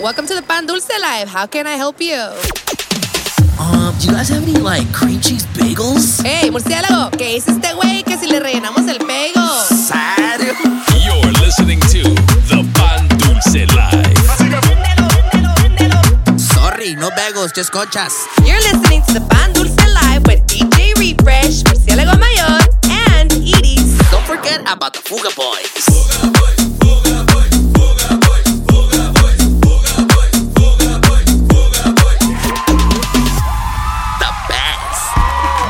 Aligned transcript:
Welcome 0.00 0.26
to 0.26 0.34
the 0.34 0.42
Pan 0.42 0.66
Dulce 0.66 0.88
Live. 1.00 1.28
How 1.28 1.46
can 1.46 1.66
I 1.66 1.72
help 1.76 2.00
you? 2.00 2.16
Um, 3.60 3.94
do 3.98 4.06
you 4.08 4.12
guys 4.12 4.28
have 4.30 4.42
any 4.42 4.54
like 4.54 4.90
cream 4.92 5.20
cheese 5.20 5.46
bagels? 5.54 6.22
Hey, 6.24 6.50
murciélago, 6.50 7.10
¿qué 7.16 7.34
dice 7.34 7.52
este 7.52 7.72
güey 7.74 8.02
que 8.02 8.16
si 8.18 8.26
le 8.26 8.40
rellenamos 8.40 8.88
el 8.88 8.98
pego? 8.98 9.46
¿Serio? 9.68 10.54
You're 11.04 11.32
listening 11.44 11.78
to 11.92 12.02
the 12.48 12.64
Pan 12.74 13.06
Dulce 13.18 13.66
Live. 13.76 14.18
Sorry, 16.38 16.94
no 16.96 17.10
bagels, 17.10 17.52
just 17.54 17.70
conchas. 17.70 18.12
You're 18.44 18.60
listening 18.72 19.02
to 19.02 19.12
the 19.12 19.20
Pan 19.28 19.52
Dulce 19.52 19.76
Live 19.76 20.26
with 20.26 20.44
DJ 20.46 20.94
Refresh, 20.98 21.62
Murciélago 21.64 22.18
Mayor, 22.18 22.58
and 22.90 23.32
Edie's. 23.32 23.98
Don't 24.10 24.24
forget 24.24 24.60
about 24.62 24.94
the 24.94 25.00
Fuga 25.00 25.30
Boys. 25.36 25.86
The 25.86 26.61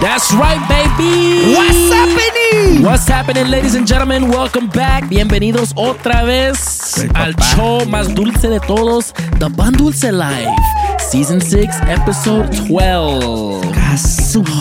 That's 0.02 0.34
right, 0.34 0.58
baby. 0.68 1.54
What's 1.54 1.92
happening? 1.92 2.82
What's 2.82 3.06
happening, 3.06 3.46
ladies 3.46 3.76
and 3.76 3.86
gentlemen? 3.86 4.30
Welcome 4.30 4.66
back. 4.68 5.08
Bienvenidos 5.08 5.72
otra 5.76 6.24
vez 6.24 7.06
al 7.14 7.34
show 7.54 7.86
más 7.86 8.12
dulce 8.12 8.48
de 8.48 8.58
todos, 8.58 9.14
The 9.38 9.48
Pan 9.48 9.74
Dulce 9.74 10.10
Live, 10.10 10.50
Season 10.98 11.40
6, 11.40 11.68
Episode 11.86 12.50
12. 12.66 13.62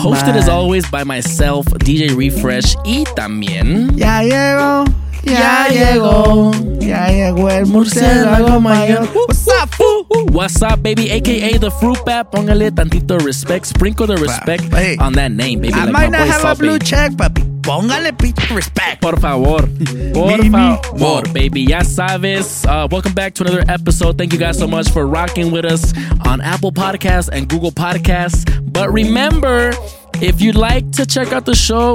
Hosted 0.04 0.36
as 0.36 0.48
always 0.48 0.88
by 0.92 1.02
myself, 1.02 1.66
DJ 1.80 2.14
Refresh, 2.16 2.76
y 2.84 3.04
también. 3.16 3.90
Ya 3.96 4.22
llegó, 4.22 4.84
ya 5.24 5.66
llegó, 5.68 6.52
ya 6.78 7.08
llegó 7.08 7.50
el 7.50 7.66
murciélago 7.66 8.60
mayor. 8.60 9.08
What's 9.12 9.41
What's 9.78 10.60
up, 10.62 10.82
baby? 10.82 11.10
AKA 11.10 11.58
the 11.58 11.70
Fruit 11.70 11.98
Bat. 12.04 12.32
Póngale 12.32 12.70
tantito 12.70 13.18
respect, 13.24 13.66
sprinkle 13.66 14.06
the 14.06 14.16
respect 14.16 14.64
Hey. 14.64 14.96
on 14.98 15.12
that 15.14 15.32
name, 15.32 15.60
baby. 15.60 15.74
I 15.74 15.84
like 15.84 15.92
might 15.92 16.10
not 16.10 16.26
have 16.28 16.44
a 16.44 16.54
blue 16.54 16.78
Bae. 16.78 16.84
check, 16.84 17.12
papi. 17.12 17.42
Póngale 17.62 18.12
pinche 18.16 18.54
respect. 18.54 19.00
Por 19.00 19.18
favor. 19.20 19.62
Por 20.12 20.38
favor, 20.50 21.22
baby. 21.32 21.62
Ya 21.62 21.80
sabes. 21.82 22.64
Uh, 22.66 22.86
welcome 22.90 23.12
back 23.14 23.34
to 23.34 23.44
another 23.44 23.64
episode. 23.68 24.18
Thank 24.18 24.32
you 24.32 24.38
guys 24.38 24.58
so 24.58 24.66
much 24.66 24.90
for 24.90 25.06
rocking 25.06 25.50
with 25.52 25.64
us 25.64 25.92
on 26.26 26.40
Apple 26.40 26.72
Podcasts 26.72 27.28
and 27.32 27.48
Google 27.48 27.72
Podcasts. 27.72 28.44
But 28.72 28.92
remember, 28.92 29.72
if 30.20 30.40
you'd 30.40 30.56
like 30.56 30.90
to 30.92 31.06
check 31.06 31.32
out 31.32 31.46
the 31.46 31.54
show 31.54 31.94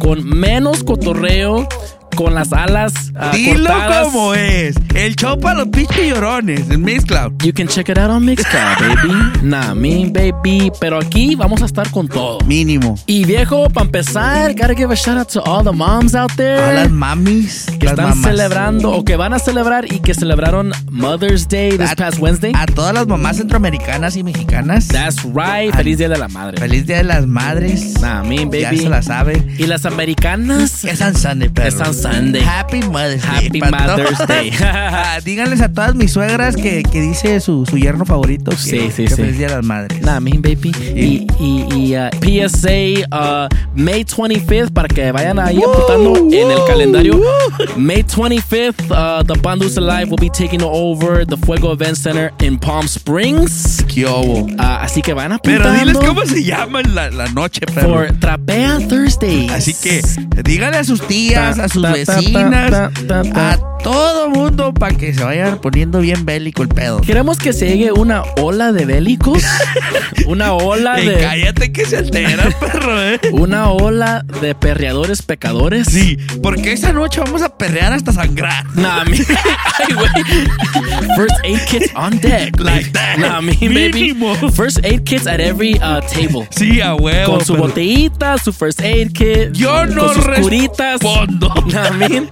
con 0.00 0.20
menos 0.22 0.82
cotorreo, 0.84 1.66
con 2.16 2.34
las 2.34 2.52
alas 2.52 2.92
uh, 3.14 3.36
Dilo 3.36 3.68
cortadas, 3.70 4.08
como 4.08 4.34
es. 4.34 4.74
El 4.94 5.14
show 5.14 5.38
para 5.38 5.60
los 5.60 5.68
pinches 5.68 6.08
llorones, 6.08 6.68
el 6.70 6.78
Mixcloud. 6.78 7.32
You 7.44 7.52
can 7.52 7.68
check 7.68 7.88
it 7.88 7.98
out 7.98 8.10
on 8.10 8.24
Mixcloud, 8.24 8.78
baby. 8.80 9.14
Nah, 9.42 9.74
me, 9.74 10.06
baby. 10.10 10.72
Pero 10.80 10.98
aquí 10.98 11.34
vamos 11.36 11.62
a 11.62 11.66
estar 11.66 11.90
con 11.90 12.08
todo. 12.08 12.40
Mínimo. 12.46 12.98
Y 13.06 13.24
viejo, 13.24 13.68
para 13.70 13.86
empezar, 13.86 14.54
gotta 14.54 14.74
give 14.74 14.92
a 14.92 14.96
shout 14.96 15.18
out 15.18 15.28
to 15.28 15.40
all 15.44 15.62
the 15.62 15.72
moms 15.72 16.14
out 16.14 16.32
there. 16.36 16.58
A 16.60 16.72
las 16.72 16.90
mamis, 16.90 17.66
que 17.78 17.84
las 17.86 17.92
están 17.92 18.08
mamás. 18.10 18.24
celebrando 18.30 18.90
o 18.92 19.04
que 19.04 19.16
van 19.16 19.34
a 19.34 19.38
celebrar 19.38 19.84
y 19.92 20.00
que 20.00 20.14
celebraron 20.14 20.72
Mother's 20.90 21.46
Day 21.48 21.76
this 21.76 21.92
A- 21.92 21.96
past 21.96 22.18
Wednesday. 22.18 22.52
A 22.56 22.66
todas 22.66 22.94
las 22.94 23.06
mamás 23.06 23.36
centroamericanas 23.36 24.16
y 24.16 24.22
mexicanas. 24.24 24.88
That's 24.88 25.22
right. 25.24 25.74
Feliz 25.74 25.98
Día 25.98 26.08
de 26.08 26.18
la 26.18 26.28
Madre. 26.28 26.56
Feliz 26.58 26.86
Día 26.86 26.96
de 26.98 27.04
las 27.04 27.26
Madres. 27.26 28.00
Nah, 28.00 28.22
me, 28.22 28.36
Ya 28.38 28.68
baby. 28.70 28.78
se 28.78 28.88
la 28.88 29.02
saben. 29.02 29.54
Y 29.58 29.66
las 29.66 29.84
americanas. 29.84 30.84
Es 30.84 30.98
San 31.00 31.14
Sunday, 31.14 31.48
perro. 31.50 31.68
Es 31.68 31.74
San 31.74 31.94
Sunday. 32.12 32.42
Happy 32.42 32.80
Mother's 32.82 33.22
Day. 33.22 33.44
Happy 33.46 33.60
Mother's. 33.60 34.26
Day. 34.26 34.52
Ah, 34.98 35.20
díganles 35.24 35.60
a 35.60 35.68
todas 35.72 35.94
mis 35.94 36.12
suegras 36.12 36.56
que, 36.56 36.82
que 36.82 37.00
dice 37.00 37.40
su, 37.40 37.64
su 37.66 37.76
yerno 37.78 38.04
favorito 38.04 38.50
que, 38.50 38.56
Sí, 38.56 38.90
sí, 38.90 39.04
que 39.04 39.10
sí. 39.10 39.14
feliz 39.16 39.38
Día 39.38 39.48
de 39.48 39.56
las 39.56 39.64
Madres. 39.64 40.00
Nah, 40.02 40.20
me, 40.20 40.30
baby. 40.32 40.72
Y, 40.94 41.26
y, 41.38 41.66
y, 41.74 41.96
uh, 41.96 42.10
PSA 42.20 43.06
uh, 43.10 43.48
May 43.74 44.04
25th 44.04 44.72
para 44.72 44.88
que 44.88 45.10
vayan 45.12 45.38
ahí 45.38 45.58
apuntando 45.62 46.16
en 46.16 46.50
el 46.50 46.58
calendario. 46.66 47.20
May 47.76 48.02
25th, 48.02 48.90
uh, 48.90 49.22
the 49.24 49.34
Bandus 49.40 49.76
Alive 49.76 50.10
will 50.10 50.18
be 50.20 50.30
taking 50.30 50.62
over 50.62 51.24
the 51.26 51.36
Fuego 51.36 51.72
Event 51.72 51.96
Center 51.96 52.32
in 52.40 52.58
Palm 52.58 52.86
Springs. 52.86 53.84
¿Qué 53.88 54.06
hubo? 54.06 54.42
Uh, 54.44 54.78
así 54.80 55.02
que 55.02 55.12
van 55.14 55.32
apuntando. 55.32 55.64
Pero 55.64 55.78
diles 55.78 55.96
cómo 55.98 56.24
se 56.26 56.42
llama 56.44 56.82
la, 56.82 57.10
la 57.10 57.26
noche, 57.28 57.60
perro. 57.66 57.88
For 57.88 58.12
Trapea 58.18 58.78
Thursdays. 58.88 59.50
Así 59.52 59.74
que 59.74 60.02
díganle 60.44 60.78
a 60.78 60.84
sus 60.84 61.00
tías, 61.06 61.56
Ta, 61.56 61.64
a 61.64 61.68
sus 61.68 61.82
ta, 61.82 61.92
vecinas, 62.04 62.72
a 62.72 63.58
todo 63.82 64.28
mundo 64.30 64.74
para 64.74 64.96
que 64.96 65.14
se 65.14 65.22
vayan 65.22 65.60
poniendo 65.60 66.00
bien 66.00 66.24
bélico 66.24 66.62
el 66.62 66.68
pedo. 66.68 67.00
Queremos 67.00 67.38
que 67.38 67.52
se 67.52 67.68
llegue 67.68 67.92
una 67.92 68.22
ola 68.40 68.72
de 68.72 68.84
bélicos. 68.84 69.44
una 70.26 70.54
ola 70.54 70.96
de. 70.96 71.18
cállate 71.18 71.72
que 71.72 71.84
se 71.86 71.98
altera, 71.98 72.48
perro, 72.60 73.00
eh. 73.00 73.20
Una 73.32 73.70
ola 73.70 74.24
de 74.40 74.54
perreadores 74.54 75.22
pecadores. 75.22 75.86
Sí, 75.88 76.16
porque 76.42 76.72
esa 76.72 76.92
noche 76.92 77.20
vamos 77.20 77.42
a 77.42 77.56
perrear 77.56 77.92
hasta 77.92 78.12
sangrar. 78.12 78.64
Nah, 78.74 79.04
me. 79.04 79.18
Ay, 79.78 79.94
güey. 79.94 81.16
First 81.16 81.36
aid 81.44 81.60
kits 81.66 81.92
on 81.94 82.18
deck. 82.18 82.58
Like 82.58 82.90
that. 82.92 83.18
Nah, 83.18 83.40
me, 83.40 83.54
baby. 83.54 84.14
First 84.52 84.84
aid 84.84 85.04
kits 85.04 85.26
at 85.26 85.40
every 85.40 85.74
uh, 85.76 86.00
table. 86.00 86.48
Sí, 86.50 86.80
a 86.80 86.94
huevo. 86.94 87.32
Con 87.34 87.44
su 87.44 87.52
pero 87.52 87.68
botellita, 87.68 88.38
su 88.38 88.52
first 88.52 88.80
aid 88.80 89.12
kit. 89.12 89.52
Yo 89.52 89.86
no 89.86 90.06
Con 90.06 90.14
sus 90.14 90.24
curitas. 90.40 91.00
Nah, 91.02 91.85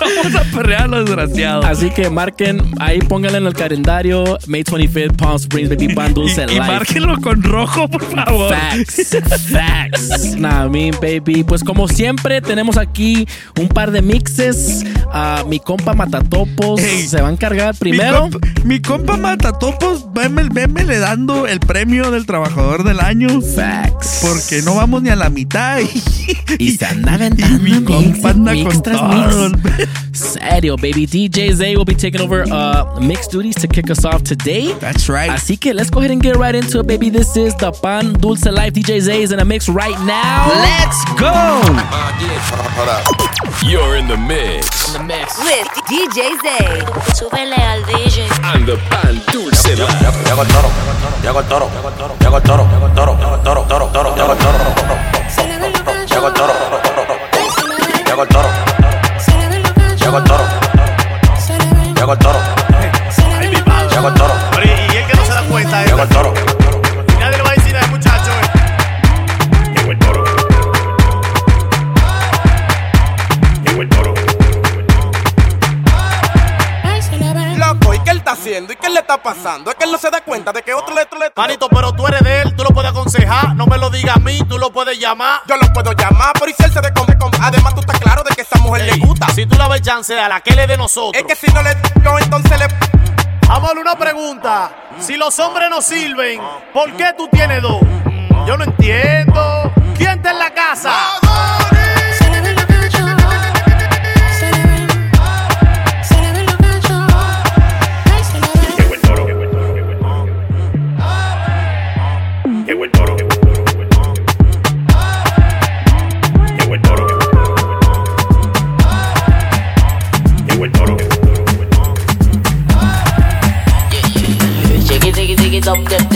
Vamos 0.00 0.34
a 0.34 0.42
perrear 0.56 0.82
a 0.82 0.86
los 0.88 1.04
desgraciados. 1.06 1.64
Así 1.64 1.90
que 1.90 2.10
marquen, 2.10 2.60
ahí 2.78 2.98
pónganle 3.00 3.38
en 3.38 3.46
el 3.46 3.54
calendario 3.54 4.38
May 4.46 4.62
25th, 4.62 5.16
Palm 5.16 5.36
Springs, 5.36 5.70
Baby 5.70 5.94
Pan 5.94 6.14
Dulce 6.14 6.46
y, 6.48 6.56
y 6.56 6.60
márquenlo 6.60 7.20
con 7.20 7.42
rojo, 7.42 7.88
por 7.88 8.04
favor. 8.04 8.54
Facts, 8.54 9.16
facts. 9.50 10.36
Me, 10.36 10.90
baby. 10.92 11.44
Pues 11.44 11.64
como 11.64 11.88
siempre, 11.88 12.40
tenemos 12.40 12.76
aquí 12.76 13.26
un 13.58 13.68
par 13.68 13.90
de 13.90 14.02
mixes. 14.02 14.84
Ah, 15.12 15.44
mi 15.48 15.60
compa 15.60 15.94
Matatopos 15.94 16.80
Ey. 16.80 17.06
se 17.06 17.20
va 17.22 17.28
a 17.28 17.32
encargar 17.32 17.74
Mi 17.74 17.78
primero. 17.78 18.28
mi 18.64 18.80
compa 18.80 19.16
Matatopos, 19.16 20.12
veme, 20.12 20.44
veme 20.52 20.84
le 20.84 20.98
dando 20.98 21.46
el 21.46 21.60
premio 21.60 22.10
del 22.10 22.26
trabajador 22.26 22.84
del 22.84 23.00
año. 23.00 23.40
Facts. 23.40 24.20
Porque 24.22 24.62
no 24.62 24.74
vamos 24.74 25.02
ni 25.02 25.10
a 25.10 25.16
la 25.16 25.30
mitad. 25.30 25.78
Y, 25.80 26.64
Y 26.64 26.76
se 26.76 26.86
anda 26.86 27.14
aventando 27.14 27.58
mi 27.62 27.82
compa 27.84 28.30
anda 28.30 28.52
mix 28.66 28.80
con 28.82 29.52
mix. 29.52 29.88
Serio, 30.12 30.76
baby. 30.76 31.06
DJ 31.06 31.52
Zay 31.52 31.76
will 31.76 31.84
be 31.84 31.94
taking 31.94 32.20
over 32.20 32.44
uh, 32.50 32.98
mix 33.00 33.28
duties 33.28 33.54
to 33.56 33.68
kick 33.68 33.90
us 33.90 34.04
off 34.04 34.22
today. 34.22 34.72
That's 34.80 35.08
right. 35.08 35.30
Así 35.30 35.56
que 35.58 35.74
let's 35.74 35.90
go 35.90 36.00
ahead 36.00 36.10
and 36.10 36.22
get 36.22 36.36
right 36.36 36.54
into 36.54 36.80
it, 36.80 36.86
baby. 36.86 37.10
This 37.10 37.36
is 37.36 37.54
the 37.56 37.72
Pan 37.72 38.14
Dulce 38.14 38.46
Life. 38.46 38.72
DJ 38.74 39.00
Zay 39.00 39.22
is 39.22 39.32
in 39.32 39.40
a 39.40 39.44
mix 39.44 39.68
right 39.68 39.98
now. 40.04 40.48
Let's 40.48 41.04
go. 41.20 41.62
You're 43.66 43.96
in 43.96 44.08
the 44.08 44.16
mix. 44.16 44.94
With 44.96 45.68
DJ 45.86 46.36
Zay. 46.42 46.82
Súbele 47.14 47.56
al 47.56 47.82
DJ. 47.84 48.28
And 48.54 48.66
the 48.66 48.76
Pan 48.88 49.20
Dulce 49.32 49.76
Live. 49.76 49.86
Llegó 50.26 50.42
el 50.42 50.48
toro, 50.48 50.68
llegó 51.22 51.38
el 51.38 51.44
toro, 51.46 51.68
llegó 52.20 52.36
el 52.36 52.42
toro, 52.42 52.66
llegó 52.70 52.86
el 52.86 52.92
toro, 52.94 53.16
llegó 53.18 53.34
el 53.36 53.42
toro, 53.42 53.62
toro, 53.62 53.86
toro, 53.88 54.14
llegó 54.16 54.32
el 54.32 54.38
toro, 54.38 54.58
llegó 56.08 56.26
el 56.28 56.34
toro, 56.34 56.52
llegó 58.06 58.22
el 58.22 58.28
toro, 58.28 58.48
llegó 60.06 60.18
el 60.18 60.24
toro, 60.24 60.44
llegó 61.96 62.12
el 62.12 62.18
toro, 62.20 62.38
llegó 63.90 64.08
el 64.08 64.14
toro, 64.14 64.34
Y 64.62 64.96
el 64.98 65.06
que 65.06 65.16
no 65.16 65.24
se 65.24 65.32
da 65.32 65.42
cuenta 65.48 65.84
llegó 65.84 66.02
el 66.02 66.08
toro. 66.08 66.35
Está 79.06 79.22
pasando? 79.22 79.70
Es 79.70 79.76
que 79.76 79.84
él 79.84 79.92
no 79.92 79.98
se 79.98 80.10
da 80.10 80.20
cuenta 80.20 80.52
de 80.52 80.62
que 80.62 80.74
otro 80.74 80.92
le 80.94 81.02
otro 81.02 81.18
le 81.18 81.32
Manito, 81.36 81.68
pero 81.68 81.92
tú 81.92 82.06
eres 82.08 82.20
de 82.22 82.42
él, 82.42 82.56
tú 82.56 82.64
lo 82.64 82.70
puedes 82.70 82.90
aconsejar, 82.90 83.54
no 83.54 83.66
me 83.66 83.78
lo 83.78 83.88
digas 83.88 84.16
a 84.16 84.18
mí, 84.18 84.38
tú 84.48 84.58
lo 84.58 84.72
puedes 84.72 84.98
llamar. 84.98 85.42
Yo 85.46 85.56
lo 85.56 85.72
puedo 85.72 85.92
llamar, 85.92 86.32
pero 86.34 86.50
¿y 86.50 86.54
si 86.54 86.64
él 86.64 86.72
se 86.72 86.80
come 86.92 87.16
con 87.16 87.30
Además, 87.40 87.74
tú 87.74 87.80
estás 87.80 88.00
claro 88.00 88.24
de 88.24 88.34
que 88.34 88.42
esa 88.42 88.58
mujer 88.58 88.82
Ey, 88.82 88.98
le 88.98 89.06
gusta. 89.06 89.28
Si 89.28 89.46
tú 89.46 89.56
la 89.56 89.68
ves 89.68 89.82
chance 89.82 90.18
a 90.18 90.28
la 90.28 90.40
que 90.40 90.54
le 90.54 90.66
de 90.66 90.76
nosotros. 90.76 91.22
Es 91.22 91.24
que 91.24 91.36
si 91.36 91.52
no 91.54 91.62
le 91.62 91.76
yo 92.02 92.18
entonces 92.18 92.58
le. 92.58 92.66
Vamos 93.46 93.64
a 93.64 93.66
darle 93.68 93.82
una 93.82 93.96
pregunta. 93.96 94.72
Si 94.98 95.16
los 95.16 95.38
hombres 95.38 95.70
no 95.70 95.80
sirven, 95.80 96.40
¿por 96.74 96.92
qué 96.96 97.14
tú 97.16 97.28
tienes 97.28 97.62
dos? 97.62 97.80
Yo 98.44 98.56
no 98.56 98.64
entiendo. 98.64 99.72
¿Quién 99.96 100.10
está 100.10 100.32
en 100.32 100.38
la 100.38 100.52
casa? 100.52 100.92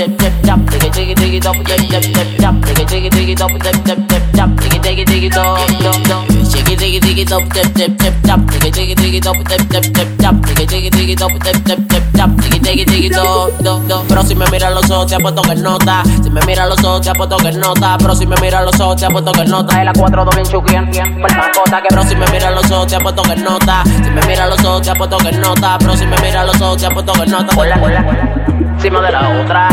dip 0.00 0.19
dip 0.19 0.32
dop 0.47 0.58
diggy 0.73 0.88
diggy 0.97 1.14
diggy 1.14 1.41
dop 1.44 1.56
dip 1.69 1.81
dip 1.93 2.05
dip 2.17 2.29
dop 2.43 2.55
diggy 2.67 2.85
diggy 2.91 3.11
diggy 3.17 3.35
dop 3.41 3.50
dip 3.64 3.76
dip 3.85 3.99
dip 4.08 4.23
dop 4.32 4.50
diggy 4.61 4.79
diggy 4.85 5.05
diggy 5.11 5.29
dop 5.29 5.69
dop 5.85 5.99
dop 6.08 6.25
diggy 6.52 6.76
diggy 6.81 7.00
diggy 7.05 7.25
dop 7.32 7.43
dip 7.55 7.69
dip 7.76 7.99
dip 8.02 8.14
dop 8.29 8.41
diggy 8.50 8.70
diggy 8.76 8.94
diggy 9.02 9.20
dop 9.20 9.37
dip 9.50 9.62
dip 9.73 9.93
dip 9.93 10.08
dop 10.25 10.35
diggy 10.47 10.67
diggy 10.73 10.91
diggy 10.97 11.17
dop 11.20 11.32
dip 11.44 11.64
dip 11.69 11.89
tap, 12.20 12.31
tiki, 12.43 12.61
tiki, 12.61 12.84
tiki, 12.84 13.08
do, 13.08 13.50
do, 13.61 13.81
do. 13.88 14.05
Pero 14.06 14.22
si 14.22 14.34
me 14.34 14.44
mira 14.50 14.69
los 14.70 14.90
ojos, 14.90 15.06
te 15.06 15.14
apuesto 15.14 15.40
que 15.43 15.55
nota. 15.55 16.02
Si 16.22 16.28
me 16.28 16.40
mira 16.43 16.67
los 16.67 16.82
ojos, 16.84 17.00
te 17.00 17.11
apuesto 17.11 17.37
que 17.38 17.52
nota. 17.52 17.96
Pero 17.99 18.14
si 18.14 18.26
me 18.26 18.37
mira 18.43 18.61
los 18.61 18.78
ojos, 18.78 18.96
te 18.96 19.06
apuesto 19.06 19.32
que 19.32 19.44
nota. 19.46 19.78
Es 19.78 19.84
la 19.87 19.93
4 19.93 20.25
doble 20.25 20.43
chuquien, 20.43 20.90
por 21.20 21.34
mascota. 21.34 21.82
Pero 21.88 22.02
si 22.05 22.14
me 22.17 22.26
mira 22.26 22.50
los 22.50 22.70
ojos, 22.70 22.88
te 22.88 22.96
apuesto 22.96 23.22
que 23.22 23.37
nota. 23.37 23.82
Si 23.84 24.11
me 24.11 24.20
mira 24.26 24.46
los 24.46 24.62
ojos, 24.64 24.82
te 24.82 24.90
apuesto 24.90 25.17
que 25.17 25.32
nota. 25.32 25.78
Pero 25.78 25.96
si 25.96 26.06
me 26.06 26.17
mira 26.19 26.44
los 26.44 26.61
ojos, 26.61 26.76
te 26.76 26.87
apuesto 26.87 27.12
que 27.14 27.26
nota. 27.26 27.56
Hola, 27.56 27.78
hola, 27.82 28.05
hola. 28.06 28.34
Encima 28.75 29.00
de 29.00 29.12
la 29.12 29.20
otra. 29.40 29.69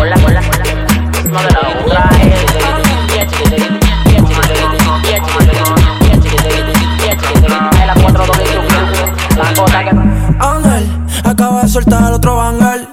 Hola, 0.00 0.16
hola. 0.24 0.40
Encima 1.18 1.42
de 1.42 1.50
la 1.52 1.60
otra. 1.84 2.29
De 11.70 11.74
soltar 11.74 12.12
otro 12.12 12.36
banger. 12.36 12.88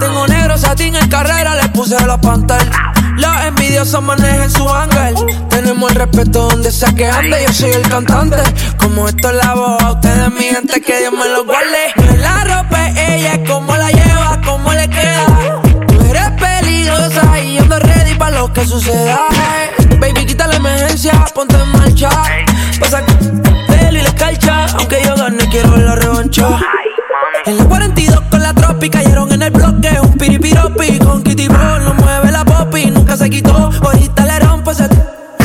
Tengo 0.00 0.26
negro 0.26 0.56
satín 0.56 0.96
en 0.96 1.08
carrera, 1.08 1.54
le 1.54 1.68
puse 1.68 1.96
los 2.06 2.18
pantalones. 2.18 2.74
Los 3.16 3.44
envidiosos 3.44 4.02
manejan 4.02 4.50
su 4.50 4.68
ángel. 4.68 5.14
Tenemos 5.50 5.90
el 5.90 5.96
respeto 5.96 6.48
donde 6.48 6.70
sea 6.70 6.94
que 6.94 7.06
ande. 7.06 7.44
Yo 7.46 7.52
soy 7.52 7.72
el 7.72 7.88
cantante. 7.88 8.38
Como 8.78 9.08
esto 9.08 9.28
es 9.30 9.36
la 9.36 9.54
voz, 9.54 9.82
a 9.82 9.92
ustedes, 9.92 10.30
mi 10.32 10.44
gente, 10.44 10.80
que 10.80 11.00
Dios 11.00 11.12
me 11.12 11.28
lo 11.28 11.44
guarde. 11.44 11.92
No 11.96 12.04
es 12.04 12.20
la 12.20 12.44
ropa, 12.44 12.88
es 12.88 12.98
ella, 12.98 13.44
cómo 13.46 13.76
la 13.76 13.90
lleva, 13.90 14.40
cómo 14.44 14.72
le 14.72 14.88
queda. 14.88 15.26
Tú 15.86 16.00
eres 16.10 16.30
peligrosa 16.30 17.40
y 17.40 17.54
yo 17.54 17.62
ando 17.62 17.78
ready 17.78 18.14
para 18.14 18.38
lo 18.38 18.52
que 18.52 18.64
suceda. 18.64 19.20
Baby, 20.00 20.26
quita 20.26 20.46
la 20.46 20.56
emergencia, 20.56 21.12
ponte 21.34 21.56
en 21.56 21.68
marcha. 21.72 22.08
Pasa 22.80 23.04
que 23.04 23.12
pelo 23.14 23.98
y 23.98 24.02
la 24.02 24.08
escarcha. 24.08 24.66
Aunque 24.78 25.02
yo 25.04 25.14
gane, 25.16 25.48
quiero 25.50 25.76
la 25.76 25.96
revancha. 25.96 26.48
En 27.46 27.58
cayeron 28.90 29.32
en 29.32 29.42
el 29.42 29.50
bloque. 29.50 29.90
Un 30.00 30.16
piripiropi 30.18 30.98
con 30.98 31.22
Kitty 31.22 31.48
Ball, 31.48 31.84
no 31.84 31.94
mueve 31.94 32.30
la 32.30 32.44
popi, 32.44 32.86
nunca 32.90 33.16
se 33.16 33.28
quitó. 33.30 33.70
Ahorita 33.82 34.24
le 34.24 34.38
rompe 34.40 34.70
ese. 34.72 34.88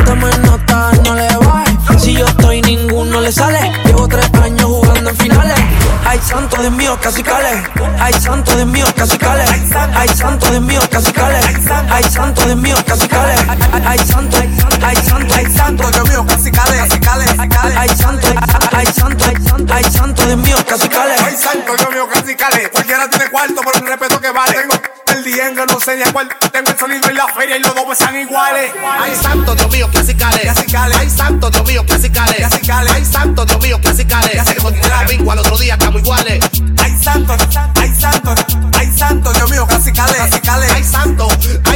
Toma 0.05 0.29
nota, 0.43 0.91
no 1.05 1.15
le 1.15 1.27
baje. 1.37 1.99
Si 1.99 2.13
yo 2.13 2.25
estoy, 2.25 2.61
ninguno 2.61 3.21
le 3.21 3.31
sale. 3.31 3.71
Llevo 3.85 4.07
tres 4.07 4.29
años 4.33 4.65
jugando 4.65 5.09
en 5.09 5.17
finales. 5.17 5.59
Hay 6.11 6.19
santo 6.19 6.61
de 6.61 6.69
míos 6.71 6.97
cales 7.23 7.63
Hay 7.99 8.13
santo 8.13 8.57
de 8.57 8.65
míos 8.65 8.93
cales 9.19 9.49
Hay 9.95 10.09
santo 10.09 10.51
de 10.51 10.59
míos 10.59 10.87
cales 11.13 11.45
Hay 11.89 12.03
santo 12.03 12.47
de 12.47 12.55
míos 12.55 12.83
cales 12.83 13.39
Hay 13.85 13.97
santo, 13.99 14.37
hay 14.37 14.95
santo, 14.97 15.35
hay 15.35 15.45
santo 15.45 15.91
de 15.91 16.03
míos 16.03 16.25
cales 16.51 16.81
Hay 17.77 17.89
santo, 17.89 18.27
hay 18.71 19.35
santo, 19.37 19.73
hay 19.73 19.83
santo 19.85 20.27
de 20.27 20.35
míos 20.35 20.63
cales 20.65 21.21
Hay 21.21 21.37
santo 21.37 21.77
de 21.77 21.91
míos 21.93 22.07
cales 22.37 22.60
cuarto 23.41 23.61
por 23.61 23.75
el 23.75 23.87
respeto 23.87 24.21
que 24.21 24.31
vale. 24.31 24.53
Tengo 24.53 24.75
el 25.07 25.23
diengo, 25.23 25.65
no 25.65 25.79
sé 25.79 25.97
ni 25.97 26.03
a 26.03 26.13
cuál. 26.13 26.29
Tengo 26.51 26.69
el 26.69 26.77
sonido 26.77 27.09
en 27.09 27.15
la 27.15 27.27
feria 27.27 27.57
y 27.57 27.59
los 27.59 27.73
dos 27.73 27.91
están 27.91 28.15
iguales. 28.19 28.71
Ay, 28.99 29.15
santo 29.19 29.55
Dios 29.55 29.71
mío, 29.71 29.89
casi 29.91 30.13
cale. 30.13 30.51
Ay, 30.95 31.09
santo 31.09 31.49
Dios 31.49 31.65
mío, 31.65 31.83
casi 31.87 32.09
cale. 32.09 32.35
Ay, 32.93 33.05
santo 33.05 33.45
Dios 33.45 33.61
mío, 33.61 33.79
casi 33.81 34.05
cale. 34.05 34.43
Se 34.43 34.55
la 34.89 35.31
al 35.31 35.39
otro 35.39 35.57
día 35.57 35.73
estamos 35.73 36.01
iguales. 36.01 36.45
Ay, 36.77 36.97
santo, 37.01 37.35
ay, 37.75 37.95
santo, 37.99 38.35
ay, 38.77 38.91
santo, 38.95 39.33
Dios 39.33 39.49
mío, 39.49 39.67
casi 39.67 39.91
cale. 39.91 40.17
Ay, 40.19 40.31
santo, 40.31 40.47
ay, 40.67 40.83
santo, 40.83 41.70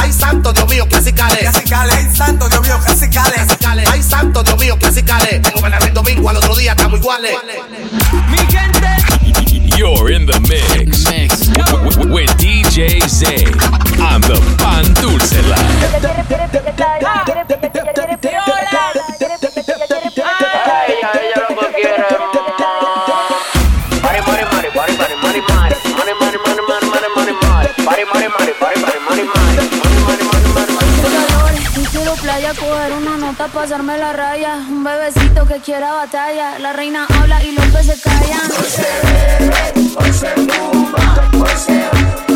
Ay, 0.00 0.12
santo 0.12 0.52
Dios 0.52 0.68
mío, 0.68 0.86
casi 0.88 1.12
cale. 1.12 1.40
Casi 1.42 1.64
cale, 1.64 1.92
ay, 1.92 2.14
santo, 2.14 2.48
Dios 2.48 2.62
mío, 2.62 2.78
casi 2.84 3.10
cale. 3.10 3.34
Casi 3.34 3.56
cale. 3.56 3.84
Ay, 3.90 4.02
santo 4.02 4.42
Dios 4.42 4.58
mío, 4.58 4.78
casi 4.80 5.02
cale. 5.02 5.40
Tengo 5.40 5.60
ganas 5.60 5.84
el 5.84 5.94
domingo, 5.94 6.30
al 6.30 6.36
otro 6.36 6.54
día 6.54 6.72
estamos 6.72 7.00
iguales. 7.00 7.36
You're 9.76 10.10
in 10.10 10.26
the 10.26 10.40
Mix. 10.40 10.95
DJ 12.76 13.08
Z 13.08 13.24
and 14.04 14.22
the 14.24 14.36
Pandulcela. 14.60 15.56
Coger 32.60 32.92
una 32.92 33.16
nota, 33.18 33.48
pasarme 33.48 33.98
la 33.98 34.12
raya. 34.12 34.56
Un 34.68 34.84
bebecito 34.84 35.46
que 35.46 35.60
quiera 35.60 35.92
batalla. 35.92 36.58
La 36.58 36.72
reina 36.72 37.06
habla 37.20 37.42
y 37.42 37.52
los 37.52 37.64
peces 37.66 38.00
callan. 38.02 38.50
Hoy 38.50 38.70
se 38.70 38.86
bebe, 39.02 39.96
hoy 39.98 40.12
se 40.12 40.28
fuma, 40.28 41.30
hoy 41.34 41.50
se 41.56 42.35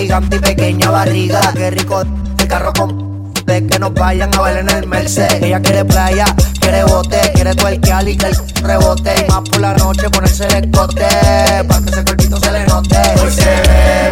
gigante 0.00 0.36
y 0.36 0.38
pequeña 0.38 0.90
barriga. 0.90 1.40
Qué 1.54 1.70
rico 1.70 2.02
el 2.02 2.48
carro 2.48 2.72
con 2.72 3.32
de 3.46 3.66
que 3.66 3.78
nos 3.78 3.92
vayan 3.94 4.34
a 4.34 4.40
ver 4.40 4.58
en 4.58 4.70
el 4.70 4.86
Merced. 4.86 5.42
Ella 5.42 5.60
quiere 5.60 5.84
playa 5.84 6.26
quiere 6.70 6.84
bote, 6.84 7.18
quiere 7.34 7.54
tuerquear 7.54 8.08
y 8.08 8.16
que 8.16 8.26
el 8.26 8.36
rebote. 8.62 9.26
Y 9.26 9.30
más 9.30 9.48
por 9.48 9.60
la 9.60 9.74
noche 9.74 10.08
ponerse 10.10 10.46
el 10.46 10.64
escote. 10.64 11.06
Para 11.66 11.80
que 11.80 11.90
ese 11.90 12.04
cuerpito 12.04 12.36
se 12.38 12.52
le 12.52 12.66
note. 12.66 12.96
Hoy 13.22 13.30
se 13.30 13.50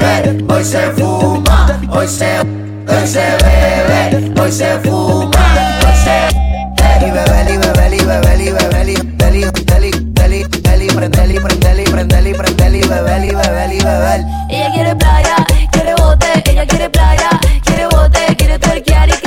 bebe, 0.03 0.45
hoy 0.53 0.65
se 0.65 0.91
fuma, 0.93 1.81
hoy 1.91 2.09
se, 2.09 2.41
hoy 2.41 3.07
se 3.07 3.25
bebe, 3.45 4.41
hoy 4.41 4.53
se 4.53 4.79
fuma, 4.81 5.79
hoy 5.87 5.97
se. 6.05 7.07
Y 7.07 7.11
beber, 7.11 7.51
y 7.55 7.59
prender, 10.99 11.31
y 11.31 11.39
prender, 11.39 11.71
y 11.71 11.89
prender, 11.95 12.27
y 12.27 12.35
prender, 12.35 12.75
y 12.75 12.89
beber, 12.89 13.25
y 13.25 13.35
beber, 13.35 13.73
y 13.73 13.81
beber. 13.81 14.21
Ella 14.51 14.73
quiere 14.73 14.97
playa, 14.97 15.37
quiere 15.71 15.95
bote, 15.95 16.27
ella 16.51 16.67
quiere 16.67 16.91
playa, 16.91 17.31
quiere 17.65 17.87
bote, 17.87 18.37
quiere 18.37 18.59
tuerquear 18.59 19.09
y 19.09 19.18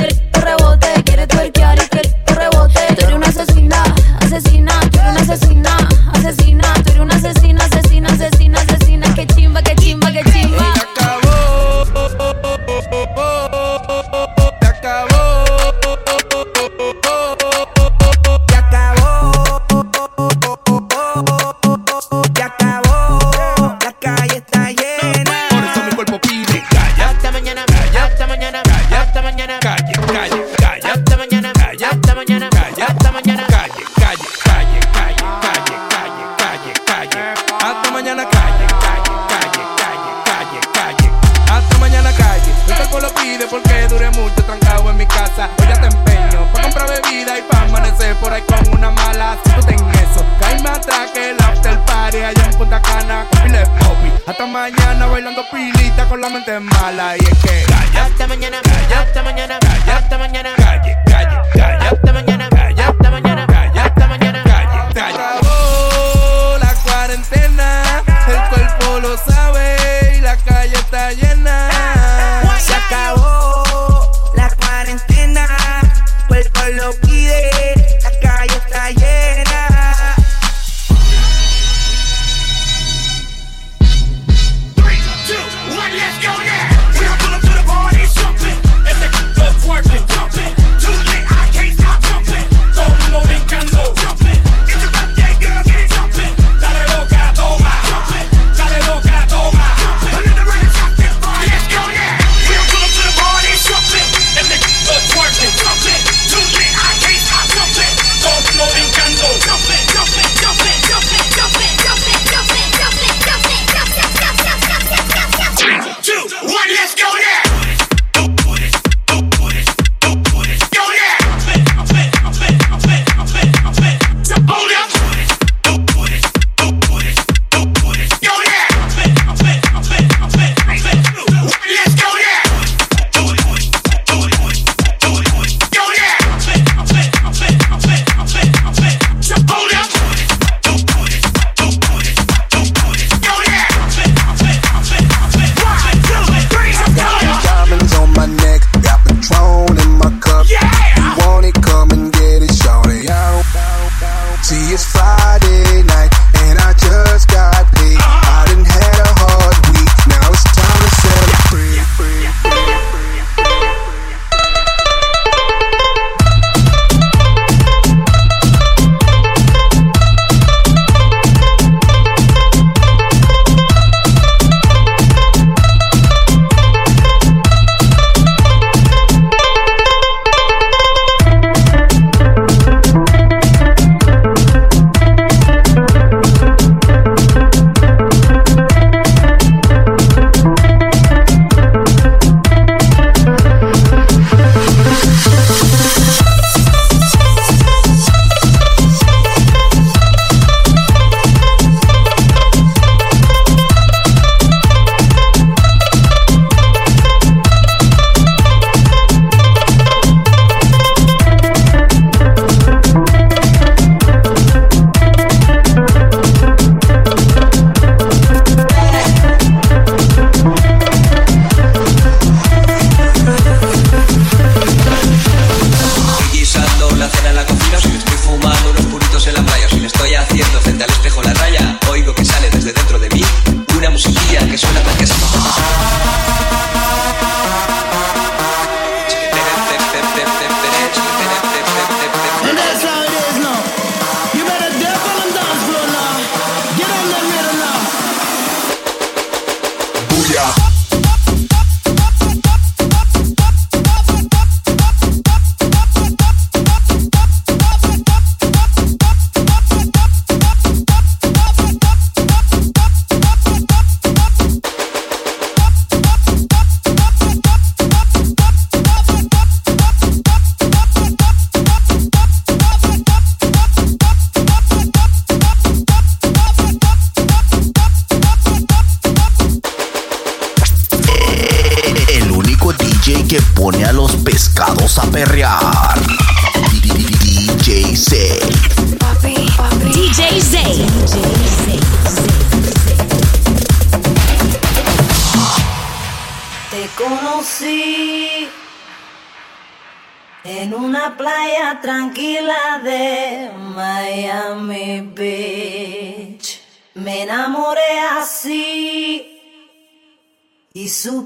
solamente 56.22 56.54
es 56.54 56.62
mala 56.62 57.16
y 57.16 57.20
es 57.20 57.38
que. 57.40 57.64
Hasta 57.98 58.28
mañana, 58.28 58.60
hasta 58.96 59.22
mañana, 59.24 59.58
hasta 59.92 60.18
mañana. 60.18 60.61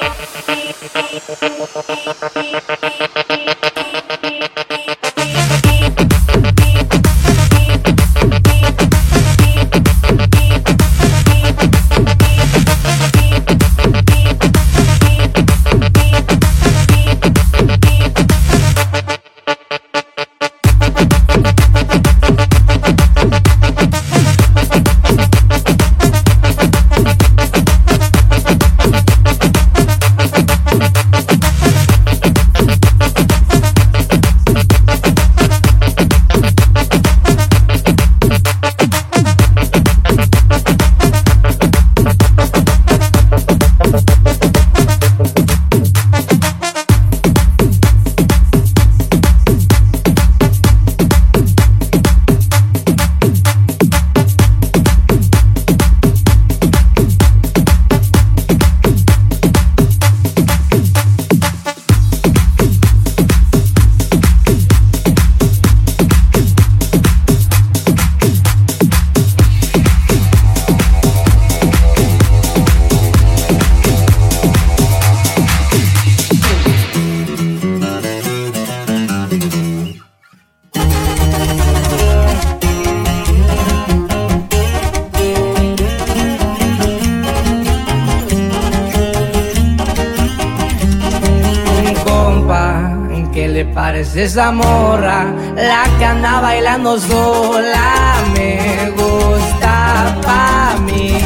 Esa 94.35 94.51
morra? 94.51 95.33
La 95.55 95.85
que 95.97 96.05
anda 96.05 96.41
bailando 96.41 96.99
sola 96.99 98.17
me 98.35 98.91
gusta 98.97 100.17
pa' 100.27 100.75
mí. 100.81 101.17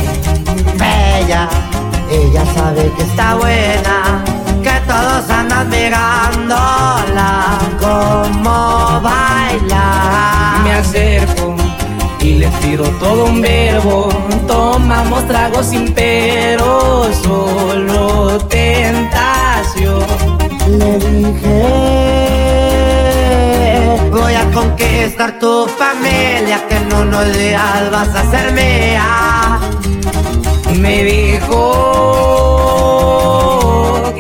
Bella, 0.75 1.49
ella 2.11 2.45
sabe 2.55 2.93
que 2.95 3.03
está 3.05 3.37
buena, 3.37 4.23
que 4.63 4.75
todos 4.87 5.31
andan 5.31 5.71
mirándola 5.71 7.59
como 7.81 9.01
baila. 9.01 10.61
Me 10.65 10.73
acerco 10.75 11.57
y 12.21 12.35
le 12.35 12.49
tiro 12.61 12.85
todo 13.01 13.25
un 13.25 13.41
verbo. 13.41 14.11
Tomamos 14.47 15.27
tragos 15.29 15.65
sin 15.69 15.95
pero, 15.95 17.09
solo 17.23 18.39
tentación. 18.51 20.05
Le 20.67 20.99
dije, 20.99 22.08
voy 24.29 24.37
a 24.37 24.51
conquistar 24.51 25.39
tu 25.39 25.67
familia, 25.67 26.63
que 26.69 26.77
en 26.77 26.93
unos 26.93 27.33
días 27.39 27.91
vas 27.91 28.15
a 28.15 28.31
ser 28.31 28.53
mía. 28.53 29.59
Me 30.79 31.03
dijo 31.03 31.55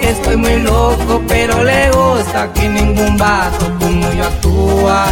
que 0.00 0.08
estoy 0.10 0.38
muy 0.38 0.60
loco, 0.60 1.22
pero 1.28 1.62
le 1.62 1.90
gusta 1.90 2.50
que 2.54 2.70
ningún 2.70 3.18
vato 3.18 3.66
como 3.78 4.10
yo 4.12 4.24
actúa. 4.24 5.04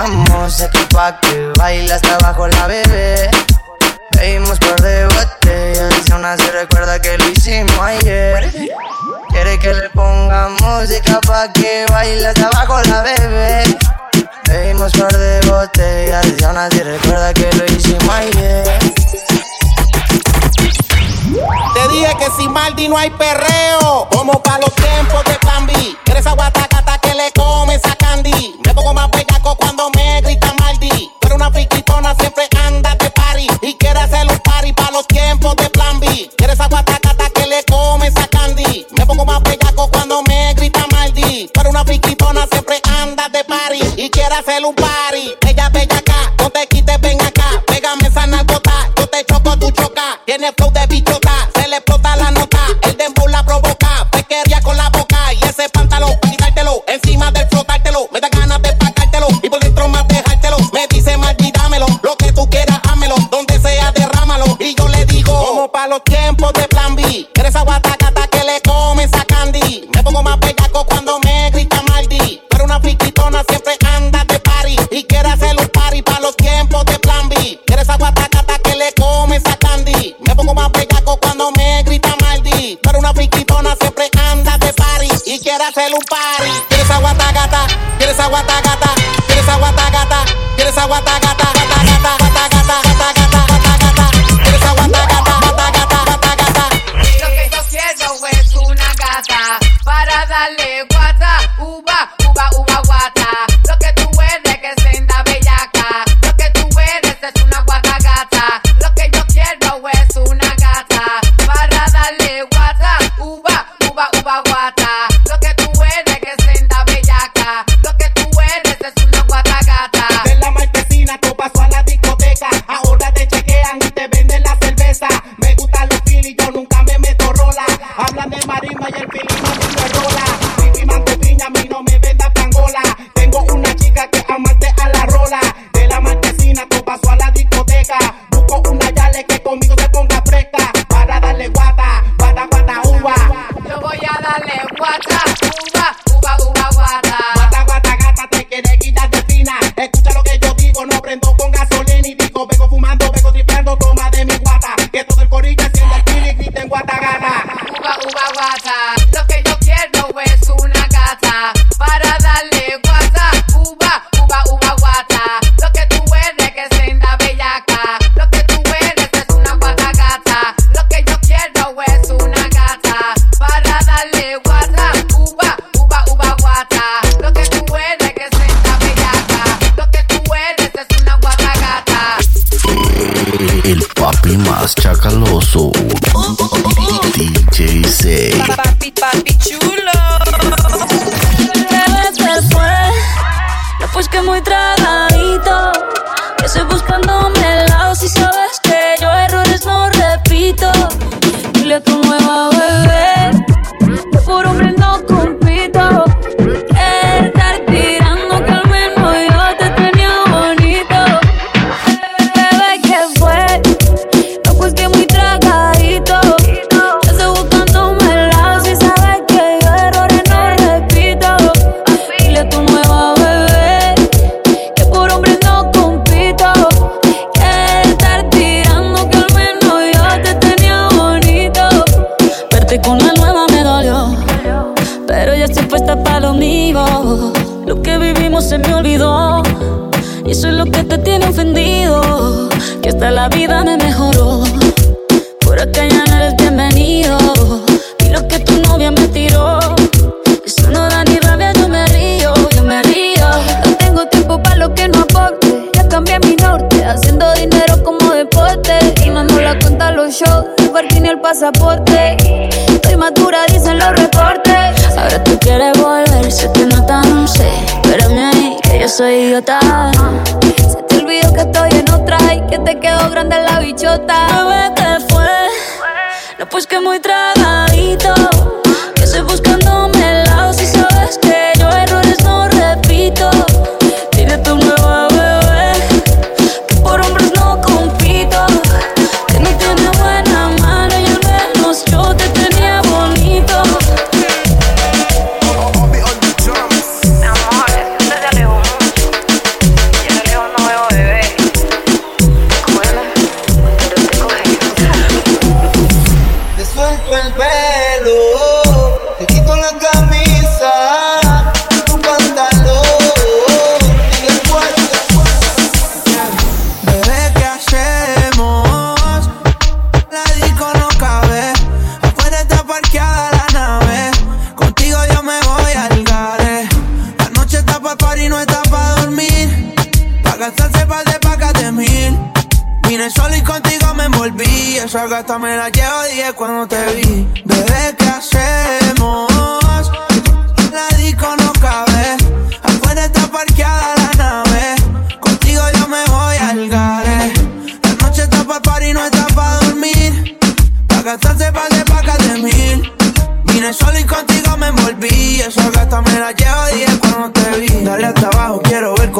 Pongamos 0.00 0.30
música 0.30 0.88
pa' 0.92 1.20
que 1.20 1.52
baile 1.58 1.92
hasta 1.92 2.14
abajo 2.16 2.48
la 2.48 2.66
bebé. 2.66 2.89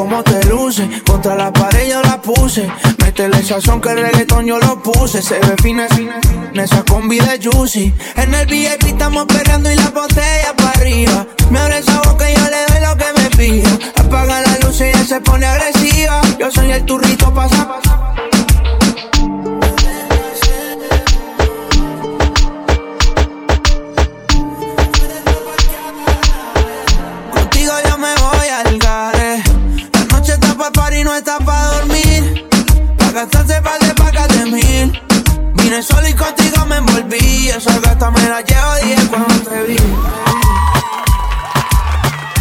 Cómo 0.01 0.23
te 0.23 0.43
luce. 0.45 0.89
Contra 1.05 1.35
la 1.35 1.53
pared 1.53 1.87
yo 1.87 2.01
la 2.01 2.19
puse. 2.19 2.67
Métele 3.03 3.43
sazón 3.43 3.79
que 3.79 3.89
el 3.89 4.01
reggaetón 4.01 4.45
yo 4.47 4.57
lo 4.57 4.81
puse. 4.81 5.21
Se 5.21 5.35
ve 5.35 5.55
fina, 5.61 5.87
fina, 5.89 6.19
en 6.53 6.59
esa 6.59 6.83
combi 6.83 7.19
de 7.19 7.39
juicy. 7.43 7.93
En 8.15 8.33
el 8.33 8.47
VIP 8.47 8.83
estamos 8.87 9.25
pegando 9.25 9.71
y 9.71 9.75
la 9.75 9.89
botella 9.91 10.53
para 10.57 10.71
arriba. 10.71 11.27
Me 11.51 11.59
abre 11.59 11.77
esa 11.77 12.01
boca 12.01 12.29
y 12.31 12.35
yo 12.35 12.45
le 12.49 12.61
doy 12.69 12.81
lo 12.87 12.97
que 12.97 13.21
me 13.21 13.29
pida. 13.37 13.69
Apaga 13.97 14.41
la 14.41 14.57
luz 14.65 14.81
y 14.81 14.85
ella 14.85 15.05
se 15.05 15.21
pone 15.21 15.45
agresiva. 15.45 16.21
Yo 16.39 16.49
soy 16.51 16.71
el 16.71 16.83
turrito 16.83 17.31
pasa, 17.33 17.67
pasa. 17.67 18.30
No 31.03 31.15
está 31.15 31.37
para 31.39 31.77
dormir. 31.77 32.47
Pa' 32.97 33.11
gastarse 33.11 33.61
par 33.61 33.79
de 33.79 33.93
pacas 33.93 34.27
de 34.27 34.45
mil. 34.45 35.01
Vine 35.55 35.81
solo 35.81 36.07
y 36.07 36.13
contigo 36.13 36.65
me 36.65 36.77
envolví. 36.77 37.49
Esa 37.49 37.79
gata 37.79 38.11
me 38.11 38.21
la 38.27 38.41
llevo 38.41 38.75
10 38.83 39.07
cuando 39.09 39.35
te 39.49 39.63
vi. 39.63 39.77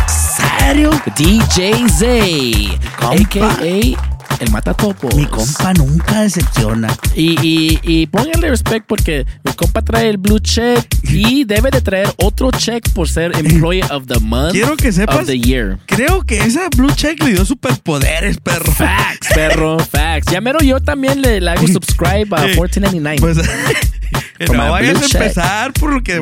serio? 0.08 0.90
DJ 1.16 1.88
Zay, 1.88 2.78
a.k.a. 3.00 4.09
el 4.40 4.50
Matatopo. 4.50 5.08
Mi 5.16 5.26
compa 5.26 5.72
nunca 5.74 6.22
decepciona. 6.22 6.88
Y, 7.14 7.36
y, 7.46 7.78
y 7.82 8.06
pónganle 8.06 8.50
respect 8.50 8.86
porque 8.86 9.26
mi 9.44 9.52
compa 9.52 9.82
trae 9.82 10.08
el 10.08 10.16
blue 10.18 10.38
check 10.40 10.84
y 11.04 11.44
debe 11.50 11.70
de 11.70 11.80
traer 11.80 12.12
otro 12.18 12.50
check 12.50 12.88
por 12.90 13.08
ser 13.08 13.36
Employee 13.36 13.82
of 13.90 14.06
the 14.06 14.18
Month. 14.20 14.52
Quiero 14.52 14.76
que 14.76 14.92
sepas- 14.92 15.20
Of 15.20 15.26
the 15.26 15.38
Year. 15.38 15.78
Creo 15.86 16.22
que 16.22 16.38
esa 16.38 16.68
Blue 16.76 16.90
Check 16.94 17.22
le 17.22 17.32
dio 17.32 17.44
superpoderes, 17.44 18.38
perro. 18.38 18.72
Facts, 18.72 19.28
perro, 19.34 19.78
facts. 19.78 20.32
Ya 20.32 20.40
mero 20.40 20.60
yo 20.60 20.80
también 20.80 21.20
le, 21.22 21.40
le 21.40 21.50
hago 21.50 21.66
subscribe 21.68 22.28
a 22.36 22.42
Sí. 22.48 22.54
14.99. 22.58 23.20
Pues, 23.20 23.38
No 24.48 24.70
vayas 24.70 24.96
a 25.02 25.06
check. 25.06 25.20
empezar. 25.20 25.72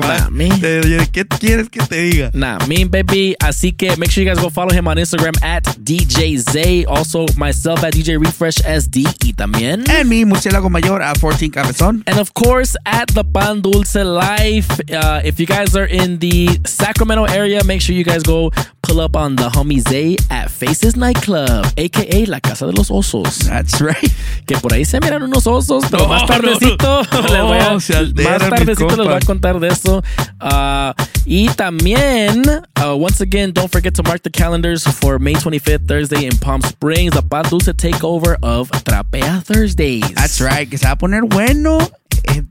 Nah, 0.00 0.28
me. 0.30 0.48
te- 0.48 1.08
¿Qué 1.12 1.24
quieres 1.26 1.68
que 1.68 1.80
te 1.80 1.96
diga? 2.02 2.30
Nah, 2.34 2.58
me 2.66 2.82
and 2.82 2.90
baby. 2.90 3.36
Así 3.40 3.72
que 3.72 3.96
make 3.96 4.10
sure 4.10 4.24
you 4.24 4.30
guys 4.30 4.42
go 4.42 4.50
follow 4.50 4.72
him 4.74 4.88
on 4.88 4.96
Instagram 4.98 5.34
at 5.42 5.62
DJ 5.84 6.36
Zay. 6.38 6.84
Also 6.86 7.26
myself 7.36 7.82
at 7.84 7.92
DJ 7.94 8.18
Refresh 8.18 8.56
SD 8.64 9.04
y 9.24 9.32
también. 9.34 9.84
En 9.90 10.08
mi 10.08 10.24
murciélago 10.24 10.68
mayor 10.68 11.02
a 11.02 11.12
14 11.14 11.50
cabezón. 11.50 12.02
And 12.06 12.18
of 12.18 12.32
course, 12.34 12.76
at 12.86 13.06
the 13.14 13.22
Pan 13.24 13.60
Dulce 13.62 14.02
Life. 14.04 14.80
Uh, 14.92 15.20
if 15.24 15.38
you 15.38 15.46
guys 15.46 15.76
are 15.76 15.86
in 15.86 16.18
the 16.18 16.48
Sacramento 16.66 17.24
area, 17.26 17.62
make 17.64 17.80
sure 17.80 17.94
you 17.94 18.04
guys 18.04 18.22
go 18.22 18.50
pull 18.82 19.00
up 19.00 19.14
on 19.16 19.36
the 19.36 19.48
homie 19.50 19.80
Zay 19.88 20.16
at 20.30 20.50
Faces 20.50 20.96
Nightclub, 20.96 21.66
aka 21.76 22.24
La 22.26 22.40
Casa 22.40 22.66
de 22.66 22.72
los 22.72 22.88
Osos. 22.90 23.46
That's 23.46 23.80
right. 23.80 24.10
Que 24.46 24.56
por 24.56 24.72
ahí 24.72 24.84
se 24.84 24.98
miran 25.00 25.22
unos 25.22 25.46
osos, 25.46 25.84
pero 25.90 26.04
No, 26.04 26.08
más 26.08 26.22
no, 26.22 26.26
tardecito 26.28 27.02
no. 27.12 27.20
les 27.28 27.42
voy 27.42 27.58
a, 27.58 27.70
No, 27.74 27.80
más 28.14 28.38
tardecito 28.48 28.96
les 28.96 29.06
voy 29.06 29.14
a 29.14 29.20
contar 29.20 29.60
de 29.60 29.68
eso. 29.68 30.02
Uh, 30.40 30.92
Y 31.30 31.46
también, 31.56 32.42
uh, 32.80 32.94
once 32.96 33.20
again, 33.20 33.52
don't 33.52 33.70
forget 33.70 33.92
to 33.94 34.02
mark 34.02 34.22
the 34.22 34.30
calendars 34.30 34.84
for 34.84 35.18
May 35.18 35.34
25th, 35.34 35.86
Thursday 35.86 36.24
in 36.24 36.34
Palm 36.38 36.62
Springs, 36.62 37.12
the 37.12 37.20
Pan 37.20 37.44
Dulce 37.50 37.74
takeover 37.74 38.36
of 38.42 38.70
Trapea 38.84 39.42
Thursdays. 39.44 40.10
That's 40.14 40.40
right, 40.40 40.66
que 40.70 40.78
se 40.78 40.86
va 40.86 40.92
a 40.92 40.96
poner 40.96 41.24
bueno 41.28 41.78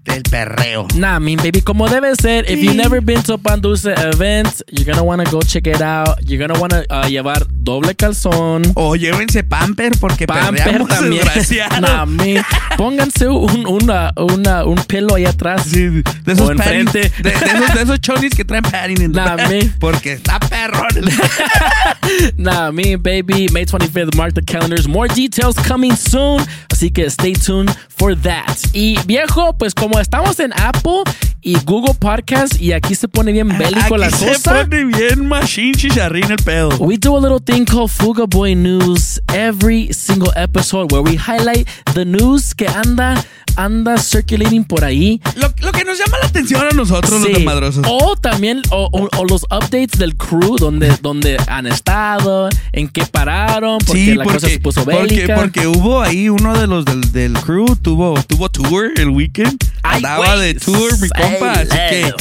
el, 0.06 0.24
perreo. 0.30 0.88
Nah, 0.96 1.16
I 1.16 1.20
mean, 1.20 1.38
baby, 1.38 1.62
como 1.62 1.88
debe 1.88 2.16
ser. 2.16 2.46
If 2.50 2.60
you've 2.64 2.76
never 2.76 3.02
been 3.02 3.22
to 3.24 3.34
a 3.34 3.38
Pan 3.38 3.62
Dulce 3.62 3.86
event, 3.86 4.62
you're 4.72 4.86
gonna 4.86 5.04
wanna 5.04 5.26
go 5.26 5.42
check 5.42 5.68
it 5.68 5.82
out. 5.82 6.20
You're 6.24 6.40
gonna 6.40 6.60
wanna 6.60 6.84
uh, 6.90 7.08
llevar 7.08 7.46
doble 7.50 7.96
calzón. 7.96 8.64
O 8.76 8.96
llévense 8.96 9.44
pamper 9.44 9.92
porque 10.00 10.28
Pamper 10.28 10.86
también. 10.86 11.24
Nah, 11.82 12.06
me- 12.06 12.44
pónganse 12.78 13.28
un, 13.28 13.66
una, 13.68 14.14
una, 14.18 14.66
un 14.66 14.78
pelo 14.88 15.16
ahí 15.16 15.26
atrás. 15.26 15.47
De 15.56 16.04
esos 16.34 16.48
o 16.50 16.52
enfrente. 16.52 17.10
de, 17.22 17.30
de 17.30 17.30
esos, 17.30 17.74
de 17.74 17.82
esos 17.84 18.00
chonis 18.00 18.34
que 18.36 18.44
traen 18.46 18.64
padding 18.64 19.02
en 19.02 19.12
Nah, 19.12 19.36
me- 19.48 19.66
Porque 19.80 20.14
está 20.14 20.40
perrón. 20.40 20.88
Nah, 22.38 22.72
me 22.72 22.96
baby, 22.96 23.48
May 23.52 23.66
25th, 23.66 24.16
mark 24.16 24.34
the 24.34 24.42
calendars. 24.42 24.88
More 24.88 25.08
details 25.08 25.56
coming 25.68 25.96
soon. 25.96 26.40
Así 26.72 26.92
que 26.94 27.06
stay 27.10 27.34
tuned 27.34 27.70
for 27.90 28.16
that. 28.16 28.58
Y 28.74 28.98
viejo, 29.06 29.54
pues 29.58 29.74
como 29.74 30.00
estamos 30.00 30.40
en 30.40 30.54
Apple 30.54 31.04
y 31.42 31.56
Google 31.66 31.94
Podcast 31.94 32.60
y 32.60 32.74
aquí 32.74 32.96
se 32.96 33.08
pone 33.08 33.32
bien 33.32 33.48
bélico 33.58 33.96
Aquí 33.96 33.98
la 33.98 34.10
se 34.10 34.28
cosa. 34.28 34.64
pone 34.66 34.86
bien 34.86 35.28
machine 35.28 35.74
chicharrín 35.76 36.30
el 36.32 36.38
pedo. 36.38 36.70
We 36.80 36.98
do 36.98 37.16
a 37.16 37.22
little 37.22 37.40
thing 37.40 37.66
called 37.66 37.90
Fuga 37.92 38.26
Boy 38.26 38.56
News 38.56 39.22
every 39.34 39.94
single 39.94 40.32
episode 40.36 40.92
where 40.92 41.02
we 41.04 41.16
highlight 41.18 41.68
the 41.94 42.06
news 42.06 42.54
que 42.54 42.68
anda 42.68 43.24
anda 43.56 43.98
circulating 43.98 44.64
por 44.64 44.84
ahí. 44.84 45.20
Lo, 45.36 45.52
lo 45.62 45.72
que 45.72 45.84
nos 45.84 45.98
llama 45.98 46.20
la 46.22 46.28
atención 46.28 46.62
a 46.64 46.76
nosotros 46.76 47.20
los 47.20 47.24
Sí. 47.28 47.34
desmadrosos. 47.34 47.84
O 47.90 48.16
también, 48.16 48.62
o, 48.70 48.88
o- 48.92 49.10
o 49.18 49.26
los 49.26 49.46
updates 49.46 49.98
del 49.98 50.16
crew, 50.16 50.58
donde, 50.60 50.96
donde 51.02 51.38
han 51.48 51.66
estado, 51.66 52.50
en 52.72 52.88
qué 52.88 53.04
pararon, 53.08 53.80
porque 53.80 54.14
la 54.16 54.26
cosa 54.26 54.42
se 54.48 54.60
puso 54.60 54.84
porque, 54.86 55.02
bélica. 55.16 55.36
porque 55.38 55.66
hubo 55.66 56.04
ahí 56.04 56.30
uno 56.30 56.56
de 56.56 56.68
los 56.68 56.86
del, 56.86 57.02
del 57.12 57.34
crew, 57.40 57.66
tuvo, 57.82 58.22
tuvo 58.28 58.48
tour 58.50 58.92
el 58.96 59.10
weekend. 59.10 59.58
Andaba 59.96 60.38
de 60.38 60.54
tour, 60.56 60.92
mi 61.00 61.10
compa. 61.10 61.52
Así 61.52 61.70
que, 61.70 62.14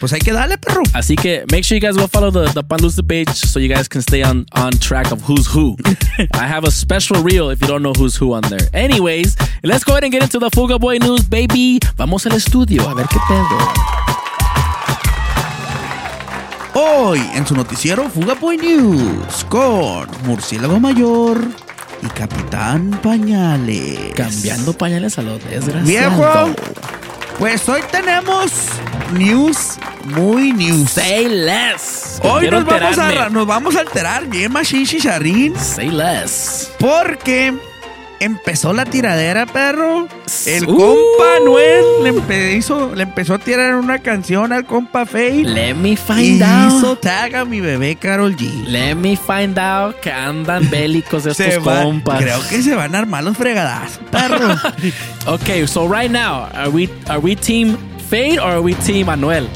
pues 0.00 0.12
hay 0.12 0.20
que 0.20 0.32
darle, 0.32 0.58
perro. 0.58 0.82
Así 0.92 1.16
que 1.16 1.44
make 1.50 1.64
sure 1.64 1.78
you 1.78 1.80
guys 1.80 1.96
go 1.96 2.06
follow 2.06 2.30
the, 2.30 2.52
the 2.52 2.62
Panlusa 2.62 3.06
page 3.06 3.34
so 3.34 3.58
you 3.58 3.68
guys 3.68 3.88
can 3.88 4.02
stay 4.02 4.22
on, 4.22 4.46
on 4.52 4.72
track 4.78 5.10
of 5.12 5.22
who's 5.22 5.46
who. 5.46 5.76
I 6.34 6.46
have 6.46 6.64
a 6.64 6.70
special 6.70 7.22
reel 7.22 7.50
if 7.50 7.60
you 7.60 7.66
don't 7.66 7.82
know 7.82 7.92
who's 7.92 8.16
who 8.16 8.32
on 8.34 8.42
there. 8.42 8.68
Anyways, 8.72 9.36
let's 9.62 9.84
go 9.84 9.92
ahead 9.92 10.04
and 10.04 10.12
get 10.12 10.22
into 10.22 10.38
the 10.38 10.50
Fuga 10.50 10.78
Boy 10.78 10.98
News, 10.98 11.22
baby. 11.28 11.80
Vamos 11.96 12.26
al 12.26 12.32
estudio 12.32 12.88
a 12.88 12.94
ver 12.94 13.06
qué 13.08 13.18
pedo. 13.28 14.04
Hoy 16.76 17.20
en 17.34 17.46
su 17.46 17.54
noticiero 17.54 18.10
Fuga 18.10 18.34
Boy 18.34 18.56
News 18.56 19.44
con 19.48 20.08
Murciélago 20.24 20.80
Mayor 20.80 21.38
y 22.02 22.08
Capitán 22.08 22.98
Pañales. 23.02 24.12
Cambiando 24.14 24.72
pañales 24.72 25.16
a 25.18 25.22
los 25.22 25.42
desgraciados. 25.44 25.86
Viejo, 25.86 26.54
pues 27.38 27.68
hoy 27.68 27.80
tenemos 27.90 28.52
news 29.12 29.76
muy 30.04 30.52
news. 30.52 30.90
Say 30.90 31.28
less. 31.28 32.20
Hoy 32.22 32.42
Quiero 32.42 32.60
nos 32.60 32.68
vamos, 32.68 32.98
a, 32.98 33.28
nos 33.30 33.46
vamos 33.46 33.76
a 33.76 33.80
alterar 33.80 34.26
bien 34.26 34.52
machín 34.52 34.86
chicharrín. 34.86 35.58
Say 35.58 35.90
less. 35.90 36.70
Porque 36.78 37.54
empezó 38.20 38.72
la 38.72 38.84
tiradera, 38.84 39.46
perro. 39.46 40.08
El 40.46 40.64
Uh. 40.68 40.76
compa 40.76 41.44
Noel 41.44 41.84
le, 42.02 42.12
empe- 42.14 42.56
hizo- 42.56 42.94
le 42.94 43.02
empezó 43.04 43.34
a 43.34 43.38
tirar 43.38 43.74
una 43.76 43.98
canción 43.98 44.52
al 44.52 44.64
compa 44.64 45.04
Faye. 45.06 45.44
Let 45.44 45.74
me 45.74 45.90
Y 45.90 45.96
find 45.96 46.42
out. 46.42 46.72
hizo 46.72 46.96
tag 46.96 47.34
a 47.36 47.44
mi 47.44 47.60
bebé 47.60 47.96
Carol 47.96 48.36
G. 48.36 48.66
Let 48.66 48.94
me 48.96 49.16
find 49.16 49.58
out 49.58 49.96
que 50.00 50.10
andan 50.10 50.68
bélicos 50.70 51.26
estos 51.26 51.62
van- 51.64 51.84
compas. 51.84 52.20
creo 52.22 52.38
que 52.48 52.62
se 52.62 52.74
van 52.74 52.94
a 52.94 52.98
armar 52.98 53.24
los 53.24 53.36
fregadas, 53.36 54.00
perro. 54.10 54.54
Okay, 55.26 55.66
so 55.66 55.86
right 55.88 56.10
now, 56.10 56.48
are 56.54 56.68
we 56.68 56.88
are 57.08 57.18
we 57.18 57.34
team 57.34 57.76
Fade 58.10 58.38
or 58.38 58.48
are 58.50 58.60
we 58.60 58.74
team 58.74 59.06
Manuel? 59.06 59.48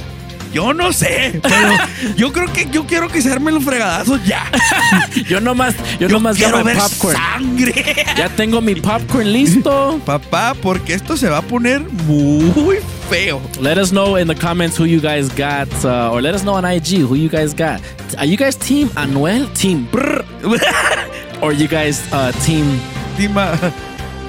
Yo 0.52 0.72
no 0.72 0.92
sé, 0.92 1.40
pero 1.42 2.14
yo 2.16 2.32
creo 2.32 2.52
que 2.52 2.66
yo 2.70 2.86
quiero 2.86 3.08
que 3.08 3.20
se 3.22 3.30
armen 3.30 3.54
los 3.54 3.64
fregadazos 3.64 4.24
ya. 4.24 4.44
Yo 5.28 5.40
nomás, 5.40 5.74
yo, 6.00 6.08
nomás 6.08 6.36
quiero 6.36 6.62
ver 6.64 6.76
popcorn. 6.76 7.14
sangre. 7.16 8.06
Ya 8.16 8.28
tengo 8.30 8.60
mi 8.60 8.74
popcorn 8.74 9.30
listo. 9.32 10.00
Papá, 10.04 10.54
porque 10.60 10.94
esto 10.94 11.16
se 11.16 11.28
va 11.28 11.38
a 11.38 11.42
poner 11.42 11.80
muy 12.06 12.78
feo. 13.10 13.40
Let 13.60 13.78
us 13.78 13.90
know 13.90 14.16
in 14.16 14.26
the 14.28 14.34
comments 14.34 14.78
who 14.78 14.84
you 14.86 15.00
guys 15.00 15.28
got, 15.28 15.68
uh, 15.84 16.10
or 16.12 16.22
let 16.22 16.34
us 16.34 16.42
know 16.42 16.54
on 16.54 16.64
IG 16.64 17.00
who 17.02 17.14
you 17.14 17.28
guys 17.28 17.52
got. 17.54 17.80
Are 18.16 18.26
you 18.26 18.36
guys 18.36 18.56
team 18.56 18.88
Anuel, 18.96 19.46
team 19.54 19.86
Brr, 19.90 20.24
or 21.42 21.52
you 21.52 21.68
guys 21.68 22.00
uh, 22.12 22.32
team, 22.44 22.80
Tima, 23.16 23.54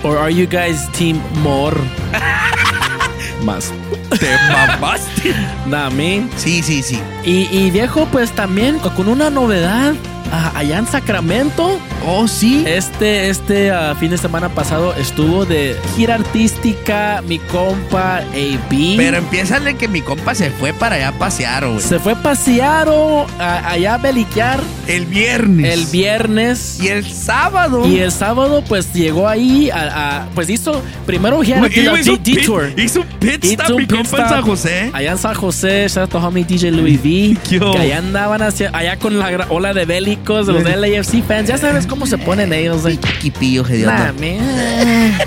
or 0.03 0.17
are 0.17 0.29
you 0.31 0.45
guys 0.47 0.87
team 0.89 1.21
Mor? 1.41 1.71
Más. 3.45 3.71
Te 4.09 4.27
mamaste. 4.51 5.33
Nah, 5.65 5.89
me. 5.89 6.27
Sí, 6.37 6.63
sí, 6.63 6.81
sí. 6.81 6.99
Y, 7.23 7.47
y 7.51 7.71
viejo, 7.71 8.07
pues 8.11 8.31
también 8.31 8.79
con 8.79 9.07
una 9.07 9.29
novedad 9.29 9.93
ah, 10.31 10.51
allá 10.55 10.77
en 10.79 10.87
Sacramento. 10.87 11.79
Oh, 12.05 12.27
sí. 12.27 12.63
Este, 12.65 13.29
este 13.29 13.71
ah, 13.71 13.95
fin 13.99 14.11
de 14.11 14.17
semana 14.17 14.49
pasado 14.49 14.93
estuvo 14.95 15.45
de 15.45 15.75
gira 15.95 16.15
artística 16.15 17.21
mi 17.27 17.39
compa 17.39 18.17
AB. 18.19 18.95
Pero 18.97 19.17
empiézale 19.17 19.75
que 19.75 19.87
mi 19.87 20.01
compa 20.01 20.33
se 20.35 20.49
fue 20.51 20.73
para 20.73 20.95
allá 20.95 21.09
a 21.09 21.11
pasear, 21.13 21.67
güey. 21.67 21.79
se 21.79 21.99
fue 21.99 22.13
a 22.13 22.21
pasear 22.23 22.87
o 22.89 23.25
a- 23.39 23.69
allá 23.71 23.95
a 23.95 23.97
beliquear 23.97 24.59
El 24.87 25.05
viernes. 25.05 25.73
el 25.73 25.85
viernes. 25.87 26.79
Y 26.81 26.87
el 26.87 27.05
sábado. 27.05 27.87
Y 27.87 27.99
el 27.99 28.11
sábado, 28.11 28.63
pues 28.67 28.93
llegó 28.93 29.27
ahí 29.27 29.69
a. 29.69 30.19
a- 30.21 30.25
pues 30.35 30.49
hizo. 30.49 30.81
Primero 31.05 31.41
he 31.43 31.53
had 31.53 31.57
a 31.57 31.59
Güey, 31.61 31.71
did 31.73 31.87
a 31.87 31.99
hizo 31.99 32.11
de- 32.11 32.17
un 32.17 32.23
pit- 32.23 32.35
detour. 32.37 32.71
Hizo 32.77 33.01
un 33.01 33.07
pit 33.19 33.43
Hizo 33.43 33.53
stop 33.63 33.69
un 33.71 33.75
mi 33.77 33.85
pit 33.85 33.97
compa 33.97 34.17
en 34.17 34.23
stop 34.23 34.29
San 34.29 34.41
José. 34.43 34.89
Allá 34.93 35.11
en 35.11 35.17
San 35.17 35.33
José, 35.35 35.87
out 35.99 36.09
to 36.09 36.17
homie 36.19 36.43
DJ 36.43 36.71
Louis 36.71 36.99
V. 37.03 37.37
Que 37.49 37.77
allá 37.79 37.97
andaban 37.97 38.41
hacia, 38.41 38.69
allá 38.73 38.97
con 38.97 39.17
la 39.19 39.45
ola 39.49 39.73
de 39.73 39.85
bélicos 40.19 40.47
de 40.47 40.53
los 40.53 40.63
LAFC 40.63 41.23
fans. 41.27 41.47
Ya 41.47 41.57
sabes 41.57 41.85
cómo 41.85 42.05
se 42.05 42.17
ponen 42.17 42.53
ellos. 42.53 42.83
Like, 42.83 43.05
Chiquipillo, 43.07 43.63
nah, 43.85 44.11
man. 44.13 45.17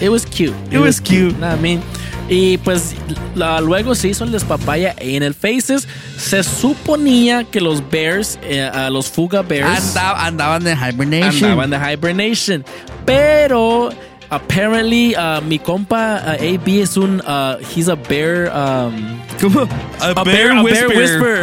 It 0.00 0.08
was 0.10 0.24
cute. 0.26 0.54
It 0.70 0.78
was 0.78 1.00
cute. 1.00 1.38
Nah, 1.38 1.56
man. 1.56 1.82
Y 2.28 2.58
pues 2.58 2.94
la- 3.34 3.60
luego 3.60 3.94
se 3.94 4.08
hizo 4.08 4.22
el 4.24 4.30
despapaya 4.30 4.94
en 4.98 5.22
el 5.24 5.34
Faces. 5.34 5.88
Se 6.16 6.42
suponía 6.44 7.42
que 7.44 7.60
los 7.60 7.82
Bears, 7.90 8.38
eh, 8.44 8.62
a 8.62 8.88
los 8.88 9.08
Fuga 9.08 9.42
Bears, 9.42 9.68
Andaba- 9.96 10.24
andaban 10.26 10.62
de 10.64 10.72
hibernation. 10.74 11.50
andaban 11.50 11.70
de 11.70 11.92
hibernation. 11.92 12.64
Pero 13.04 13.90
apparently 14.30 15.16
uh, 15.16 15.40
mi 15.42 15.58
compa 15.58 16.22
uh, 16.24 16.30
AB 16.54 16.80
es 16.80 16.96
un 16.96 17.20
uh, 17.26 17.56
he's 17.74 17.88
a 17.88 17.96
bear 17.96 18.46
um, 18.54 19.18
¿Cómo? 19.40 19.66
A, 20.00 20.10
a 20.10 20.22
bear, 20.22 20.52
a 20.52 20.62
whisperer. 20.62 20.96
whisperer. 20.96 21.39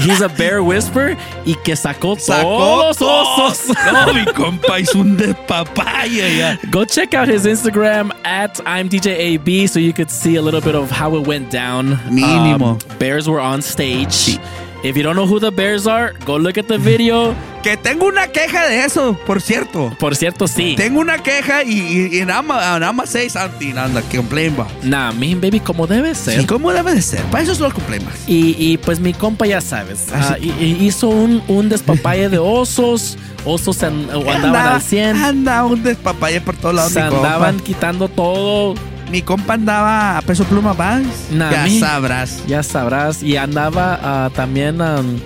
He's 0.00 0.20
a 0.20 0.28
bear 0.28 0.62
whisper 0.62 1.16
y 1.46 1.54
que 1.64 1.74
sacó, 1.76 2.16
Sacó 2.18 2.42
todos 2.42 2.98
osos. 3.00 3.74
No, 3.92 4.12
mi 4.14 4.24
compa 4.26 4.78
hizo 4.80 5.00
un 5.00 5.16
despapaya 5.16 6.28
ya. 6.28 6.56
Go 6.70 6.84
check 6.84 7.14
out 7.14 7.28
his 7.28 7.46
Instagram 7.46 8.12
at 8.24 8.60
I'm 8.66 8.88
DJ 8.88 9.34
AB 9.34 9.66
so 9.66 9.78
you 9.78 9.92
could 9.92 10.10
see 10.10 10.36
a 10.36 10.42
little 10.42 10.60
bit 10.60 10.74
of 10.74 10.90
how 10.90 11.16
it 11.16 11.26
went 11.26 11.50
down. 11.50 11.96
Mínimo. 12.10 12.82
Um, 12.82 12.98
bears 12.98 13.28
were 13.28 13.40
on 13.40 13.62
stage. 13.62 14.38
If 14.84 14.96
you 14.96 15.02
don't 15.02 15.16
know 15.16 15.26
who 15.26 15.40
the 15.40 15.50
bears 15.50 15.86
are, 15.86 16.14
go 16.24 16.36
look 16.38 16.56
at 16.58 16.66
the 16.66 16.78
video. 16.78 17.34
Que 17.64 17.76
tengo 17.76 18.06
una 18.06 18.28
queja 18.28 18.66
de 18.68 18.84
eso, 18.84 19.18
por 19.26 19.40
cierto. 19.42 19.90
Por 19.98 20.14
cierto, 20.14 20.46
sí. 20.46 20.74
Tengo 20.76 21.00
una 21.00 21.18
queja 21.18 21.64
y, 21.64 21.72
y, 22.12 22.18
y 22.20 22.24
nada 22.24 22.40
más 22.42 22.62
nada 22.78 22.92
más 22.92 23.10
say 23.10 23.28
something 23.28 23.74
on 23.76 23.92
the 23.92 24.02
complaint 24.16 24.56
box. 24.56 24.70
Nah, 24.84 25.10
mean 25.12 25.40
baby, 25.40 25.58
como 25.58 25.88
debe 25.88 26.14
ser. 26.14 26.40
Sí, 26.40 26.46
¿cómo 26.46 26.72
debe 26.72 26.94
de 26.94 27.02
ser? 27.02 27.20
Para 27.24 27.42
eso 27.42 27.56
son 27.56 27.64
los 27.64 27.74
complaint 27.74 28.04
box. 28.04 28.16
Y, 28.28 28.54
y, 28.56 28.78
pues 28.78 29.00
mi 29.00 29.12
compa 29.12 29.46
ya 29.46 29.60
sabes, 29.60 30.06
ah, 30.14 30.36
y 30.40 30.50
hizo 30.86 31.08
un, 31.08 31.42
un 31.48 31.68
despapalle 31.68 32.28
de 32.28 32.38
osos, 32.38 33.18
osos 33.44 33.82
an- 33.82 34.08
andaban 34.12 34.74
al 34.74 34.80
100, 34.82 35.16
Andaba 35.16 35.66
un 35.66 35.82
despapaya 35.82 36.40
por 36.44 36.54
todos 36.56 36.76
lados, 36.76 36.92
se 36.92 37.00
andaban 37.00 37.58
quitando 37.58 38.06
todo, 38.08 38.76
Mi 39.10 39.22
compa 39.22 39.54
andaba 39.54 40.18
a 40.18 40.22
peso 40.22 40.44
pluma 40.44 40.72
Vans. 40.74 41.30
Ya 41.30 41.66
sabrás. 41.80 42.42
ya 42.46 42.62
sabrás, 42.62 43.22
y 43.22 43.36
andaba 43.36 43.98
ah, 44.02 44.30
también 44.34 44.80
um, 44.82 45.18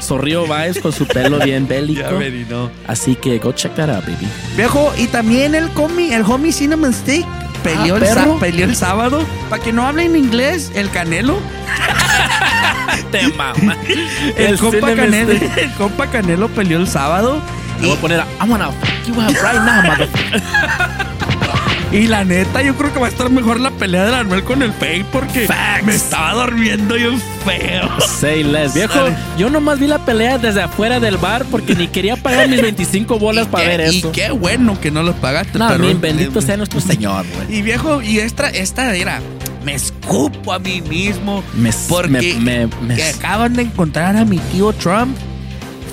Zorrillo 0.00 0.42
Vibes 0.44 0.80
con 0.80 0.92
su 0.92 1.06
pelo 1.06 1.38
bien 1.44 1.68
bélico. 1.68 2.02
no. 2.50 2.70
Así 2.88 3.14
que 3.14 3.38
go 3.38 3.52
check 3.52 3.74
that 3.76 3.90
out, 3.90 4.04
baby. 4.04 4.26
Viejo, 4.56 4.92
y 4.96 5.06
también 5.06 5.54
el 5.54 5.68
comi, 5.70 6.12
el 6.12 6.22
homie 6.22 6.52
Cinnamon 6.52 6.92
Stick 6.92 7.24
peleó, 7.62 7.94
Ah, 7.96 7.98
el, 7.98 8.06
sa- 8.06 8.38
peleó 8.40 8.64
el 8.64 8.74
sábado. 8.76 9.24
Para 9.50 9.62
que 9.62 9.72
no 9.72 9.86
hablen 9.86 10.16
inglés, 10.16 10.72
el 10.74 10.90
Canelo. 10.90 11.38
Te 13.12 13.28
mama. 13.28 13.76
El, 14.36 14.58
compa 14.58 14.78
Cinnamon 14.88 14.96
Canelo, 14.96 15.36
Stick. 15.36 15.56
el 15.58 15.70
compa 15.74 16.06
Canelo 16.08 16.48
peleó 16.48 16.78
el 16.78 16.88
sábado. 16.88 17.40
Le 17.80 17.86
voy 17.88 17.96
a 17.96 18.00
poner 18.00 18.20
a, 18.20 18.24
I 18.44 18.48
wanna 18.48 18.70
fuck 18.72 19.06
you 19.06 19.14
up 19.14 19.30
right 19.42 19.62
now, 19.64 19.82
motherfucker. 19.82 21.07
Y 21.90 22.06
la 22.06 22.22
neta, 22.22 22.60
yo 22.62 22.74
creo 22.76 22.92
que 22.92 22.98
va 23.00 23.06
a 23.06 23.08
estar 23.08 23.30
mejor 23.30 23.60
la 23.60 23.70
pelea 23.70 24.04
de 24.04 24.14
Anuel 24.14 24.44
con 24.44 24.62
el 24.62 24.72
Fake 24.74 25.06
porque 25.06 25.48
me 25.86 25.94
estaba 25.94 26.34
durmiendo 26.44 26.94
bien 26.96 27.18
feo. 27.46 27.88
Say 28.06 28.44
less. 28.44 28.74
Viejo, 28.74 28.94
yo 29.38 29.48
nomás 29.48 29.80
vi 29.80 29.86
la 29.86 29.98
pelea 30.04 30.36
desde 30.36 30.60
afuera 30.62 31.00
del 31.00 31.16
bar 31.16 31.46
porque 31.50 31.74
ni 31.74 31.88
quería 31.88 32.16
pagar 32.16 32.46
mis 32.48 32.60
25 32.62 33.18
bolas 33.18 33.46
para 33.46 33.64
ver 33.68 33.92
Y 33.94 33.98
eso. 34.00 34.12
qué 34.12 34.30
bueno 34.30 34.78
que 34.78 34.90
no 34.90 35.02
los 35.02 35.14
pagaste, 35.16 35.58
No, 35.58 35.78
min, 35.78 35.98
bendito 35.98 36.42
sea 36.42 36.58
nuestro 36.58 36.78
Señor, 36.80 37.24
güey. 37.34 37.58
Y 37.58 37.62
viejo, 37.62 38.02
y 38.02 38.18
esta, 38.18 38.50
esta 38.50 38.94
era, 38.94 39.20
me 39.64 39.74
escupo 39.74 40.52
a 40.52 40.58
mí 40.58 40.82
mismo 40.82 41.42
Me- 41.56 41.72
porque 41.88 42.34
me- 42.38 42.66
me- 42.66 42.70
me- 42.86 42.96
que 42.96 43.04
acaban 43.04 43.54
de 43.54 43.62
encontrar 43.62 44.14
a 44.14 44.26
mi 44.26 44.36
tío 44.52 44.74
Trump 44.74 45.16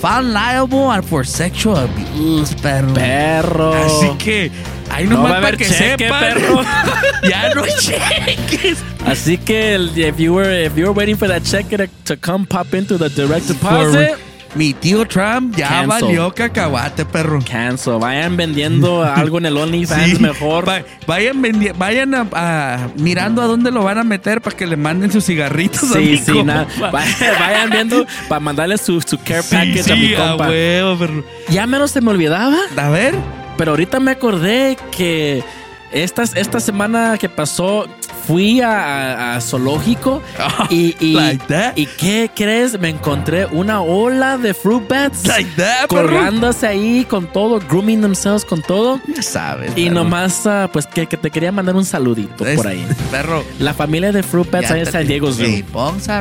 found 0.02 0.34
liable 0.34 1.02
for 1.04 1.26
sexual 1.26 1.88
abuse, 1.88 2.54
perro. 2.62 2.94
Perro. 2.94 3.74
Así 3.74 4.10
que 4.18 4.52
ahí 4.92 5.06
No 5.08 5.22
va 5.24 5.30
a 5.30 5.34
para 5.34 5.38
haber 5.48 5.58
que 5.58 5.66
cheque, 5.66 6.06
sepan, 6.06 6.20
perro. 6.34 6.62
ya 7.30 7.54
no 7.54 7.64
hay 7.64 7.72
cheques. 7.80 8.78
Así 9.06 9.38
que 9.38 9.76
if 9.96 10.18
you 10.18 10.34
were 10.34 10.66
if 10.66 10.76
you 10.76 10.86
were 10.86 10.94
waiting 10.98 11.16
for 11.18 11.28
that 11.28 11.44
check 11.44 11.68
to, 12.06 12.18
come 12.18 12.46
pop 12.46 12.74
into 12.74 12.98
the 12.98 13.10
direct 13.10 13.48
deposit, 13.48 14.16
Mi 14.56 14.74
tío 14.74 15.06
Trump 15.06 15.54
ya 15.58 15.68
Cancel. 15.68 15.88
valió 16.08 16.34
cacahuate, 16.34 17.04
perro. 17.04 17.42
cancel. 17.44 18.00
Vayan 18.00 18.38
vendiendo 18.38 19.04
algo 19.16 19.38
en 19.40 19.48
el 19.48 19.58
OnlyFans 19.58 20.12
Sí. 20.12 20.20
mejor. 20.20 20.66
Va- 20.66 20.82
vayan 21.06 21.42
vayan 21.78 22.16
a, 22.16 22.26
a- 22.32 22.88
mirando 22.96 23.42
a 23.42 23.48
dónde 23.48 23.70
lo 23.70 23.84
van 23.84 23.98
a 23.98 24.06
meter 24.06 24.40
para 24.40 24.56
que 24.56 24.66
le 24.66 24.78
manden 24.78 25.12
sus 25.12 25.26
cigarritos 25.26 25.94
a 25.94 25.98
mi 26.00 26.16
Sí, 26.18 26.24
sí, 26.28 26.32
compa. 26.32 26.66
vayan, 26.94 27.70
viendo 27.70 28.06
para 28.30 28.40
mandarle 28.40 28.78
su, 28.78 29.02
su 29.02 29.18
care 29.18 29.44
Sí, 29.44 29.56
package 29.58 29.92
a 29.92 29.96
mi 29.98 30.08
sí, 30.08 30.16
a 30.16 30.28
compa. 30.30 30.48
huevo, 30.48 30.98
perro. 31.00 31.24
Ya 31.50 31.68
menos 31.68 31.92
se 31.92 32.00
me 32.00 32.12
olvidaba. 32.12 32.56
A 32.78 32.90
ver. 32.90 33.14
Pero 33.58 33.72
ahorita 33.72 34.00
me 34.00 34.12
acordé 34.12 34.78
que 34.92 35.44
esta, 35.92 36.24
esta 36.24 36.60
semana 36.60 37.18
que 37.18 37.30
pasó 37.30 37.88
fui 38.28 38.62
a, 38.62 39.36
a- 39.36 39.42
zoológico 39.42 40.22
y, 40.70 40.96
y, 41.00 41.14
like 41.14 41.46
that? 41.48 41.74
¿y 41.76 41.86
qué 41.86 42.30
crees? 42.36 42.80
Me 42.80 42.90
encontré 42.90 43.46
una 43.48 43.82
ola 43.82 44.38
de 44.38 44.54
fruit 44.54 44.88
bats 44.88 45.26
Like 45.28 45.50
that, 45.58 45.88
colgándose 45.88 46.68
ahí 46.68 47.06
con 47.10 47.28
todo, 47.32 47.60
grooming 47.60 48.02
themselves 48.02 48.46
con 48.46 48.62
todo. 48.62 49.00
Ya 49.14 49.22
sabes. 49.22 49.72
Y 49.76 49.86
perro. 49.86 49.96
nomás, 49.96 50.46
ah, 50.48 50.70
pues 50.72 50.86
que, 50.88 51.06
que 51.08 51.18
te 51.18 51.30
quería 51.32 51.52
mandar 51.52 51.76
un 51.76 51.86
saludito 51.86 52.46
Es- 52.46 52.56
por 52.58 52.68
ahí. 52.68 52.86
Perro. 53.12 53.44
La 53.60 53.74
familia 53.74 54.12
de 54.12 54.24
fruit 54.24 54.50
bats 54.50 54.72
ahí 54.72 54.82
en 54.82 54.92
San 54.92 55.08
Diego 55.08 55.32
Zoo. 55.32 55.46
Hey, 55.46 55.64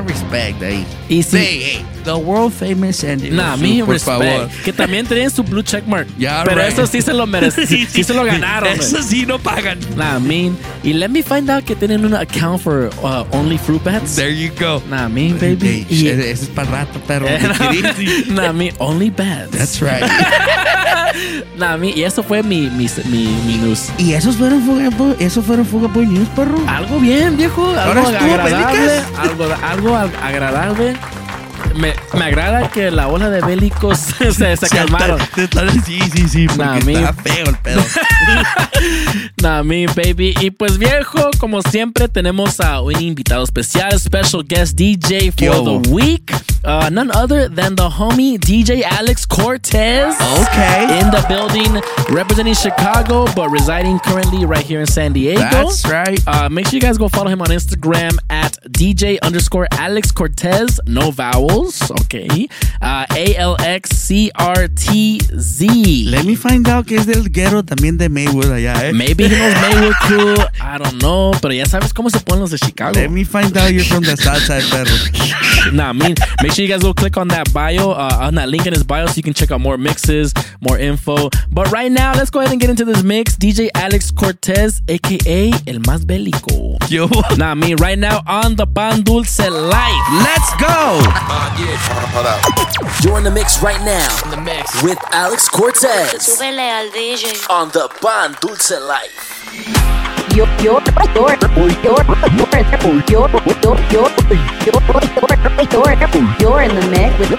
respect 0.07 0.63
ahí. 0.63 0.85
Y 1.09 1.23
sí. 1.23 1.37
Hey, 1.37 1.61
hey, 1.65 1.87
the 2.05 2.13
world 2.15 2.53
famous 2.53 2.97
San 2.97 3.19
Diego 3.19 3.37
Nah, 3.37 3.57
Zoo, 3.57 3.63
mi 3.63 3.81
por 3.83 3.95
respect. 3.95 4.23
favor. 4.23 4.49
Que 4.65 4.73
también 4.73 5.07
tienen 5.07 5.31
su 5.31 5.43
blue 5.43 5.63
check 5.63 5.87
mark. 5.87 6.07
Ya, 6.19 6.43
Pero 6.45 6.61
right. 6.61 6.73
eso 6.73 6.87
sí 6.87 7.01
se 7.03 7.13
lo 7.13 7.27
merecen. 7.27 7.67
sí, 7.69 7.87
sí 7.87 8.05
se 8.05 8.13
lo 8.15 8.25
ganaron. 8.25 8.69
Eso 8.73 9.03
sí 9.03 9.25
no 9.27 9.39
pagan. 9.39 9.79
Nah, 9.97 10.19
mean. 10.19 10.57
Y 10.83 10.93
let 10.93 11.09
me 11.09 11.23
find 11.23 11.51
out 11.51 11.65
que 11.65 11.75
tienen 11.75 11.94
un 12.03 12.15
account 12.15 12.61
for 12.63 12.89
uh, 13.03 13.25
only 13.33 13.59
fruit 13.59 13.83
bats. 13.85 14.17
There 14.17 14.31
you 14.31 14.51
go. 14.59 14.83
Nah, 14.89 15.09
mean, 15.09 15.39
baby. 15.39 15.87
Y- 15.91 16.09
ese 16.09 16.31
ese 16.31 16.43
es 16.45 16.49
para 16.49 16.71
rato, 16.71 16.99
perro. 17.07 17.27
Eh, 17.29 18.25
nah, 18.31 18.53
me 18.53 18.73
only 18.79 19.11
bats. 19.11 19.51
That's 19.51 19.81
right. 19.83 20.03
nah, 21.57 21.77
me, 21.77 21.91
y 21.91 22.03
eso 22.05 22.23
fue 22.23 22.43
mi, 22.43 22.69
mi, 22.71 22.89
mi, 23.11 23.27
mi 23.47 23.57
news. 23.59 23.91
¿Y 23.99 24.13
esos 24.15 24.37
fueron 24.37 24.63
Fuga 24.63 24.91
Boy, 24.91 25.15
esos 25.19 25.45
fueron 25.45 25.65
Fuga 25.67 25.89
Boy 25.89 26.07
News, 26.07 26.29
perro? 26.35 26.59
Algo 26.67 26.99
bien, 26.99 27.37
viejo. 27.37 27.69
Algo 27.71 27.81
Ahora 27.81 28.03
agradable. 28.21 29.03
Algo, 29.19 29.45
algo 29.63 29.97
ag- 29.97 30.17
agradable. 30.23 30.97
Me, 31.77 31.93
me 32.17 32.25
agrada 32.25 32.71
que 32.71 32.91
la 32.91 33.09
ola 33.09 33.31
de 33.31 33.41
bélicos 33.41 33.99
se, 34.33 34.57
se 34.57 34.69
calmaron. 34.69 35.19
Sí, 35.85 35.99
sí, 36.15 36.29
sí, 36.29 36.47
porque 36.47 36.63
Nah, 36.63 36.79
mi- 36.85 36.95
está 36.95 37.13
feo 37.15 37.47
el 37.47 37.57
pedo. 37.59 37.83
Nah, 39.43 39.63
me, 39.63 39.87
baby. 39.87 40.35
Y 40.41 40.51
pues, 40.51 40.79
viejo, 40.79 41.31
como 41.39 41.61
siempre, 41.63 42.09
tenemos 42.09 42.61
a 42.61 42.81
un 42.81 42.99
invitado 43.01 43.45
especial, 43.45 43.99
special 43.99 44.43
guest 44.47 44.75
DJ 44.77 45.31
for 45.33 45.65
the 45.83 45.91
week. 45.91 46.33
Uh, 46.65 46.89
none 46.91 47.11
other 47.15 47.49
than 47.49 47.75
the 47.75 47.89
homie 47.89 48.39
DJ 48.39 48.83
Alex 48.83 49.27
Cortez. 49.27 50.15
Okay. 50.49 50.99
In 51.01 51.11
the 51.11 51.25
building, 51.29 51.81
representing 52.15 52.55
Chicago, 52.55 53.27
but 53.35 53.51
residing 53.51 53.99
currently 53.99 54.45
right 54.47 54.65
here 54.65 54.81
in 54.81 54.87
San 54.87 55.13
Diego. 55.13 55.41
That's 55.41 55.85
right. 55.87 56.19
Uh, 56.27 56.49
make 56.49 56.67
sure 56.67 56.75
you 56.75 56.81
guys 56.81 56.97
go 56.97 57.09
follow 57.09 57.29
him 57.29 57.43
on 57.43 57.49
Instagram 57.49 58.17
at 58.31 58.53
DJ 58.71 59.19
underscore 59.23 59.69
Alex 59.73 60.11
Cortez. 60.11 60.81
No 60.87 61.11
vowels. 61.11 61.91
Okay. 62.03 62.49
Uh, 62.81 63.05
A 63.15 63.37
L 63.37 63.57
X 63.61 63.91
C 63.91 64.31
R 64.35 64.69
T 64.69 65.21
Z. 65.21 66.07
Let 66.09 66.25
me 66.25 66.35
find 66.35 66.67
out 66.69 66.87
que 66.87 66.97
es 66.97 67.07
del 67.07 67.29
guero 67.29 67.63
también 67.63 67.99
de 67.99 68.09
Maywood 68.09 68.51
allá, 68.51 68.89
eh. 68.89 68.93
Maybe 68.93 69.25
he 69.29 69.37
knows 69.37 69.55
Maywood 69.61 69.95
crew. 70.01 70.37
I 70.61 70.79
don't 70.79 70.99
know. 71.01 71.33
Pero 71.43 71.53
ya 71.53 71.67
sabes 71.67 71.93
cómo 71.93 72.11
se 72.11 72.21
ponen 72.21 72.41
los 72.41 72.51
de 72.51 72.59
Chicago. 72.59 72.99
Let 72.99 73.11
me 73.11 73.25
find 73.25 73.57
out 73.57 73.71
you're 73.73 73.85
from 73.85 74.03
the 74.05 74.17
south 74.17 74.43
side, 74.43 74.65
perro. 74.71 74.85
Nah, 75.73 75.89
I 75.89 75.93
mean, 75.93 76.15
make 76.43 76.53
sure 76.53 76.63
you 76.65 76.69
guys 76.69 76.83
go 76.83 76.93
click 76.93 77.17
on 77.17 77.29
that 77.29 77.53
bio, 77.53 77.91
uh, 77.91 78.19
on 78.21 78.35
that 78.37 78.49
link 78.49 78.67
in 78.67 78.73
his 78.73 78.85
bio, 78.85 79.07
so 79.07 79.15
you 79.17 79.23
can 79.23 79.33
check 79.35 79.51
out 79.51 79.61
more 79.61 79.79
mixes, 79.79 80.35
more 80.61 80.79
info. 80.79 81.31
But 81.51 81.71
right 81.71 81.91
now, 81.91 82.13
let's 82.15 82.31
go 82.31 82.41
ahead 82.41 82.53
and 82.53 82.61
get 82.61 82.71
into 82.71 82.85
this 82.85 83.03
mix. 83.03 83.37
DJ 83.37 83.69
Alex 83.75 84.11
Cortez, 84.11 84.83
aka 84.89 85.51
El 85.67 85.81
Más 85.81 86.05
Bélico. 86.05 86.77
Yo. 86.91 87.09
Nah, 87.37 87.51
I 87.51 87.55
mean, 87.55 87.77
right 87.77 87.99
now 87.99 88.23
on 88.27 88.57
the 88.57 88.67
Pan 88.67 89.03
Dulce 89.03 89.39
Life. 89.39 90.07
Let's 90.13 90.55
go. 90.61 91.01
You're 93.03 93.19
in 93.19 93.25
the 93.25 93.31
mix 93.31 93.63
right 93.63 93.81
now. 93.85 94.25
In 94.25 94.31
the 94.31 94.41
mix 94.41 94.83
with 94.83 94.99
Alex 95.13 95.49
Cortez 95.49 96.41
al 96.41 96.91
DJ. 96.91 97.51
on 97.51 97.69
the 97.71 97.89
Ban 98.03 98.37
Dulce 98.41 98.71
Life 98.81 100.24
you're 106.41 106.63
in 106.63 106.75
the 106.75 106.83
mix 106.91 107.15
with 107.19 107.31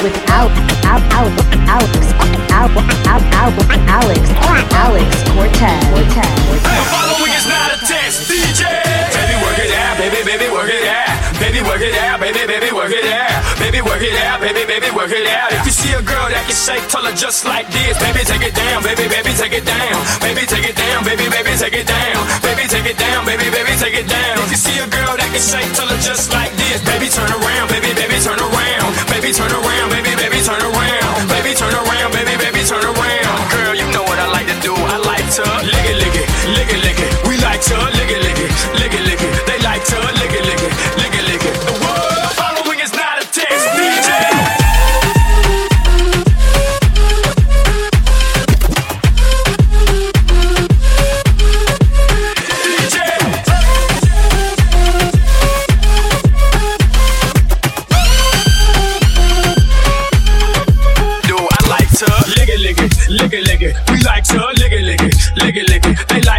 without 0.00 0.48
Alex 1.12 1.36
Alex 1.68 1.92
Alex 3.92 5.12
Cortez 5.28 5.84
Baby, 9.12 9.36
work 9.44 9.58
it 9.58 9.72
out, 9.76 9.98
baby, 9.98 10.24
baby, 10.24 10.48
work 10.50 10.70
it. 10.70 10.79
Baby, 11.60 11.76
work 11.76 11.84
it 11.84 11.96
out, 12.00 12.16
baby, 12.24 12.40
baby, 12.48 12.72
work 12.72 12.88
it 12.88 13.04
out. 13.04 13.36
Baby, 13.60 13.84
work 13.84 14.00
it 14.00 14.16
out, 14.24 14.40
baby, 14.40 14.64
baby, 14.64 14.88
work 14.96 15.12
it 15.12 15.28
out. 15.28 15.52
If 15.52 15.68
you 15.68 15.76
see 15.76 15.92
a 15.92 16.00
girl 16.00 16.24
that 16.32 16.48
can 16.48 16.56
shake, 16.56 16.88
tell 16.88 17.04
her 17.04 17.12
just 17.12 17.44
like 17.44 17.68
this. 17.68 18.00
Baby, 18.00 18.24
take 18.24 18.40
it 18.48 18.56
down, 18.56 18.80
baby, 18.80 19.04
baby, 19.12 19.28
take 19.36 19.52
it 19.52 19.68
down. 19.68 20.00
Baby, 20.24 20.48
take 20.48 20.64
it 20.64 20.72
down, 20.72 21.04
baby, 21.04 21.28
baby, 21.28 21.52
take 21.60 21.76
it 21.76 21.84
down. 21.84 22.16
Baby, 22.40 22.64
take 22.64 22.88
it 22.88 22.96
down, 22.96 23.28
baby, 23.28 23.52
baby, 23.52 23.76
take 23.76 23.92
it 23.92 24.08
down. 24.08 24.40
If 24.40 24.56
you 24.56 24.56
see 24.56 24.80
a 24.80 24.88
girl 24.88 25.20
that 25.20 25.28
can 25.28 25.44
shake, 25.44 25.68
tell 25.76 25.84
her 25.84 26.00
just 26.00 26.32
like 26.32 26.48
this. 26.56 26.80
Baby, 26.80 27.12
turn 27.12 27.28
around, 27.28 27.68
baby, 27.68 27.92
baby, 27.92 28.16
turn 28.24 28.40
around. 28.40 28.90
Baby, 29.12 29.28
turn 29.36 29.52
around, 29.52 29.88
baby, 29.92 30.16
baby, 30.16 30.40
turn 30.40 30.64
around. 30.64 31.12
Baby, 31.28 31.52
turn 31.60 31.76
around, 31.76 32.08
baby, 32.16 32.40
baby, 32.40 32.64
turn 32.64 32.88
around. 32.88 33.36
Girl, 33.52 33.76
you 33.76 33.84
know 33.92 34.08
what 34.08 34.16
I 34.16 34.32
like 34.32 34.48
to 34.48 34.56
do. 34.64 34.72
I 34.72 34.96
like 35.04 35.28
to 35.36 35.44
lick 35.44 35.86
it, 35.92 35.96
lick 36.00 36.16
it, 36.24 36.28
lick 36.56 36.70
it, 36.72 36.80
lick 36.80 36.98
it. 37.04 37.10
We 37.28 37.36
like 37.44 37.60
to 37.68 37.76
lick 38.00 38.08
it, 38.08 38.24
lick 38.24 38.40
it, 38.40 38.52
lick 38.80 38.94
it, 38.96 39.09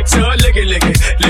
back 0.02 0.10
to 0.12 0.28
a 0.28 0.36
lick 0.38 0.56
it. 0.84 1.21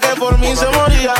Que 0.00 0.16
por 0.18 0.38
mí 0.38 0.54
se 0.54 0.66
moría, 0.68 1.14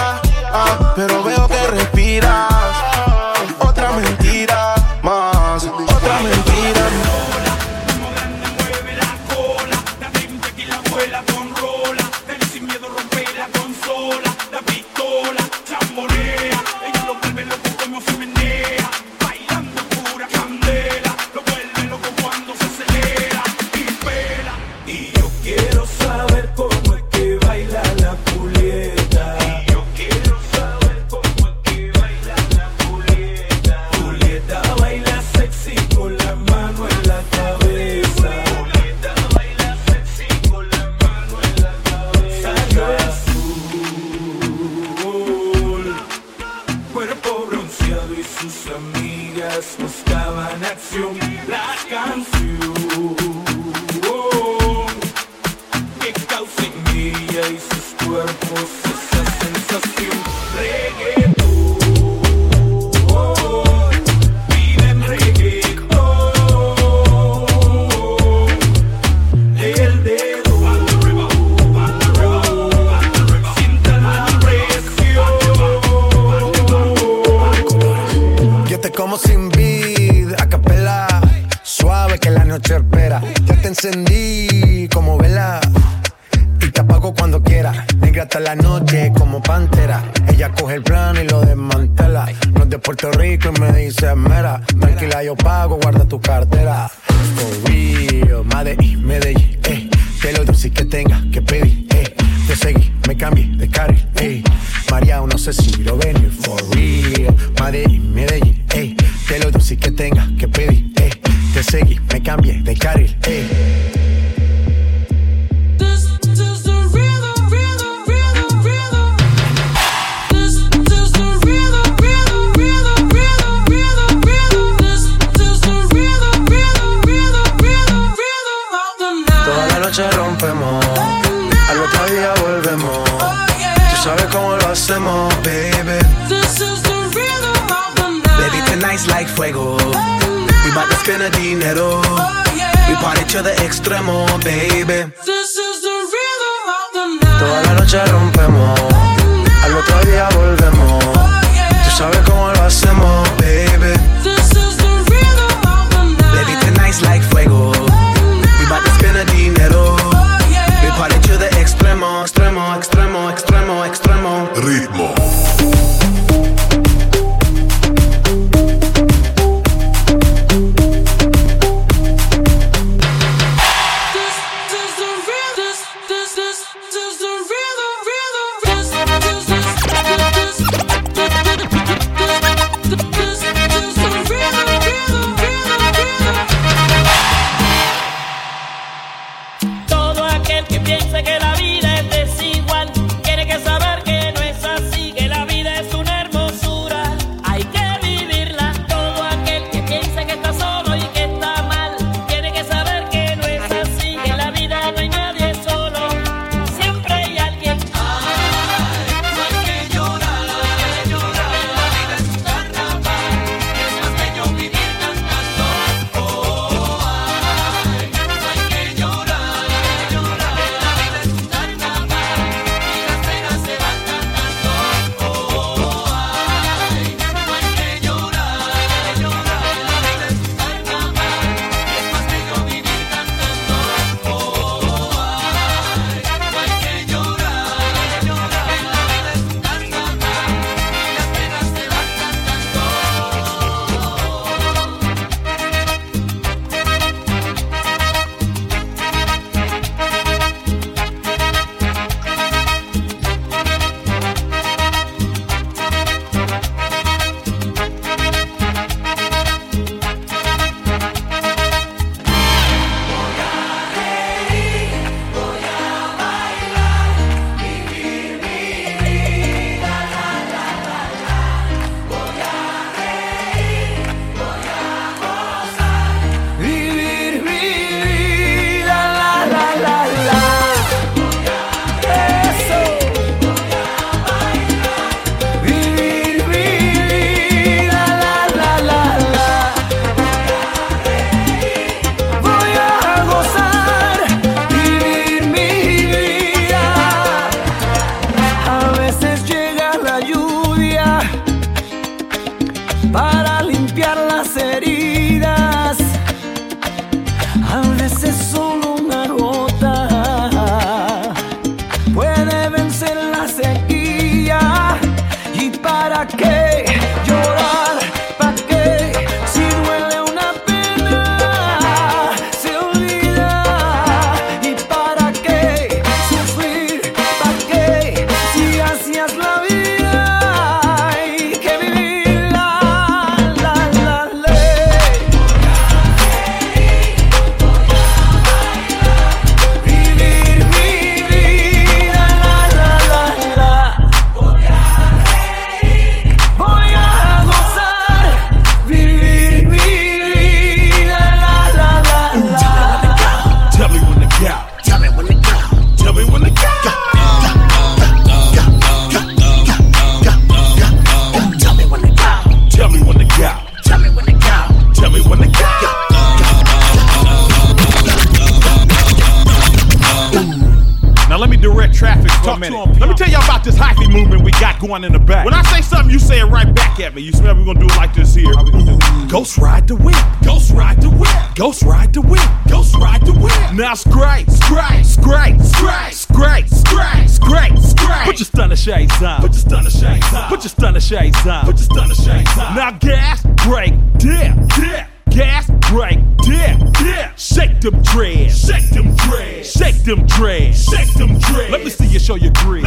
Ghost 379.29 379.59
ride 379.59 379.87
the 379.87 379.95
whip. 379.95 380.17
Ghost 380.43 380.73
ride 380.73 381.03
the 381.03 381.11
whip. 381.11 381.29
Ghost 381.55 381.83
ride 381.83 382.15
the 382.15 382.23
whip. 382.23 382.41
Ghost 382.67 382.95
ride 382.97 383.21
the 383.27 383.33
whip. 383.35 383.75
Now 383.75 383.93
scrape, 383.93 384.49
scrape, 384.49 385.05
scrape, 385.05 385.61
scrape, 385.61 386.15
scrape, 386.15 386.67
scrape, 386.67 387.29
scrape, 387.29 387.79
scrape. 387.79 388.25
Put 388.25 388.39
your 388.39 388.47
stunner 388.47 388.77
shades 388.77 389.23
on. 389.23 389.41
Put 389.43 389.53
your 389.53 389.61
stunner 389.61 389.91
shades 389.91 390.33
on. 390.33 390.49
Put 390.49 390.65
your 390.65 390.71
stunner 390.71 391.01
shades 391.01 391.47
on. 391.47 391.65
Put 391.67 391.77
your 391.77 391.85
stunner 391.85 392.15
shades 392.15 392.59
on. 392.59 392.75
Now 392.75 392.93
gas, 392.93 393.43
brake, 393.67 393.95
dip, 394.17 394.55
dip. 394.77 395.07
Gas, 395.29 395.71
brake, 395.91 396.19
dip, 396.39 396.79
dip. 396.95 397.39
Shake 397.39 397.81
them 397.83 398.03
dreads. 398.03 398.67
Shake 398.67 398.89
them 398.91 399.15
dreads. 399.15 399.71
Shake 399.71 400.03
them 400.05 400.27
dreads. 400.27 400.85
Shake 400.85 401.13
them 401.15 401.39
dreads. 401.39 401.71
Let 401.71 401.85
me 401.85 401.91
see 401.91 402.07
you 402.07 402.19
show 402.19 402.37
your 402.37 402.53
grid. 402.55 402.78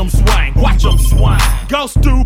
Watch 0.00 0.12
them 0.12 0.24
swing, 0.24 0.54
watch 0.54 0.82
them 0.82 0.98
swing. 0.98 1.68
Ghost 1.68 2.00
dude. 2.00 2.19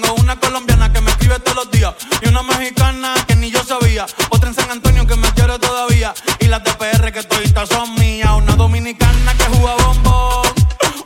Tengo 0.00 0.14
una 0.14 0.36
colombiana 0.36 0.90
que 0.90 1.00
me 1.02 1.10
escribe 1.10 1.38
todos 1.40 1.56
los 1.56 1.70
días 1.70 1.92
y 2.22 2.28
una 2.28 2.42
mexicana 2.42 3.14
que 3.26 3.36
ni 3.36 3.50
yo 3.50 3.62
sabía. 3.62 4.06
Otra 4.30 4.48
en 4.48 4.54
San 4.54 4.70
Antonio 4.70 5.06
que 5.06 5.14
me 5.14 5.30
quiere 5.32 5.58
todavía 5.58 6.14
y 6.38 6.46
las 6.46 6.64
de 6.64 6.72
PR 6.72 7.12
que 7.12 7.22
todavía 7.22 7.66
son 7.66 7.94
mías. 7.96 8.30
Una 8.34 8.56
dominicana 8.56 9.34
que 9.34 9.44
juega 9.44 9.74
bombón, 9.84 10.46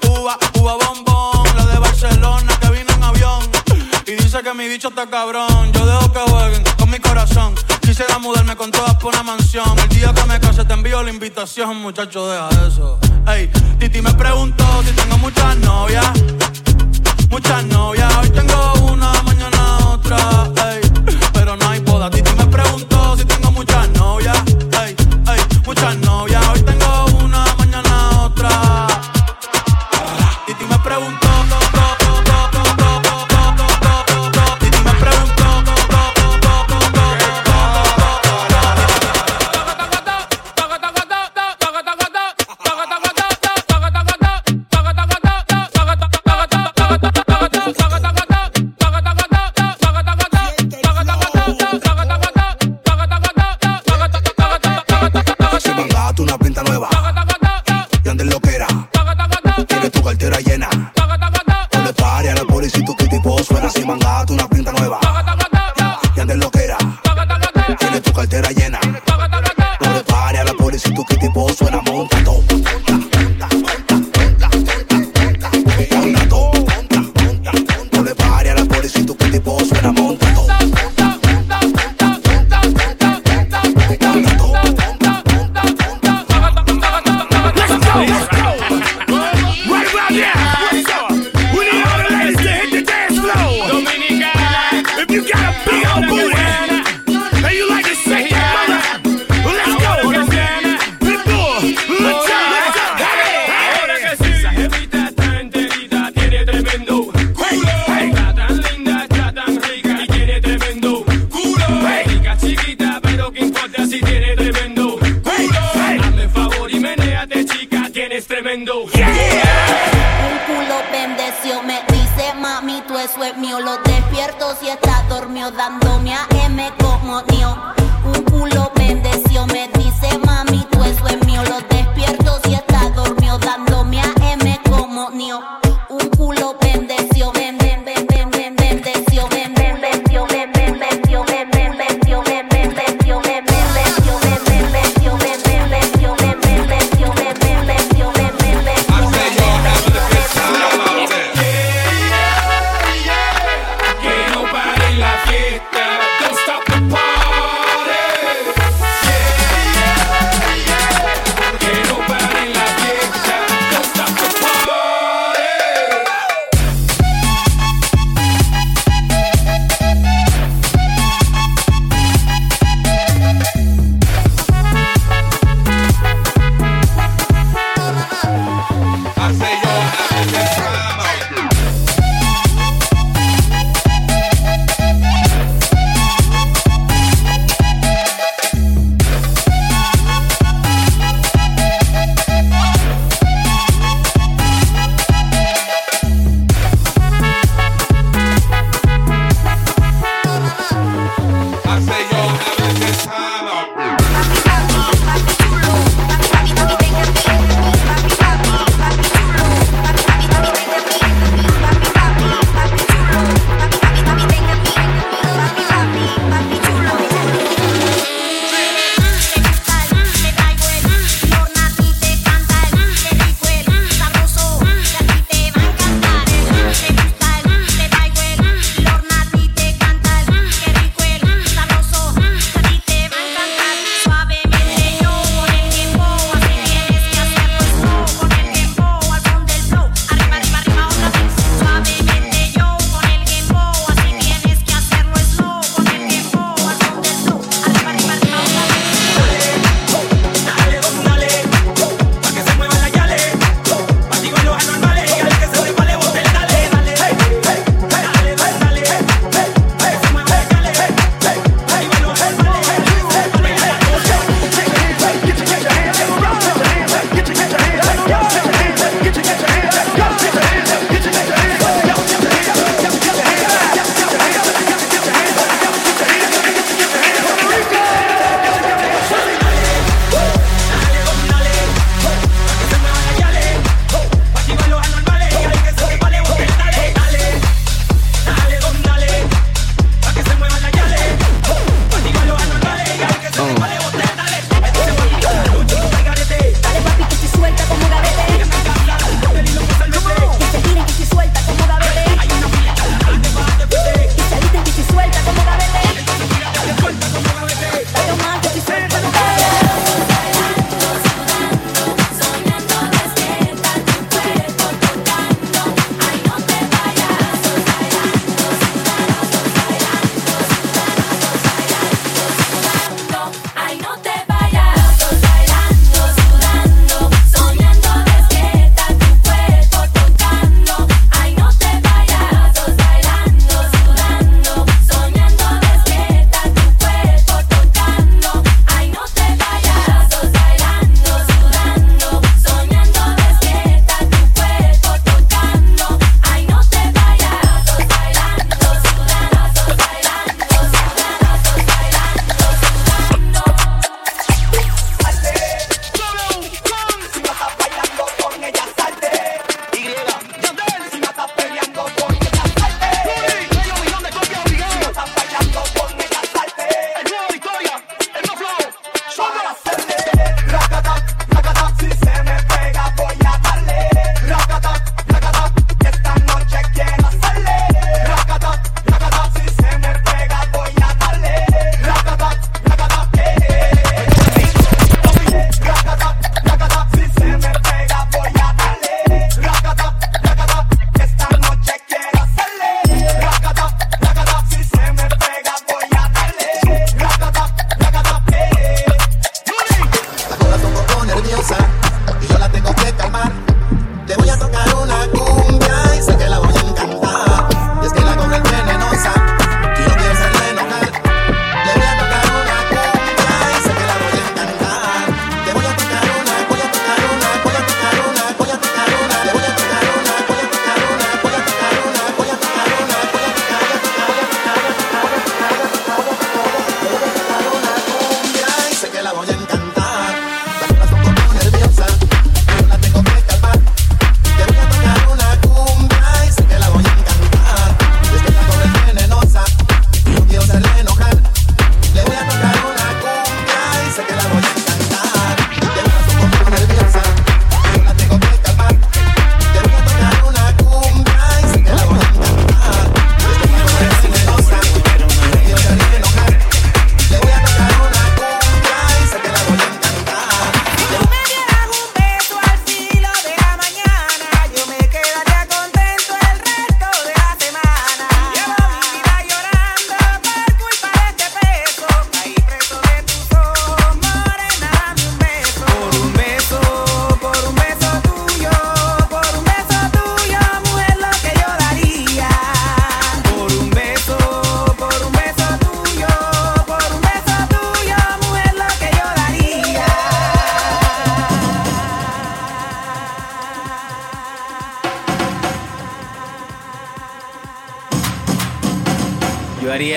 uva, 0.08 0.38
uva 0.60 0.74
bombón. 0.74 1.56
La 1.56 1.66
de 1.66 1.78
Barcelona 1.78 2.56
que 2.60 2.70
vino 2.70 2.92
en 2.94 3.02
avión 3.02 3.42
y 4.06 4.12
dice 4.12 4.42
que 4.42 4.54
mi 4.54 4.68
bicho 4.68 4.88
está 4.88 5.10
cabrón. 5.10 5.72
Yo 5.72 5.86
dejo 5.86 6.12
que 6.12 6.20
jueguen 6.30 6.62
con 6.78 6.90
mi 6.90 7.00
corazón. 7.00 7.54
Quisiera 7.80 8.18
mudarme 8.18 8.54
con 8.54 8.70
todas 8.70 8.94
por 8.96 9.12
una 9.12 9.24
mansión. 9.24 9.76
El 9.76 9.88
día 9.88 10.14
que 10.14 10.24
me 10.24 10.38
case 10.38 10.64
te 10.64 10.72
envío 10.72 11.02
la 11.02 11.10
invitación, 11.10 11.78
muchacho, 11.78 12.28
deja 12.28 12.48
eso. 12.68 13.00
Ey, 13.26 13.50
Titi 13.80 14.00
me 14.00 14.14
preguntó 14.14 14.64
si 14.84 14.92
tengo 14.92 15.18
muchas 15.18 15.56
novias, 15.56 16.06
muchas 17.28 17.64
novias 17.64 18.03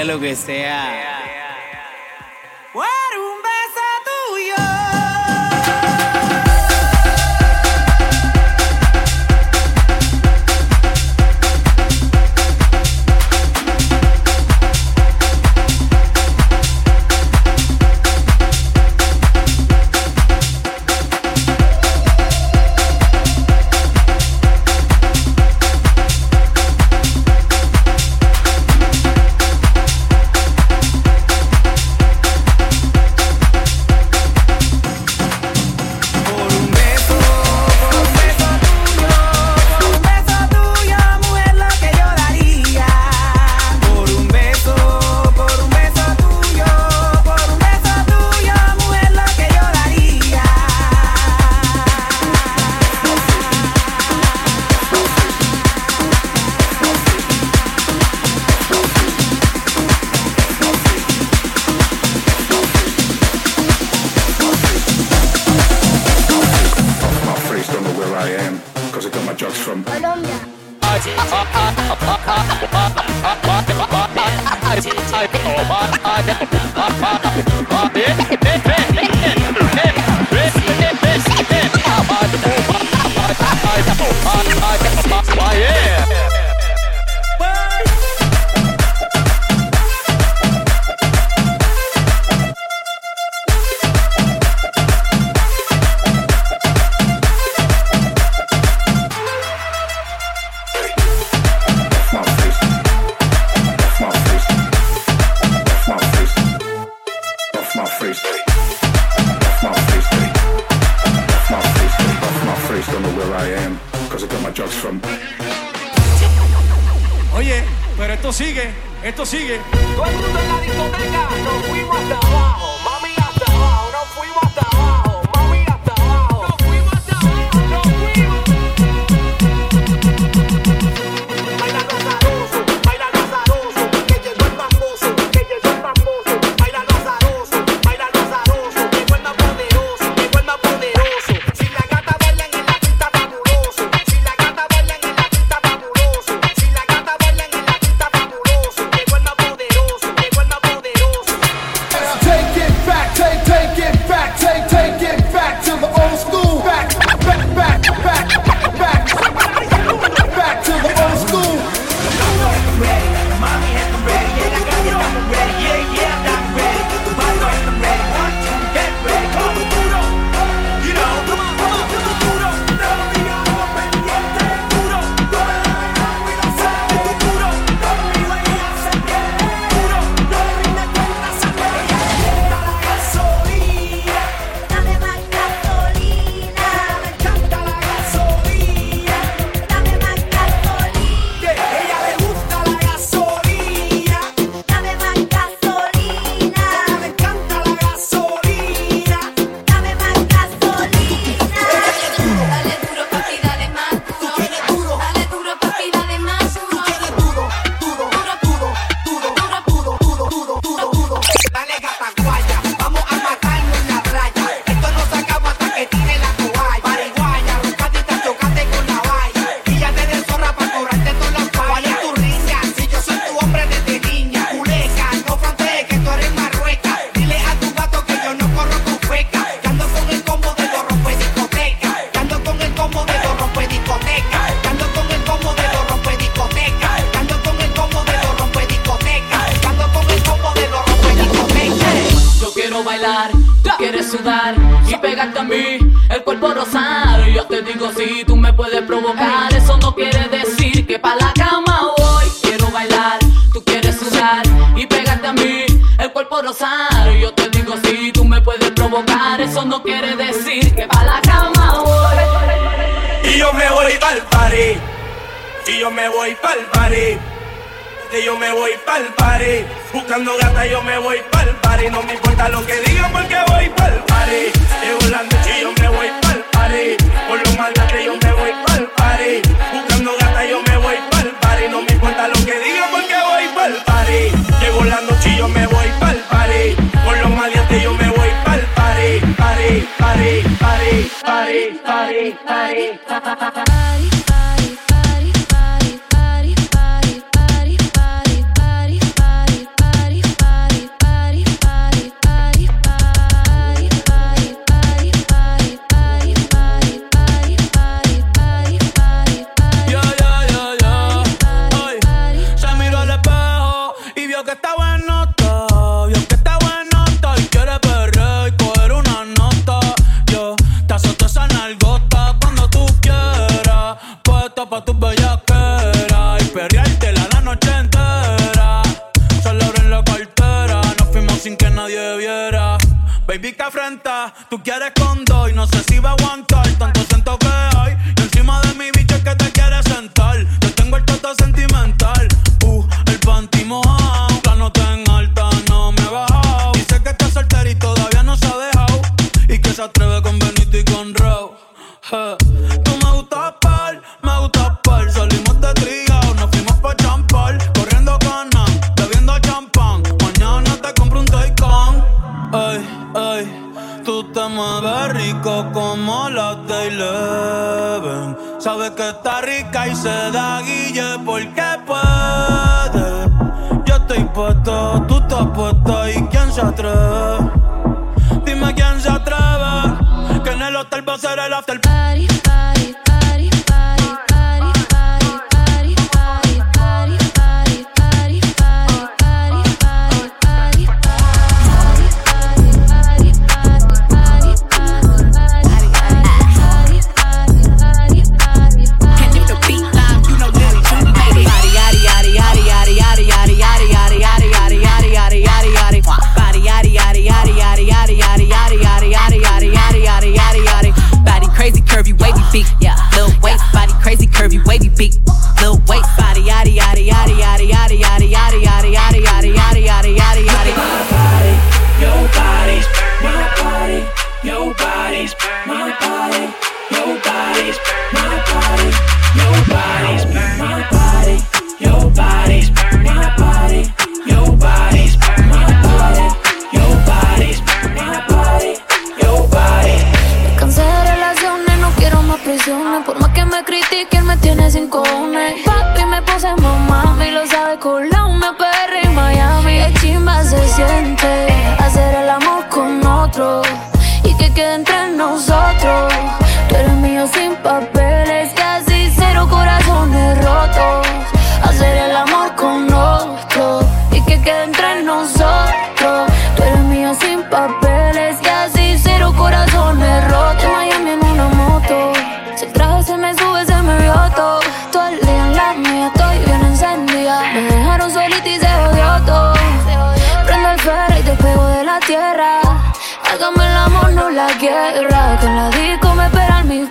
lo 0.04 0.20
que 0.20 0.36
sea. 0.36 1.07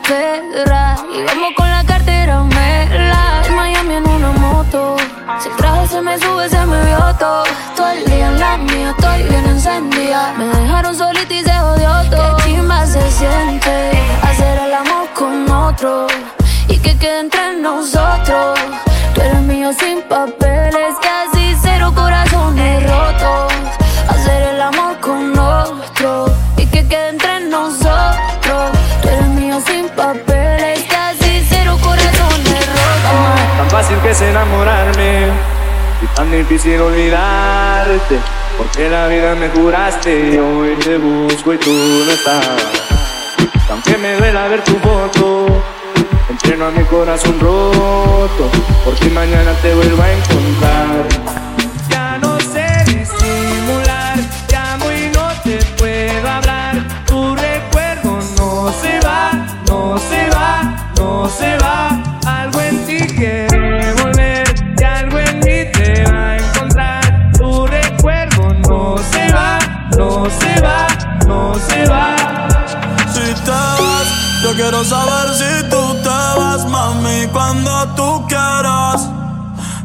Y 0.09 1.23
vamos 1.25 1.53
con 1.57 1.69
la 1.69 1.83
cartera 1.85 2.41
mela. 2.45 3.43
Miami 3.57 3.95
en 3.95 4.09
una 4.09 4.31
moto. 4.31 4.97
Si 5.41 5.49
el 5.49 5.57
traje 5.57 5.89
se 5.89 6.01
me 6.01 6.17
sube, 6.21 6.49
se 6.49 6.65
me 6.65 6.85
vio 6.85 6.99
todo. 7.19 7.43
Todo 7.75 7.91
el 7.91 8.05
día 8.05 8.29
en 8.29 8.39
la 8.39 8.57
mía, 8.57 8.95
estoy 8.97 9.25
bien 9.25 9.45
encendida. 9.47 10.33
Me 10.39 10.45
dejaron 10.45 10.95
solita 10.95 11.35
y 11.35 11.43
se 11.43 11.53
jodió 11.53 11.91
todo. 12.09 12.37
Qué 12.37 12.45
chimba 12.45 12.87
se 12.87 13.11
siente. 13.11 13.96
difícil 36.37 36.79
olvidarte, 36.79 38.19
porque 38.59 38.91
la 38.91 39.09
vida 39.09 39.35
me 39.35 39.49
juraste 39.49 40.35
y 40.35 40.37
hoy 40.37 40.77
te 40.77 40.99
busco 40.99 41.55
y 41.55 41.59
tú 41.59 41.73
no 41.73 42.13
estás. 42.13 42.47
Aunque 43.71 43.97
me 43.97 44.17
duela 44.17 44.47
ver 44.49 44.63
tu 44.63 44.77
foto, 44.79 45.47
entreno 46.29 46.67
a 46.67 46.71
mi 46.71 46.85
corazón 46.85 47.41
roto, 47.41 48.51
porque 48.85 49.09
mañana 49.11 49.53
te 49.63 49.75
vuelvo 49.75 50.03
a 50.03 50.13
encontrar. 50.13 51.36
se 71.59 71.87
va. 71.87 72.17
Si 73.13 73.35
te 73.45 73.51
vas, 73.51 74.09
yo 74.43 74.53
quiero 74.55 74.85
saber 74.85 75.35
si 75.35 75.69
tú 75.71 75.95
te 76.03 76.09
vas, 76.09 76.67
mami, 76.67 77.27
cuando 77.33 77.87
tú 77.95 78.27
quieras. 78.29 79.09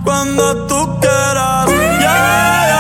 Cuando 0.04 0.68
tú 0.68 1.00
quieras, 1.00 1.68
yeah. 2.00 2.71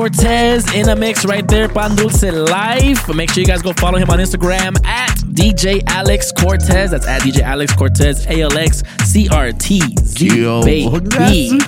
Cortez 0.00 0.74
in 0.74 0.88
a 0.88 0.96
mix 0.96 1.26
right 1.26 1.46
there, 1.46 1.68
Pan 1.68 1.94
Dulce 1.94 2.22
Life. 2.22 3.14
Make 3.14 3.28
sure 3.28 3.42
you 3.42 3.46
guys 3.46 3.60
go 3.60 3.74
follow 3.74 3.98
him 3.98 4.08
on 4.08 4.18
Instagram 4.18 4.82
at 4.86 5.10
DJ 5.28 5.82
Alex 5.88 6.32
Cortez. 6.32 6.92
That's 6.92 7.06
at 7.06 7.20
DJ 7.20 7.42
Alex 7.42 7.74
Cortez, 7.74 8.24
A 8.26 8.40
L 8.40 8.56
X 8.56 8.82
C 9.04 9.28
R 9.28 9.52
T 9.52 9.78
Z. 9.98 10.62
Baby. 10.64 11.58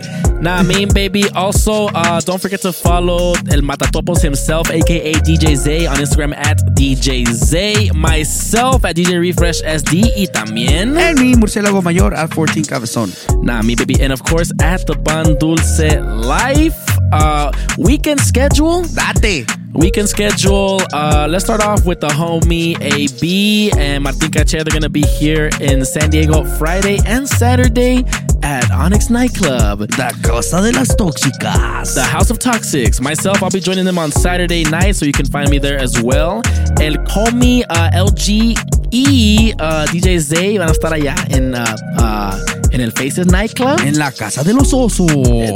Nah, 0.40 0.62
mean, 0.62 0.88
baby. 0.94 1.28
Also, 1.34 1.88
uh, 1.88 2.22
don't 2.22 2.40
forget 2.40 2.62
to 2.62 2.72
follow 2.72 3.34
El 3.50 3.60
Matatopos 3.60 4.22
himself, 4.22 4.70
aka 4.70 5.12
DJ 5.12 5.54
Zay, 5.54 5.86
on 5.86 5.96
Instagram 5.96 6.34
at 6.34 6.56
DJ 6.74 7.26
Zay, 7.26 7.90
myself 7.90 8.86
at 8.86 8.96
DJ 8.96 9.20
Refresh 9.20 9.60
SD, 9.60 10.10
y 10.16 10.26
también. 10.32 10.96
And 10.96 11.20
me, 11.20 11.34
Murcielago 11.34 11.84
Mayor, 11.84 12.14
at 12.14 12.32
14 12.32 12.64
Cabezon. 12.64 13.12
Nah, 13.44 13.60
me, 13.60 13.74
baby. 13.74 14.00
And 14.00 14.10
of 14.10 14.24
course, 14.24 14.52
at 14.62 14.86
the 14.86 14.94
Pan 14.94 15.36
Dulce 15.38 16.00
Life. 16.00 16.91
Uh, 17.12 17.52
weekend 17.78 18.20
schedule. 18.20 18.84
Date. 19.20 19.48
Weekend 19.74 20.08
schedule. 20.08 20.80
Uh, 20.92 21.26
let's 21.28 21.44
start 21.44 21.62
off 21.62 21.84
with 21.86 22.00
the 22.00 22.08
homie 22.08 22.76
AB 22.80 23.70
and 23.78 24.04
Martin 24.04 24.30
Cache. 24.30 24.52
They're 24.52 24.64
gonna 24.64 24.88
be 24.88 25.02
here 25.02 25.50
in 25.60 25.84
San 25.84 26.10
Diego 26.10 26.44
Friday 26.58 26.98
and 27.06 27.28
Saturday 27.28 28.04
at 28.42 28.70
Onyx 28.70 29.10
Nightclub. 29.10 29.80
La 29.98 30.10
Casa 30.22 30.60
de 30.62 30.72
las 30.72 30.94
Tóxicas. 30.96 31.94
The 31.94 32.02
House 32.02 32.30
of 32.30 32.38
Toxics. 32.38 33.00
Myself, 33.00 33.42
I'll 33.42 33.50
be 33.50 33.60
joining 33.60 33.84
them 33.84 33.98
on 33.98 34.10
Saturday 34.10 34.64
night, 34.64 34.96
so 34.96 35.06
you 35.06 35.12
can 35.12 35.26
find 35.26 35.50
me 35.50 35.58
there 35.58 35.78
as 35.78 36.00
well. 36.02 36.42
El 36.80 36.94
homie 37.06 37.62
uh, 37.68 37.90
LGE, 37.94 39.54
uh, 39.60 39.86
DJ 39.86 40.18
Zay 40.18 40.58
van 40.58 40.68
a 40.68 40.72
estar 40.72 40.92
allá 40.92 41.14
en, 41.30 41.54
uh, 41.54 41.76
uh, 41.98 42.61
en 42.72 42.80
el 42.80 42.92
Faces 42.92 43.26
Nightclub. 43.26 43.80
En 43.84 43.98
la 43.98 44.10
Casa 44.12 44.42
de 44.42 44.52
los 44.54 44.72
Osos. 44.72 45.06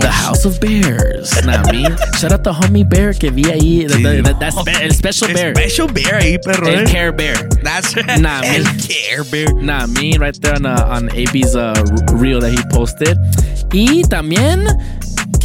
The 0.01 0.09
House 0.09 0.45
of 0.47 0.59
Bears. 0.61 1.31
Nah, 1.45 1.63
me. 1.73 1.83
Shout 2.19 2.33
out 2.33 2.43
the 2.43 2.51
homie 2.53 2.85
bear 2.89 3.13
que 3.15 3.31
vi 3.31 3.45
ahí. 3.45 3.87
The- 3.87 3.97
the- 3.99 4.23
the- 4.23 4.35
that's 4.39 4.63
be- 4.65 4.73
el 4.83 4.93
special 4.95 5.33
bear. 5.33 5.55
Special 5.57 5.89
bear 5.89 6.15
ahí, 6.21 6.39
perro. 6.39 6.67
El 6.69 6.81
eh. 6.81 6.85
Care 6.91 7.13
Bear. 7.13 7.37
That's 7.63 7.95
Nah, 8.21 8.41
El. 8.43 8.65
Care 8.65 9.25
Bear. 9.31 9.53
Nah, 9.55 9.87
me 9.87 10.17
right 10.19 10.37
there 10.41 10.55
on, 10.55 10.67
uh, 10.67 10.87
on 10.91 11.09
AB's 11.11 11.55
uh, 11.55 11.75
reel 12.15 12.41
that 12.41 12.53
he 12.53 12.63
posted. 12.71 13.17
Y 13.73 14.03
también, 14.09 14.65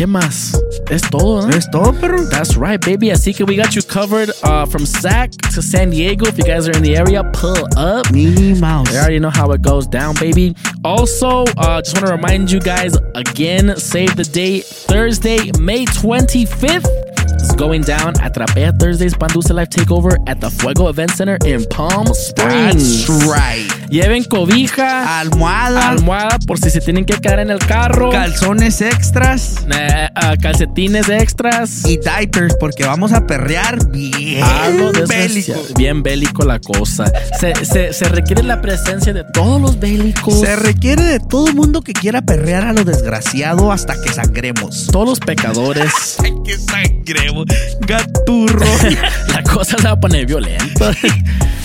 ¿qué 0.01 0.07
más? 0.07 0.59
Es 0.89 1.03
todo, 1.03 1.45
¿no? 1.45 1.55
Es 1.55 1.69
todo, 1.69 1.93
perro. 1.93 2.27
That's 2.27 2.57
right, 2.57 2.83
baby. 2.83 3.11
Así 3.11 3.35
que 3.35 3.43
we 3.43 3.55
got 3.55 3.75
you 3.75 3.83
covered 3.83 4.31
uh, 4.43 4.65
from 4.65 4.83
Sac 4.83 5.29
to 5.53 5.61
San 5.61 5.91
Diego. 5.91 6.25
If 6.25 6.39
you 6.39 6.43
guys 6.43 6.67
are 6.67 6.75
in 6.75 6.81
the 6.81 6.97
area, 6.97 7.23
pull 7.23 7.67
up. 7.77 8.11
Minnie 8.11 8.59
Mouse. 8.59 8.91
You 8.91 8.97
already 8.97 9.19
know 9.19 9.29
how 9.29 9.51
it 9.51 9.61
goes 9.61 9.85
down, 9.85 10.15
baby. 10.15 10.55
Also, 10.83 11.43
uh, 11.55 11.83
just 11.83 11.95
want 11.95 12.07
to 12.07 12.13
remind 12.13 12.49
you 12.49 12.59
guys 12.59 12.97
again, 13.13 13.77
save 13.77 14.15
the 14.15 14.23
date 14.23 14.65
Thursday, 14.65 15.51
May 15.59 15.85
25th. 15.85 16.87
It's 17.35 17.53
going 17.53 17.83
down 17.83 18.19
at 18.21 18.33
Trapea 18.33 18.79
Thursdays 18.79 19.13
Panduce 19.13 19.51
Life 19.51 19.69
Takeover 19.69 20.17
at 20.27 20.41
the 20.41 20.49
Fuego 20.49 20.87
Event 20.87 21.11
Center 21.11 21.37
in 21.45 21.63
Palm 21.65 22.07
Springs. 22.07 23.07
That's 23.07 23.27
right. 23.27 23.80
Lleven 23.91 24.23
cobija, 24.23 25.19
Almohada. 25.19 25.89
almohada 25.89 26.39
por 26.47 26.57
si 26.57 26.69
se 26.69 26.79
tienen 26.79 27.03
que 27.03 27.15
quedar 27.15 27.39
en 27.39 27.49
el 27.51 27.59
carro, 27.59 28.09
Calzones 28.09 28.79
extras. 28.81 29.55
eh, 29.69 30.07
uh, 30.15 30.41
calcetines 30.41 31.09
extras. 31.09 31.83
Y 31.85 31.97
diapers, 31.97 32.55
porque 32.57 32.85
vamos 32.85 33.11
a 33.11 33.27
perrear 33.27 33.85
bien 33.89 34.41
Algo 34.43 34.91
bélico. 35.09 35.53
Bien 35.77 36.01
bélico 36.03 36.45
la 36.45 36.59
cosa. 36.59 37.11
Se, 37.37 37.53
se- 37.65 37.91
se 37.91 38.05
requiere 38.05 38.43
la 38.43 38.61
presencia 38.61 39.11
de 39.11 39.25
todos 39.33 39.59
los 39.61 39.77
bélicos. 39.77 40.39
Se 40.39 40.55
requiere 40.55 41.03
de 41.03 41.19
todo 41.19 41.51
mundo 41.53 41.81
que 41.81 41.91
quiera 41.91 42.21
perrear 42.21 42.65
a 42.67 42.71
lo 42.71 42.85
desgraciado 42.85 43.73
hasta 43.73 44.01
que 44.01 44.13
sangremos. 44.13 44.87
todos 44.89 45.05
los 45.09 45.19
pecadores. 45.19 46.15
que 46.45 46.57
sangremos. 46.57 47.45
Gaturro. 47.81 48.65
la 49.27 49.43
cosa 49.43 49.75
se 49.77 49.83
va 49.83 49.91
a 49.91 49.99
poner 49.99 50.25
violenta. 50.27 50.91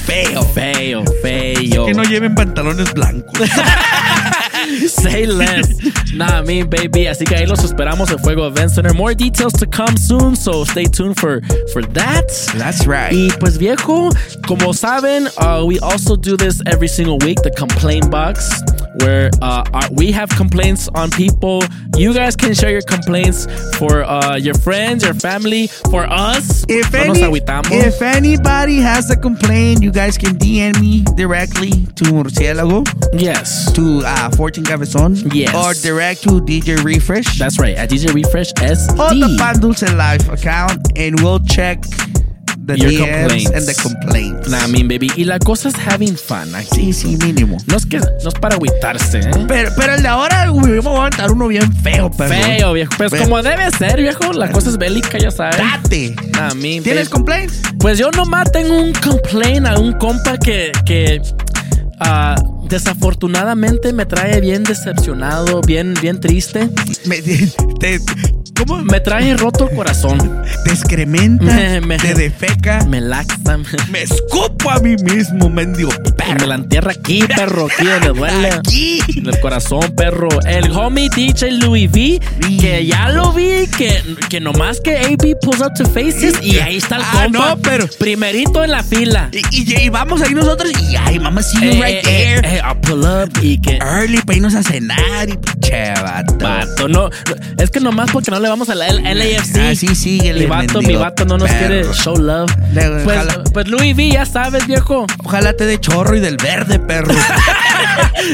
Feo. 0.06 0.42
Feo, 0.54 1.04
feo. 1.20 1.86
Que 1.86 1.92
no 1.92 2.04
lleven 2.04 2.34
pantalones 2.34 2.94
blancos. 2.94 3.48
Say 4.88 5.26
less. 5.26 5.68
Nah, 6.14 6.42
me, 6.42 6.62
baby. 6.64 7.06
Así 7.06 7.24
que 7.24 7.34
ahí 7.36 7.46
los 7.46 7.62
esperamos 7.64 8.10
en 8.10 8.18
Fuego 8.18 8.46
Event 8.46 8.70
Center. 8.70 8.94
More 8.94 9.14
details 9.14 9.52
to 9.54 9.66
come 9.66 9.96
soon, 9.96 10.36
so 10.36 10.64
stay 10.64 10.84
tuned 10.84 11.16
for, 11.18 11.40
for 11.72 11.82
that. 11.92 12.26
That's 12.56 12.86
right. 12.86 13.12
Y 13.12 13.30
pues 13.38 13.58
viejo, 13.58 14.10
como 14.46 14.72
saben, 14.72 15.28
uh, 15.38 15.64
we 15.64 15.78
also 15.80 16.16
do 16.16 16.36
this 16.36 16.62
every 16.66 16.88
single 16.88 17.18
week, 17.18 17.42
the 17.42 17.50
complaint 17.50 18.10
box, 18.10 18.48
where 19.02 19.30
uh, 19.42 19.64
our- 19.72 19.90
we 19.92 20.12
have 20.12 20.28
complaints 20.30 20.88
on 20.94 21.10
people. 21.10 21.62
You 21.96 22.12
guys 22.12 22.36
can 22.36 22.54
share 22.54 22.70
your 22.70 22.82
complaints 22.82 23.46
for 23.78 24.04
uh, 24.04 24.36
your 24.36 24.54
friends, 24.54 25.04
your 25.04 25.14
family, 25.14 25.68
for 25.90 26.04
us. 26.04 26.64
If, 26.68 26.94
any, 26.94 27.20
if 27.22 28.02
anybody 28.02 28.76
has 28.76 29.10
a 29.10 29.16
complaint, 29.16 29.82
you 29.82 29.90
guys 29.92 30.18
can 30.18 30.36
DM 30.36 30.80
me 30.80 31.02
directly 31.16 31.70
to 31.70 32.04
Murciélago, 32.12 32.84
yes. 33.18 33.72
to 33.72 34.02
uh, 34.04 34.30
14 34.36 34.64
Cabezón, 34.64 35.32
Yes. 35.34 35.54
or 35.54 35.72
direct 35.82 36.22
to 36.24 36.40
DJ 36.40 36.82
Refresh, 36.84 37.38
That's 37.38 37.58
right, 37.58 37.76
at 37.76 37.90
DJ 37.90 38.12
Refresh 38.14 38.52
SD. 38.54 38.92
or 38.92 39.14
the 39.14 39.36
Pan 39.38 39.60
Dulce 39.60 39.82
Life 39.94 40.28
account, 40.28 40.86
and 40.96 41.20
we'll 41.20 41.40
check 41.40 41.82
the 42.66 42.76
Your 42.76 42.90
DMs 42.90 43.20
complaints. 43.20 43.50
and 43.52 43.66
the 43.66 43.74
complaints. 43.74 44.48
Nah, 44.48 44.64
I 44.64 44.66
mean, 44.70 44.88
baby. 44.88 45.10
Y 45.16 45.24
la 45.24 45.38
cosa 45.38 45.68
es 45.68 45.74
having 45.76 46.16
fun. 46.16 46.54
Aquí. 46.54 46.92
Sí, 46.92 46.92
sí, 46.92 47.16
mínimo. 47.16 47.56
No 47.66 47.76
es 47.76 47.86
que 47.86 47.98
no 47.98 48.28
es 48.28 48.34
para 48.40 48.56
agüitarse, 48.56 49.20
¿eh? 49.20 49.30
Pero, 49.46 49.70
pero 49.76 49.94
el 49.94 50.02
de 50.02 50.08
ahora, 50.08 50.48
güey, 50.48 50.72
me 50.72 50.78
voy 50.80 50.96
a 50.96 51.00
aventar 51.02 51.30
uno 51.30 51.48
bien 51.48 51.72
feo, 51.82 52.10
perro. 52.10 52.34
Feo, 52.34 52.72
viejo. 52.72 52.92
Pues 52.96 53.10
Feo. 53.10 53.22
como 53.22 53.42
debe 53.42 53.70
ser, 53.70 54.00
viejo. 54.00 54.32
La 54.32 54.50
cosa 54.50 54.70
es 54.70 54.78
bélica, 54.78 55.18
ya 55.18 55.30
sabes. 55.30 55.56
Date. 55.58 56.14
Nah, 56.32 56.52
I 56.52 56.56
mean, 56.56 56.82
¿Tienes 56.82 57.08
complaints? 57.08 57.60
Pues 57.78 57.98
yo 57.98 58.10
nomás 58.10 58.50
tengo 58.50 58.76
un 58.78 58.92
complaint 58.92 59.66
a 59.66 59.78
un 59.78 59.92
compa 59.92 60.36
que, 60.38 60.72
que 60.84 61.22
ah, 62.00 62.34
desafortunadamente 62.68 63.92
me 63.92 64.06
trae 64.06 64.40
bien 64.40 64.64
decepcionado, 64.64 65.60
bien, 65.62 65.94
bien 66.00 66.20
triste. 66.20 66.68
Me, 67.06 67.22
te, 67.80 68.00
¿Cómo? 68.56 68.82
Me 68.82 69.00
trae 69.00 69.36
roto 69.36 69.68
el 69.68 69.76
corazón. 69.76 70.42
Te 70.64 70.70
excrementa, 70.70 71.44
Me- 71.44 71.80
me- 71.80 71.96
te 71.98 72.14
defeca. 72.14 72.84
Me 72.86 73.00
laxa. 73.00 73.36
Me 73.90 74.02
escupo 74.02 74.70
a 74.70 74.78
mí 74.80 74.96
mismo, 74.96 75.48
mendigo 75.48 75.90
perro. 76.16 76.40
me 76.40 76.46
la 76.46 76.54
entierra 76.56 76.92
aquí, 76.92 77.22
perro, 77.34 77.66
aquí 77.66 77.86
donde 78.02 78.08
duele. 78.18 78.50
Aquí. 78.50 79.00
En 79.16 79.26
el 79.26 79.38
corazón, 79.40 79.80
perro. 79.96 80.28
El 80.46 80.70
homie 80.72 81.08
DJ 81.14 81.52
Louis 81.52 81.88
V, 81.90 82.20
que 82.60 82.84
ya 82.86 83.08
lo 83.10 83.32
vi, 83.32 83.66
que, 83.76 84.02
que 84.28 84.40
nomás 84.40 84.80
que 84.80 84.96
AB 84.98 85.38
pulls 85.40 85.60
up 85.60 85.72
to 85.76 85.84
faces 85.88 86.34
y 86.42 86.58
ahí 86.58 86.76
está 86.76 86.96
el 86.96 87.02
Ah, 87.02 87.10
compa. 87.24 87.38
no, 87.38 87.58
pero- 87.58 87.86
Primerito 87.98 88.64
en 88.64 88.70
la 88.72 88.82
fila. 88.82 89.30
Y, 89.32 89.62
y- 89.62 89.82
y 89.84 89.88
vamos 89.88 90.20
ahí 90.22 90.34
nosotros 90.34 90.72
y 90.90 90.96
ay, 90.96 91.18
mamá, 91.18 91.42
see 91.42 91.60
you 91.60 91.70
Eh, 91.70 91.80
right 91.82 91.96
eh, 91.98 92.02
there. 92.04 92.48
eh, 92.48 92.56
eh, 92.58 92.62
I'll 92.64 92.80
pull 92.80 93.02
up 93.04 93.30
y 93.42 93.60
que. 93.60 93.76
Early 93.78 94.18
para 94.22 94.36
irnos 94.36 94.54
a 94.54 94.62
cenar 94.62 95.28
y 95.28 95.36
pinche 95.36 95.92
vato. 96.02 96.36
Vato, 96.38 96.88
no, 96.88 97.08
no, 97.08 97.12
es 97.62 97.70
que 97.70 97.80
nomás 97.80 98.10
porque 98.10 98.30
no 98.30 98.40
le 98.40 98.45
vamos 98.48 98.68
a 98.68 98.74
la 98.74 98.86
L- 98.88 99.14
LAFC. 99.14 99.56
Así 99.58 99.94
sigue 99.94 100.32
Mi 100.34 100.46
vato, 100.46 100.80
mi 100.82 100.94
vato 100.96 101.24
no 101.24 101.38
nos 101.38 101.50
quiere 101.50 101.84
show 101.94 102.16
love. 102.16 102.50
Le- 102.72 103.02
Pues, 103.04 103.16
ojalá- 103.18 103.44
pues 103.52 103.68
Louis 103.68 103.94
V, 103.94 104.10
ya 104.10 104.24
sabes, 104.26 104.66
viejo. 104.66 105.06
Ojalá 105.24 105.52
te 105.54 105.66
dé 105.66 105.78
chorro 105.80 106.16
y 106.16 106.20
del 106.20 106.36
verde, 106.36 106.78
perro. 106.78 107.14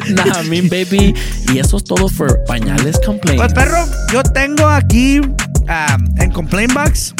Nah, 0.09 0.43
I 0.43 0.49
mean, 0.49 0.69
baby. 0.69 1.15
Y 1.53 1.59
eso 1.59 1.77
es 1.77 1.85
todo 1.85 2.09
for 2.09 2.43
pañales 2.47 2.99
complaints. 3.05 3.43
Pues 3.43 3.53
perro, 3.53 3.85
yo 4.13 4.23
tengo 4.23 4.67
aquí 4.67 5.21
ah, 5.69 5.97
en 6.19 6.31
Complaint 6.31 6.73
Box 6.73 7.15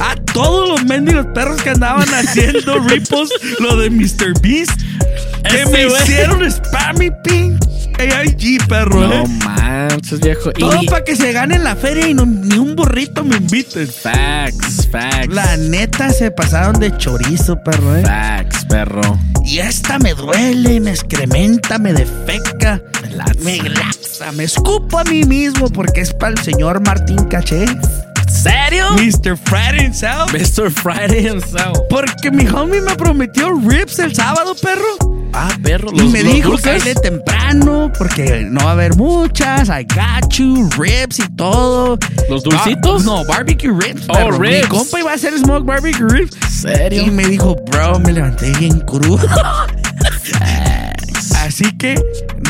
a 0.00 0.14
todos 0.32 0.68
los 0.68 0.84
mendigos 0.84 1.26
perros 1.34 1.60
que 1.62 1.70
andaban 1.70 2.08
haciendo 2.12 2.78
ripos, 2.88 3.30
lo 3.60 3.76
de 3.76 3.90
Mr. 3.90 4.38
Beast, 4.42 4.72
que 5.48 5.64
me 5.66 5.86
hicieron 5.86 6.50
spammy 6.50 7.10
pin 7.24 7.58
AIG, 8.00 8.66
perro. 8.68 9.00
No 9.00 9.12
eh. 9.24 9.24
manches, 9.44 10.20
viejo. 10.20 10.52
Todo 10.52 10.82
Y 10.82 10.86
para 10.86 11.04
que 11.04 11.16
se 11.16 11.32
gane 11.32 11.58
la 11.58 11.76
feria 11.76 12.08
y 12.08 12.14
no- 12.14 12.26
ni 12.26 12.56
un 12.58 12.74
burrito 12.76 13.24
me 13.24 13.36
inviten. 13.36 13.86
facts, 13.88 14.88
facts. 14.90 15.28
La 15.28 15.56
neta 15.56 16.10
se 16.10 16.30
pasaron 16.30 16.78
de 16.80 16.96
chorizo, 16.96 17.56
perro, 17.62 17.96
eh. 17.96 18.02
Facts, 18.02 18.64
perro. 18.66 19.00
Y 19.44 19.58
esta 19.58 19.98
me 19.98 20.14
duele, 20.14 20.80
me 20.80 20.90
excrementa, 20.90 21.78
me 21.78 21.92
defeca, 21.92 22.80
me 23.42 23.58
laxa, 23.68 24.30
me 24.32 24.44
escupo 24.44 24.98
a 24.98 25.04
mí 25.04 25.24
mismo 25.24 25.68
porque 25.70 26.02
es 26.02 26.12
para 26.12 26.32
el 26.32 26.38
señor 26.38 26.84
Martín 26.86 27.24
Caché. 27.24 27.64
¿Serio? 28.42 28.86
Mr. 28.96 29.36
Friday 29.36 29.84
himself. 29.86 30.32
Mr. 30.32 30.70
Friday 30.70 31.26
himself. 31.26 31.78
Porque 31.90 32.30
mi 32.30 32.46
homie 32.48 32.80
me 32.80 32.94
prometió 32.96 33.50
ribs 33.68 33.98
el 33.98 34.14
sábado, 34.14 34.54
perro. 34.62 35.30
Ah, 35.32 35.50
perro. 35.62 35.90
Y 35.92 35.98
los- 36.00 36.10
me 36.10 36.22
los 36.24 36.32
dijo, 36.32 36.48
dulces. 36.50 36.82
cállate 36.82 37.00
temprano 37.00 37.92
porque 37.96 38.46
no 38.50 38.64
va 38.64 38.70
a 38.70 38.72
haber 38.72 38.96
muchas. 38.96 39.68
I 39.68 39.84
got 39.84 40.32
you, 40.32 40.68
ribs 40.76 41.18
y 41.18 41.28
todo. 41.36 41.98
¿Los 42.28 42.42
dulcitos? 42.42 43.04
No, 43.04 43.24
barbecue 43.24 43.70
ribs. 43.70 44.04
Oh, 44.08 44.12
perro. 44.14 44.38
ribs. 44.38 44.62
Mi 44.62 44.68
compa 44.68 45.00
iba 45.00 45.10
a 45.12 45.14
hacer 45.14 45.38
smoke 45.38 45.64
barbecue 45.66 46.06
ribs. 46.08 46.36
¿Serio? 46.50 47.02
Y 47.02 47.10
me 47.10 47.26
dijo, 47.26 47.54
bro, 47.70 47.98
me 48.00 48.12
levanté 48.12 48.50
bien 48.58 48.80
crudo. 48.80 49.18
Así 51.50 51.64
que 51.76 52.00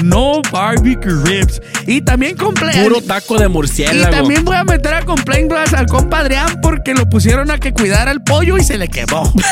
no 0.05 0.43
barbecue 0.53 1.11
ribs. 1.25 1.63
Y 1.87 2.03
también 2.03 2.37
complain. 2.37 2.83
Puro 2.85 3.01
taco 3.01 3.39
de 3.39 3.47
Y 3.47 3.49
murciélago. 3.49 4.11
también 4.15 4.45
voy 4.45 4.57
a 4.57 4.65
meter 4.65 4.93
a 4.93 5.07
complain 5.07 5.49
blast 5.49 5.73
al 5.73 5.87
compa 5.87 6.19
Adrián 6.19 6.61
porque 6.61 6.93
lo 6.93 7.09
pusieron 7.09 7.51
a 7.51 7.57
que 7.57 7.73
cuidara 7.73 8.11
el 8.11 8.21
pollo 8.23 8.59
y 8.59 8.63
se 8.63 8.77
le 8.77 8.89
quemó. 8.89 9.33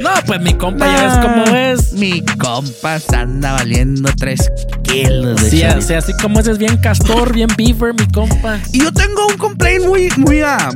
No, 0.00 0.10
pues 0.26 0.40
mi 0.40 0.54
compa 0.54 0.86
ya 0.86 1.08
ves 1.08 1.18
cómo 1.26 1.56
es. 1.56 1.92
Mi 1.94 2.24
compa 2.24 3.00
se 3.00 3.16
anda 3.16 3.54
valiendo 3.54 4.08
tres 4.16 4.48
kilos 4.84 5.42
de 5.42 5.50
Sí, 5.50 5.62
así, 5.64 5.92
así 5.92 6.12
como 6.22 6.38
ese 6.38 6.52
es 6.52 6.58
bien 6.58 6.76
castor, 6.76 7.32
bien 7.34 7.48
beaver, 7.56 7.94
mi 7.94 8.06
compa. 8.06 8.60
Y 8.72 8.78
yo 8.84 8.92
tengo 8.92 9.26
un 9.26 9.36
complaint 9.36 9.84
muy, 9.84 10.08
muy, 10.16 10.40
ah, 10.42 10.68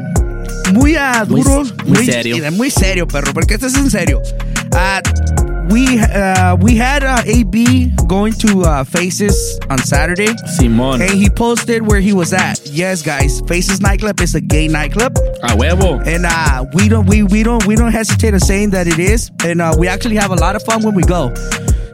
muy 0.73 0.97
ah, 0.97 1.25
Muy- 1.29 1.43
duro. 1.43 1.65
muy 1.87 2.05
serio. 2.07 2.51
Muy 2.53 2.71
serio, 2.71 3.07
perro, 3.07 3.33
porque 3.33 3.55
este 3.55 3.67
es 3.67 3.77
en 3.77 3.91
serio. 3.91 4.21
Ah, 4.75 5.01
we, 5.71 5.99
uh, 6.01 6.57
we 6.61 6.77
had 6.77 7.03
uh, 7.05 7.23
AB 7.27 7.95
going 8.09 8.33
to 8.33 8.63
uh, 8.63 8.85
Faces 8.85 9.59
on 9.71 9.79
Saturday. 9.79 10.29
Simón. 10.59 11.01
And 11.01 11.11
he 11.19 11.29
posted 11.31 11.87
where 11.87 12.01
he 12.01 12.13
was 12.13 12.33
at. 12.33 12.61
Yes, 12.67 13.03
guys, 13.03 13.41
Faces 13.47 13.81
nightclub 13.81 14.21
is 14.21 14.35
a 14.35 14.41
gay 14.41 14.69
nightclub. 14.69 15.17
A 15.43 15.49
huevo. 15.57 16.01
And 16.07 16.27
uh, 16.27 16.65
we 16.75 16.89
don't 16.89 17.07
we, 17.07 17.23
we 17.23 17.43
don't 17.43 17.65
we 17.67 17.75
don't 17.77 17.93
hesitate 17.93 18.35
in 18.35 18.41
saying 18.41 18.71
that 18.71 18.87
it 18.87 18.99
is. 18.99 19.31
And 19.45 19.61
uh, 19.63 19.75
we 19.79 19.89
actually 19.89 20.17
have 20.17 20.31
a 20.31 20.37
lot 20.37 20.57
of 20.57 20.63
fun 20.63 20.83
when 20.83 20.95
we 20.95 21.03
go. 21.05 21.33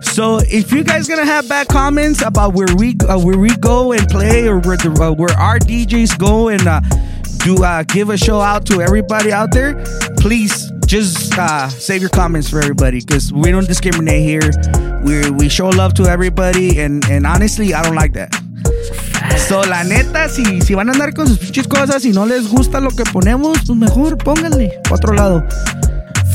So 0.00 0.38
if 0.48 0.72
you 0.72 0.82
guys 0.84 1.06
gonna 1.08 1.24
have 1.26 1.48
bad 1.48 1.68
comments 1.68 2.22
about 2.22 2.54
where 2.54 2.68
we 2.76 2.96
uh, 3.08 3.18
where 3.18 3.38
we 3.38 3.54
go 3.56 3.92
and 3.92 4.08
play 4.08 4.46
or 4.48 4.58
where 4.60 4.76
the, 4.76 4.90
uh, 5.00 5.12
where 5.12 5.32
our 5.36 5.58
DJs 5.58 6.18
go 6.18 6.48
and 6.48 6.66
uh, 6.66 6.80
do 7.48 7.64
uh, 7.64 7.82
give 7.84 8.10
a 8.10 8.16
show 8.16 8.40
out 8.40 8.66
to 8.66 8.82
everybody 8.82 9.32
out 9.32 9.50
there, 9.52 9.74
please 10.18 10.70
just 10.86 11.38
uh, 11.38 11.68
save 11.68 12.00
your 12.02 12.10
comments 12.10 12.48
for 12.50 12.58
everybody 12.58 13.00
because 13.00 13.32
we 13.32 13.50
don't 13.50 13.66
discriminate 13.66 14.22
here. 14.22 14.50
We 15.02 15.30
we 15.30 15.48
show 15.48 15.68
love 15.68 15.94
to 15.94 16.04
everybody 16.04 16.78
and 16.80 17.04
and 17.08 17.26
honestly 17.26 17.72
I 17.72 17.82
don't 17.82 17.94
like 17.94 18.12
that. 18.14 18.34
So, 19.48 19.60
la 19.60 19.82
neta, 19.82 20.28
si, 20.28 20.60
si 20.60 20.74
van 20.74 20.88
a 20.88 20.92
andar 20.92 21.14
con 21.14 21.26
sus 21.26 21.38
pinches 21.38 21.66
cosas 21.66 22.04
y 22.04 22.10
no 22.10 22.26
les 22.26 22.48
gusta 22.48 22.80
lo 22.80 22.90
que 22.90 23.04
ponemos, 23.04 23.58
pues 23.66 23.78
mejor 23.78 24.18
pónganle 24.18 24.70
otro 24.90 25.14
lado. 25.14 25.42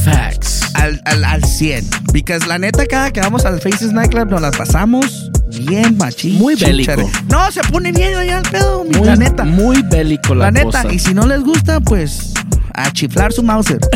Facts. 0.03 0.62
Al, 0.75 1.01
al, 1.05 1.23
al 1.23 1.43
100. 1.43 1.87
Because 2.11 2.45
la 2.47 2.57
neta, 2.57 2.85
cada 2.85 3.11
que 3.11 3.19
vamos 3.21 3.45
al 3.45 3.59
Faces 3.61 3.91
Nightclub 3.93 4.29
nos 4.29 4.41
las 4.41 4.55
pasamos 4.55 5.29
bien 5.65 5.97
machín. 5.97 6.35
Muy 6.37 6.55
bélico. 6.55 7.09
No, 7.29 7.51
se 7.51 7.61
pone 7.61 7.91
bien 7.91 8.15
allá 8.15 8.39
el 8.39 8.49
pedo, 8.49 8.83
Muy, 8.85 9.05
la 9.05 9.15
neta. 9.15 9.43
Muy 9.43 9.81
bélico 9.83 10.33
la, 10.35 10.45
La 10.45 10.51
neta. 10.51 10.81
cosa. 10.83 10.93
Y 10.93 10.99
si 10.99 11.13
no 11.13 11.27
les 11.27 11.41
gusta, 11.41 11.79
pues 11.79 12.33
a 12.73 12.91
chiflar 12.91 13.31
su 13.33 13.43
Mauser. 13.43 13.79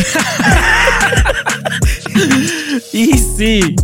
Y 2.94 3.14
sí, 3.38 3.76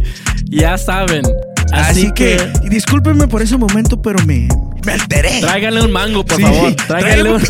ya 0.50 0.78
saben. 0.78 1.24
Así, 1.72 2.12
que, 2.14 2.38
discúlpenme 2.70 3.28
por 3.28 3.42
ese 3.42 3.58
momento, 3.58 4.02
pero 4.02 4.24
me, 4.26 4.48
me 4.86 4.94
alteré. 4.94 5.40
Tráiganle 5.42 5.82
un 5.82 5.92
mango, 5.92 6.26
por 6.26 6.38
Sí, 6.38 6.44
favor. 6.44 6.76
Tráiganle 6.88 7.32
un, 7.32 7.42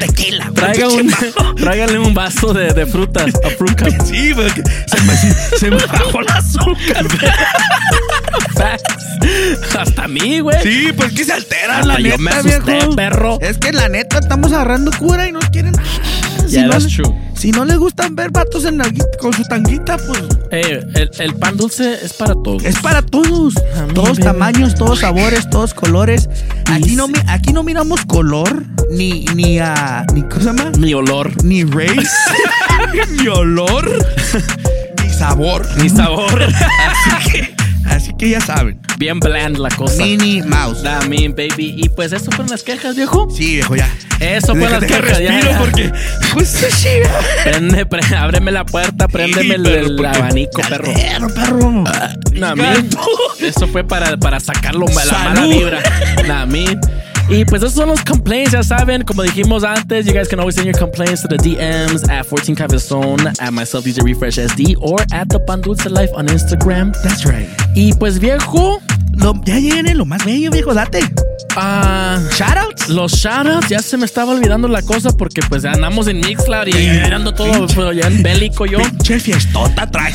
tequila. 0.00 0.50
traiga 0.54 0.88
un, 0.88 1.12
tráiganle 1.56 1.98
un 1.98 2.14
vaso 2.14 2.52
de, 2.52 2.72
de 2.72 2.86
frutas. 2.86 3.32
A 3.44 3.50
fruit 3.50 3.78
cup. 3.78 3.90
Sí, 4.10 4.32
porque 4.34 4.62
se 4.86 5.00
me, 5.02 5.16
se 5.58 5.70
me 5.70 5.86
bajó 5.86 6.20
el 6.20 6.28
azúcar. 6.28 7.06
Hasta 9.78 10.04
a 10.04 10.08
mí, 10.08 10.40
güey. 10.40 10.56
Sí, 10.62 10.92
pues 10.96 11.12
que 11.12 11.24
se 11.24 11.32
alteran, 11.32 11.80
Hasta 11.80 11.86
la 11.94 12.00
yo 12.00 12.04
neta, 12.18 12.18
me 12.18 12.30
asusté, 12.30 12.72
viejo. 12.72 12.96
perro. 12.96 13.38
Es 13.40 13.58
que 13.58 13.72
la 13.72 13.88
neta 13.88 14.18
estamos 14.18 14.52
agarrando 14.52 14.90
cura 14.98 15.28
y 15.28 15.32
no 15.32 15.40
quieren. 15.52 15.74
Si 16.50 16.56
Yeah, 16.56 16.64
no 16.66 16.70
that's 16.72 16.84
le- 16.84 16.90
true. 17.02 17.14
Si 17.36 17.52
no 17.52 17.64
les 17.64 17.78
gustan 17.78 18.14
ver 18.16 18.30
vatos 18.30 18.64
en 18.66 18.82
con 19.20 19.32
su 19.32 19.42
tanguita, 19.44 19.96
pues 19.96 20.22
Eh, 20.50 20.84
el, 20.94 21.10
el 21.18 21.34
pan 21.36 21.56
dulce 21.56 21.94
es 22.04 22.12
para 22.12 22.34
todos. 22.34 22.64
es 22.64 22.76
para 22.80 23.00
todos. 23.02 23.54
mí, 23.54 23.94
Todos 23.94 24.10
baby. 24.18 24.22
tamaños, 24.22 24.74
todos 24.74 24.98
sabores, 25.00 25.48
todos 25.48 25.72
colores. 25.72 26.28
Aquí 26.66 26.96
no, 26.96 27.06
aquí 27.28 27.52
no 27.52 27.62
miramos 27.62 28.04
color, 28.04 28.64
ni, 28.90 29.24
ni, 29.34 29.58
a 29.58 30.04
ni, 30.12 30.22
¿cómo 30.22 30.36
se 30.40 30.44
llama? 30.46 30.70
Mi 30.78 30.92
olor. 30.92 31.32
Ni 31.44 31.64
race, 31.64 32.08
ni 33.18 33.28
olor, 33.28 33.90
ni 35.02 35.08
sabor. 35.10 35.66
Ni 35.80 35.88
sabor. 35.88 36.42
Así 36.42 37.30
que, 37.30 37.54
así 37.90 38.12
que 38.18 38.30
ya 38.30 38.40
saben. 38.40 38.80
Bien 38.98 39.18
bland 39.20 39.58
la 39.58 39.68
cosa. 39.70 40.02
Mini 40.02 40.42
Mouse. 40.42 40.82
Da, 40.82 41.00
mean, 41.02 41.32
baby. 41.34 41.74
Y 41.76 41.88
pues 41.90 42.12
eso 42.12 42.26
fueron 42.30 42.48
las 42.48 42.62
quejas, 42.62 42.96
viejo. 42.96 43.28
Sí, 43.30 43.54
viejo, 43.56 43.76
ya. 43.76 43.88
Eso 44.20 44.54
fueron 44.54 44.80
las 44.80 44.84
quejas. 44.84 45.18
ya, 45.20 45.30
respiro 45.32 45.50
ya. 45.50 45.58
porque. 45.58 45.92
Pues 46.32 46.48
sí, 46.48 46.88
Prende, 47.44 47.86
pre- 47.86 48.16
ábreme 48.16 48.52
la 48.52 48.64
puerta, 48.64 49.08
préndeme 49.08 49.54
el, 49.56 49.62
pero 49.62 49.86
el 49.86 50.06
abanico, 50.06 50.62
perro. 50.68 50.92
Perro, 50.94 51.28
perro. 51.34 51.84
Eso 53.40 53.66
fue 53.68 53.84
para, 53.84 54.16
para 54.16 54.38
sacarlo 54.40 54.86
la 54.86 54.94
mala 55.18 55.46
vibra. 55.46 55.80
Nah, 56.26 56.46
mean. 56.46 56.80
Y 57.30 57.44
pues 57.44 57.62
esos 57.62 57.74
son 57.74 57.88
los 57.90 58.02
complaints, 58.02 58.50
ya 58.50 58.62
saben, 58.64 59.02
como 59.02 59.22
dijimos 59.22 59.62
antes, 59.62 60.04
you 60.04 60.12
guys 60.12 60.26
can 60.28 60.40
always 60.40 60.56
send 60.56 60.66
your 60.66 60.76
complaints 60.76 61.22
to 61.22 61.28
the 61.28 61.36
DMs 61.36 62.08
at 62.10 62.26
14 62.26 62.56
Cabezón, 62.56 63.24
at 63.38 63.52
myself 63.52 63.84
DJ 63.84 64.02
Refresh 64.02 64.36
SD, 64.36 64.76
or 64.80 65.00
at 65.12 65.28
the 65.28 65.38
Pan 65.38 65.60
Dulce 65.60 65.88
Life 65.88 66.10
on 66.16 66.26
Instagram. 66.26 66.92
That's 67.04 67.24
right. 67.24 67.46
Y 67.76 67.92
pues 68.00 68.18
viejo, 68.18 68.80
Lo- 69.22 69.40
ya 69.44 69.56
viene 69.56 69.94
lo 69.94 70.04
más 70.06 70.24
bello, 70.24 70.50
viejo, 70.50 70.72
date. 70.74 71.00
ah, 71.56 72.18
Shoutouts. 72.36 72.88
los 72.88 73.12
shoutouts, 73.12 73.68
ya 73.68 73.80
se 73.80 73.96
me 73.96 74.06
estaba 74.06 74.32
olvidando 74.32 74.66
la 74.68 74.82
cosa 74.82 75.10
porque 75.10 75.42
pues 75.48 75.62
ya 75.62 75.72
andamos 75.72 76.06
en 76.08 76.20
Mixcloud 76.20 76.66
y 76.68 76.88
ando 77.12 77.34
todo 77.34 77.66
pero 77.74 77.92
ya 77.92 78.06
en 78.06 78.22
bélico 78.22 78.66
yo. 78.66 78.78
Pinche 78.78 79.18
fiestota 79.20 79.86
trae. 79.90 80.12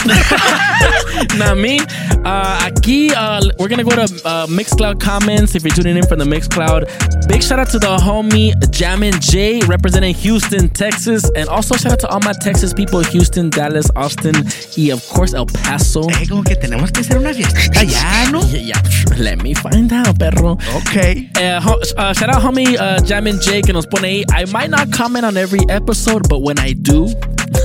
Nah, 1.38 1.54
me. 1.56 1.78
Uh, 2.26 2.58
aquí, 2.66 3.10
uh, 3.12 3.40
we're 3.60 3.68
gonna 3.70 3.84
go 3.84 3.92
to 3.92 4.04
uh, 4.26 4.48
Mixcloud 4.48 5.00
comments 5.00 5.56
if 5.56 5.64
you're 5.64 5.76
tuning 5.76 5.98
in 5.98 6.04
from 6.08 6.18
the 6.20 6.26
Mixcloud. 6.26 6.86
Big 7.28 7.42
shout 7.44 7.60
out 7.60 7.70
to 7.70 7.80
the 7.80 7.88
homie 7.98 8.54
Jamin 8.72 9.20
J 9.20 9.60
representing 9.68 10.14
Houston, 10.16 10.70
Texas, 10.70 11.30
and 11.36 11.48
also 11.50 11.76
shout 11.76 11.92
out 11.94 12.00
to 12.00 12.08
all 12.10 12.20
my 12.22 12.34
Texas 12.34 12.74
people: 12.74 13.02
Houston, 13.04 13.50
Dallas, 13.50 13.90
Austin, 13.96 14.34
y 14.78 14.90
of 14.92 15.02
course 15.10 15.34
El 15.36 15.46
Paso. 15.46 16.02
Eh, 16.22 16.28
como 16.28 16.44
que 16.44 16.56
tenemos 16.56 16.92
que 16.92 17.02
hacer 17.02 17.18
una 17.18 17.34
fiestita 17.34 17.84
ya, 17.84 18.30
¿no? 18.32 18.42
Yeah, 18.56 18.62
yeah, 18.62 18.82
let 19.18 19.42
me 19.42 19.54
find 19.54 19.92
out, 19.92 20.18
perro. 20.20 20.58
Ok. 20.76 21.30
Uh, 21.38 21.76
uh, 21.98 22.14
shout 22.14 22.30
out 22.30 22.42
homie 22.42 22.78
uh, 22.78 23.00
Jamin 23.02 23.42
J 23.42 23.62
que 23.62 23.74
nos 23.74 23.86
pone 23.86 24.04
ahí. 24.04 24.24
I 24.32 24.46
might 24.52 24.70
not 24.70 24.92
comment 24.92 25.26
on 25.26 25.38
every 25.38 25.62
episode, 25.70 26.28
but 26.30 26.42
when 26.42 26.60
I 26.60 26.74
do, 26.74 27.08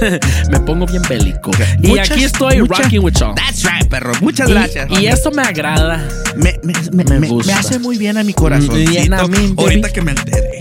me 0.50 0.60
pongo 0.60 0.86
bien 0.86 1.02
bélico. 1.08 1.50
Y 1.82 1.88
Muchas- 1.88 2.10
aquí 2.10 2.24
estoy 2.24 2.60
muchas- 2.60 2.78
rocking 2.84 3.00
with 3.04 3.14
y'all. 3.14 3.34
That's 3.34 3.62
right, 3.64 3.88
perro. 3.88 4.12
Muchas 4.20 4.48
Y- 4.48 4.52
gracias. 4.52 4.88
Y, 5.00 5.06
eso 5.06 5.30
me 5.30 5.42
agrada. 5.42 6.06
me, 6.36 6.58
me, 6.62 6.74
me, 7.04 7.18
me 7.20 7.28
gusta. 7.28 7.52
me 7.52 7.58
hace 7.58 7.78
muy 7.78 7.98
bien 7.98 8.16
a 8.16 8.24
mi 8.24 8.32
corazón. 8.34 8.82
Nah, 9.08 9.26
me, 9.26 9.38
Ahorita 9.56 9.88
baby. 9.88 9.92
que 9.92 10.02
me 10.02 10.10
enteré. 10.12 10.50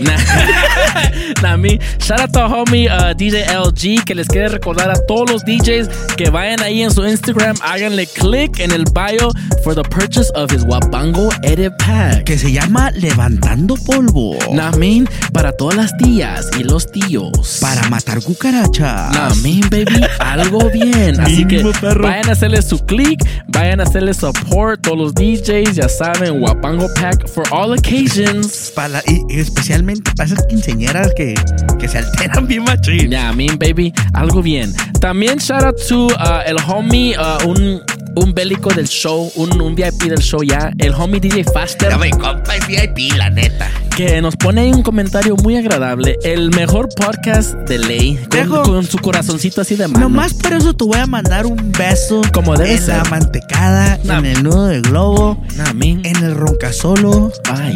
Nah. 1.42 1.56
Shout 1.98 2.20
out 2.20 2.32
to 2.32 2.40
homie 2.48 2.88
uh, 2.88 3.14
DJ 3.14 3.44
LG 3.54 4.04
que 4.04 4.14
les 4.14 4.26
quiere 4.26 4.48
recordar 4.48 4.90
a 4.90 4.94
todos 5.06 5.30
los 5.30 5.44
DJs 5.44 5.88
que 6.16 6.30
vayan 6.30 6.60
ahí 6.62 6.82
en 6.82 6.90
su 6.90 7.06
Instagram, 7.06 7.56
háganle 7.62 8.06
click 8.06 8.58
en 8.60 8.72
el 8.72 8.84
bio 8.84 9.30
for 9.62 9.74
the 9.74 9.82
purchase 9.82 10.30
of 10.34 10.50
his 10.52 10.64
Wapango 10.64 11.28
Edit 11.42 11.72
Pack. 11.78 12.24
Que 12.24 12.38
se 12.38 12.50
llama 12.52 12.90
Levantando 12.92 13.74
Polvo. 13.76 14.36
Nah, 14.52 14.70
mean, 14.72 15.08
para 15.32 15.52
todas 15.52 15.76
las 15.76 15.96
tías 15.98 16.46
y 16.58 16.62
los 16.64 16.90
tíos. 16.90 17.58
Para 17.60 17.88
matar 17.88 18.20
cucarachas. 18.22 19.12
Nah, 19.14 19.19
mean, 19.42 19.60
baby, 19.70 20.00
algo 20.18 20.70
bien. 20.70 21.20
Así 21.20 21.44
que 21.46 21.62
vayan 22.00 22.28
a 22.28 22.32
hacerle 22.32 22.62
su 22.62 22.78
click, 22.86 23.20
vayan 23.48 23.80
a 23.80 23.84
hacerle 23.84 24.14
support. 24.14 24.80
Todos 24.82 24.98
los 24.98 25.14
DJs, 25.14 25.74
ya 25.76 25.88
saben, 25.88 26.42
Wapango 26.42 26.86
Pack 26.94 27.28
for 27.28 27.44
all 27.52 27.72
occasions. 27.72 28.72
Para 28.74 28.88
la- 28.88 29.02
y, 29.06 29.22
y 29.28 29.40
especialmente 29.40 30.10
para 30.16 30.26
esas 30.32 30.44
quinceñeras 30.46 31.12
que, 31.16 31.34
que 31.78 31.88
se 31.88 31.98
alteran 31.98 32.46
bien 32.46 32.64
machín. 32.64 33.10
Yeah, 33.10 33.32
mean, 33.32 33.58
baby, 33.58 33.92
algo 34.14 34.42
bien. 34.42 34.72
También 35.00 35.38
shout 35.38 35.62
out 35.64 35.76
to 35.88 36.06
uh, 36.06 36.42
el 36.46 36.56
homie, 36.66 37.14
uh, 37.18 37.48
un, 37.48 37.80
un 38.16 38.34
bélico 38.34 38.70
del 38.72 38.86
show, 38.88 39.30
un, 39.36 39.60
un 39.60 39.74
VIP 39.74 40.02
del 40.04 40.18
show 40.20 40.42
ya, 40.42 40.72
el 40.78 40.92
homie 40.92 41.20
DJ 41.20 41.44
Faster, 41.44 41.90
Ya, 41.90 41.96
güey, 41.96 42.10
compa 42.10 42.56
es 42.56 42.66
VIP, 42.66 43.16
la 43.16 43.30
neta. 43.30 43.70
que 43.96 44.20
nos 44.20 44.36
pone 44.36 44.62
ahí 44.62 44.72
un 44.72 44.82
comentario 44.82 45.36
muy 45.36 45.56
agradable. 45.56 46.18
El 46.22 46.50
mejor 46.50 46.88
podcast 46.94 47.54
de 47.68 47.78
ley, 47.78 48.18
con, 48.48 48.62
con 48.64 48.84
su 48.86 48.98
corazoncito 49.00 49.60
así 49.60 49.76
de 49.76 49.88
mano. 49.88 50.08
Nomás 50.08 50.34
por 50.34 50.52
eso 50.52 50.74
te 50.74 50.84
voy 50.84 50.98
a 50.98 51.06
mandar 51.06 51.46
un 51.46 51.72
beso. 51.72 52.20
Como 52.32 52.56
debe 52.56 52.74
en 52.74 52.78
ser. 52.82 52.96
la 52.98 53.04
mantecada, 53.04 53.98
Nah. 54.04 54.18
en 54.18 54.26
el 54.26 54.42
nudo 54.42 54.66
de 54.66 54.80
globo, 54.80 55.42
Nah, 55.56 55.70
en 55.70 56.16
el 56.16 56.34
roncasolo, 56.34 57.32
Ay, 57.50 57.74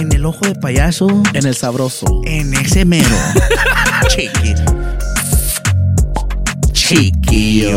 en 0.00 0.12
el 0.12 0.24
ojo 0.26 0.44
de 0.46 0.54
payaso, 0.54 1.08
en 1.34 1.46
el 1.46 1.54
sabroso. 1.54 2.06
en 2.24 2.54
ese 2.54 2.84
mero. 2.84 3.08
Chiqui. 4.08 4.54
Chiquillo. 6.88 7.76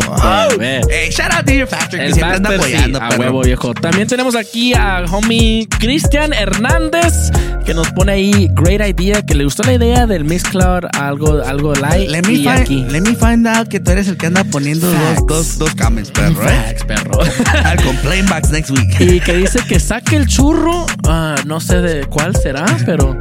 bebé. 0.50 0.80
Hey, 0.90 1.10
shout 1.10 1.32
out 1.32 1.44
DJ 1.44 1.66
Factor, 1.66 1.98
que 1.98 2.06
El 2.06 2.14
siempre 2.14 2.36
anda 2.36 2.50
Factor, 2.50 2.66
sí, 2.68 2.74
apoyando, 2.74 2.98
a 3.02 3.08
perro. 3.08 3.20
huevo 3.22 3.40
viejo. 3.42 3.74
También 3.74 4.08
tenemos 4.08 4.34
aquí 4.36 4.74
a 4.74 5.04
homie 5.10 5.66
Cristian 5.78 6.32
Hernández 6.32 7.30
que 7.64 7.74
nos 7.74 7.90
pone 7.92 8.12
ahí 8.12 8.48
great 8.54 8.80
idea, 8.80 9.22
que 9.22 9.34
le 9.34 9.44
gustó 9.44 9.62
la 9.62 9.74
idea 9.74 10.06
del 10.06 10.24
Mixcloud, 10.24 10.84
algo, 10.98 11.42
algo 11.42 11.74
light. 11.74 12.08
Let 12.08 12.22
me, 12.22 12.32
y 12.32 12.36
find, 12.38 12.48
aquí. 12.60 12.84
let 12.88 13.00
me 13.02 13.14
find 13.14 13.46
out 13.46 13.68
que 13.68 13.78
tú 13.78 13.92
eres 13.92 14.08
el 14.08 14.16
que 14.16 14.26
anda 14.26 14.42
poniendo 14.44 14.88
dos, 14.90 14.96
Facts. 14.98 15.26
dos, 15.28 15.58
dos 15.58 15.74
comments, 15.76 16.10
perro, 16.10 16.42
eh. 16.42 16.62
Facts, 16.66 16.84
perro. 16.84 17.20
I'll 17.64 17.82
complain 17.84 18.26
back 18.26 18.48
next 18.50 18.70
week. 18.70 19.00
Y 19.00 19.20
que 19.20 19.36
dice 19.36 19.60
que 19.68 19.78
saque 19.78 20.16
el 20.16 20.26
churro. 20.26 20.86
ah, 21.06 21.36
no 21.46 21.60
sé 21.60 21.80
de 21.82 22.06
cuál 22.06 22.34
será, 22.34 22.64
pero 22.84 23.16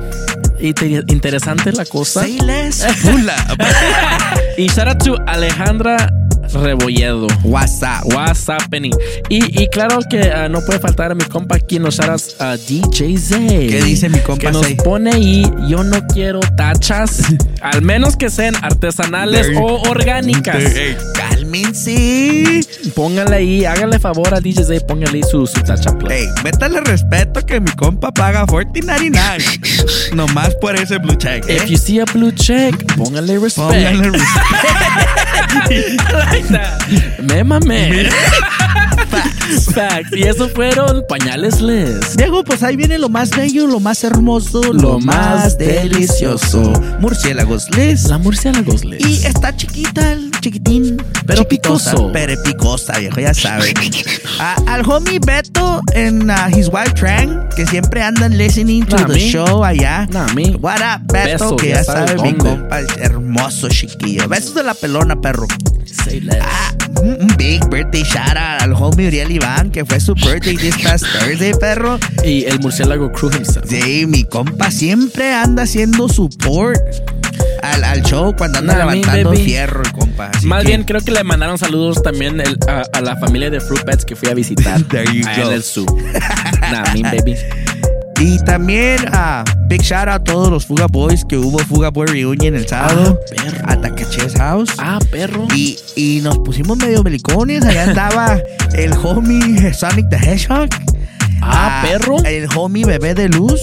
inte- 0.62 1.04
interesante 1.08 1.72
la 1.72 1.86
cosa. 1.86 2.22
Say 2.22 2.40
less. 2.40 2.86
Y 4.58 4.68
shout 4.70 4.88
out 4.88 5.04
to 5.04 5.16
Alejandra 5.28 6.12
Rebolledo. 6.54 7.28
WhatsApp. 7.44 8.04
WhatsApp, 8.14 8.62
Penny. 8.70 8.92
Y, 9.30 9.64
y 9.64 9.68
claro 9.68 10.00
que 10.10 10.30
ah, 10.30 10.50
no 10.50 10.60
puede 10.66 10.80
faltar 10.80 11.12
a 11.12 11.16
mi 11.16 11.24
compa 11.24 11.56
aquí 11.56 11.78
en 11.78 11.84
los 11.84 11.96
shoutouts 11.96 12.36
a 12.42 12.58
DJ 12.58 13.18
Z. 13.18 13.38
¿Qué 13.48 13.82
dice 13.84 14.10
mi 14.10 14.20
compa 14.20 14.48
Que 14.48 14.52
nos 14.52 14.66
Zay? 14.66 14.76
pone 14.76 15.12
ahí, 15.12 15.50
yo 15.70 15.84
no 15.84 16.06
quiero 16.08 16.42
tachas, 16.58 17.22
al 17.62 17.82
menos 17.82 18.18
que 18.18 18.30
sean 18.30 18.56
artesanales 18.62 19.48
There- 19.48 19.60
o 19.62 19.82
orgánicas. 19.90 20.62
Cálmense. 21.42 22.62
Póngale 22.96 23.36
ahí, 23.36 23.66
hágale 23.66 24.00
favor 24.00 24.34
a 24.34 24.40
DJ 24.40 24.64
Z, 24.66 24.86
póngale 24.86 25.18
ahí 25.18 25.24
su, 25.24 25.46
su 25.48 25.62
tacha 25.62 25.98
play. 25.98 26.26
Hey, 26.26 26.30
métale 26.44 26.82
respeto 26.82 27.46
que 27.46 27.60
mi 27.60 27.72
compa 27.72 28.12
paga 28.12 28.46
$14.99. 28.46 30.14
Nomás 30.16 30.56
por 30.56 30.76
ese 30.76 30.98
blue 30.98 31.16
check, 31.16 31.48
eh. 31.48 31.58
If 31.58 31.66
you 31.70 31.78
see 31.78 32.00
a 32.00 32.06
blue 32.06 32.32
check, 32.32 32.76
póngale 32.96 33.40
respect. 33.40 33.70
Póngale 33.70 34.12
like 36.32 36.48
that. 36.50 36.82
Me 37.20 37.44
mamé. 37.44 38.10
Facts. 39.74 40.16
Y 40.16 40.24
eso 40.24 40.48
fueron 40.50 41.04
pañales 41.08 41.62
Les. 41.62 42.16
Diego, 42.16 42.44
pues 42.44 42.64
ahí 42.64 42.76
viene 42.76 42.98
lo 42.98 43.10
más 43.10 43.32
bello, 43.32 43.68
lo 43.68 43.80
más 43.80 44.04
hermoso, 44.04 44.62
lo, 44.74 45.00
más 45.00 45.58
delicioso. 45.58 46.74
Murciélagos 47.00 47.70
Les. 47.76 48.06
La 48.06 48.18
murciélagos 48.18 48.86
Les. 48.86 49.02
Y 49.02 49.26
está 49.26 49.56
chiquita, 49.56 50.14
el 50.14 50.31
chiquitín. 50.42 50.98
Pero 51.26 51.44
chiquitosa, 51.44 51.92
picoso. 51.92 52.12
Pero 52.12 52.44
picosa, 52.44 52.98
viejo, 53.00 53.20
ya 53.22 53.34
saben. 53.34 53.74
A- 54.40 54.56
al 54.68 54.82
homie 54.90 55.20
Beto 55.20 55.82
en 55.94 56.30
uh, 56.30 56.34
His 56.56 56.68
Wife 56.68 56.94
Trang, 56.96 57.48
que 57.56 57.66
siempre 57.66 58.02
andan 58.02 58.38
listening 58.38 58.86
to 58.86 58.98
Nah, 58.98 59.06
the 59.08 59.14
me. 59.14 59.20
show 59.32 59.64
allá. 59.64 60.08
Nah, 60.12 60.28
me. 60.34 60.56
What 60.60 60.82
up, 60.82 61.08
Beto? 61.14 61.46
Besos, 61.46 61.62
que 61.62 61.70
ya 61.70 61.76
ya 61.76 61.84
sabe 61.84 62.16
mi 62.22 62.34
compa, 62.34 62.80
hermoso 63.00 63.70
chiquillo. 63.70 64.28
Besos 64.28 64.56
de 64.56 64.64
la 64.64 64.74
pelona, 64.74 65.16
perro. 65.22 65.46
Say 66.06 66.22
less. 66.22 66.40
Ah, 66.42 66.74
un 67.02 67.28
big 67.38 67.64
birthday 67.70 68.04
shout 68.04 68.38
out 68.38 68.62
al 68.62 68.74
homie 68.74 69.08
Uriel 69.08 69.32
Iván, 69.32 69.72
que 69.72 69.84
fue 69.86 70.00
su 70.00 70.14
birthday 70.16 70.56
this 70.58 70.76
past 70.84 71.06
Thursday, 71.20 71.54
perro. 71.54 72.00
Y 72.24 72.46
el 72.46 72.60
murciélago 72.60 73.12
crew 73.12 73.30
himself. 73.32 73.66
Sí, 73.70 74.06
mi 74.08 74.24
compa 74.24 74.72
siempre 74.72 75.34
anda 75.34 75.64
haciendo 75.64 76.08
support 76.08 76.80
al, 77.62 77.84
al 77.84 78.02
show 78.04 78.34
cuando 78.36 78.60
anda 78.60 78.74
Nah, 78.76 78.86
me, 78.86 78.96
levantando 78.96 79.30
baby. 79.32 79.44
fierro, 79.44 79.84
compa. 80.28 80.38
Así 80.38 80.48
Más 80.48 80.62
que- 80.64 80.68
bien, 80.70 80.84
creo 80.84 81.02
que 81.02 81.12
le 81.12 81.24
mandaron 81.24 81.58
saludos 81.58 82.02
también 82.04 82.40
el- 82.42 82.58
a, 82.68 82.84
a 82.94 83.02
la 83.02 83.16
familia 83.18 83.50
de 83.50 83.60
Fruit 83.60 83.84
Pets 83.84 84.06
que 84.06 84.16
fui 84.16 84.30
a 84.30 84.34
visitar. 84.34 84.82
There 84.90 85.06
you 85.14 85.28
allá 85.28 85.44
go. 85.44 85.50
en 85.50 85.56
el 85.56 85.64
zoo. 85.64 85.86
nah, 86.72 86.84
mean 86.94 87.04
baby. 87.04 87.36
Y 88.20 88.38
también 88.44 89.00
a 89.14 89.44
big 89.68 89.82
shout 89.82 90.08
out 90.08 90.22
a 90.22 90.24
todos 90.24 90.50
los 90.52 90.66
Fuga 90.68 90.86
Boys 90.86 91.26
que 91.26 91.38
hubo 91.38 91.58
Fuga 91.60 91.90
Boy 91.90 92.06
Reunion 92.06 92.54
el 92.56 92.68
sábado. 92.68 93.20
a 93.66 93.76
Takeche's 93.82 94.36
House. 94.36 94.70
Ah, 94.78 95.00
perro. 95.10 95.48
Y, 95.56 95.80
y 95.96 96.20
nos 96.22 96.38
pusimos 96.40 96.78
medio 96.78 97.02
belicones. 97.02 97.66
Allá 97.66 97.86
andaba 97.86 98.38
el 98.76 98.94
homie 98.94 99.74
Sonic 99.74 100.08
the 100.10 100.18
Hedgehog. 100.18 100.70
Ah, 101.42 101.84
perro. 101.84 102.18
El 102.24 102.48
homie 102.56 102.86
Bebé 102.86 103.16
de 103.16 103.28
Luz. 103.30 103.60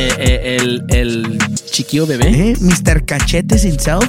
Eh, 0.00 0.14
eh, 0.16 0.56
el, 0.60 0.84
el 0.90 1.38
chiquillo 1.72 2.06
bebé. 2.06 2.28
¿eh? 2.28 2.54
Mr. 2.60 3.04
Cachetes 3.04 3.64
himself. 3.64 4.06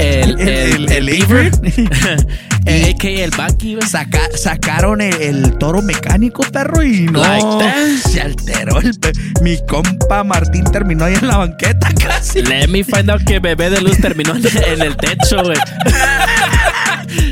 El, 0.00 0.38
el, 0.40 0.90
el, 0.90 1.08
AKA 2.84 3.08
el 3.08 3.30
Bucky. 3.30 3.76
Saca- 3.88 4.36
sacaron 4.36 5.00
el, 5.00 5.14
el 5.22 5.56
toro 5.58 5.80
mecánico, 5.80 6.42
perro, 6.42 6.82
y 6.82 7.02
no 7.02 7.20
Like 7.20 7.98
se 8.08 8.20
alteró. 8.20 8.80
El 8.80 8.98
mi 9.42 9.56
compa 9.66 10.24
Martín 10.24 10.64
terminó 10.64 11.04
ahí 11.04 11.14
en 11.14 11.28
la 11.28 11.36
banqueta 11.36 11.88
casi. 12.04 12.42
Let 12.42 12.66
me 12.66 12.82
find 12.82 13.08
out 13.08 13.22
que 13.24 13.38
bebé 13.38 13.70
de 13.70 13.80
luz 13.80 13.96
terminó 14.00 14.34
en, 14.34 14.44
en 14.44 14.82
el 14.82 14.96
techo, 14.96 15.42
güey. 15.44 15.56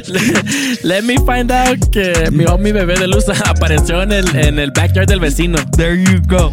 Let- 0.83 1.03
me 1.07 1.17
find 1.19 1.53
out 1.53 1.79
que 1.93 2.31
mi 2.33 2.45
homie 2.47 2.73
bebé 2.73 2.99
de 2.99 3.07
luz 3.07 3.25
apareció 3.45 4.03
en 4.03 4.11
el, 4.13 4.35
en 4.37 4.59
el 4.59 4.71
backyard 4.73 5.07
del 5.07 5.21
vecino. 5.21 5.59
There 5.77 5.97
you 6.03 6.21
go. 6.27 6.53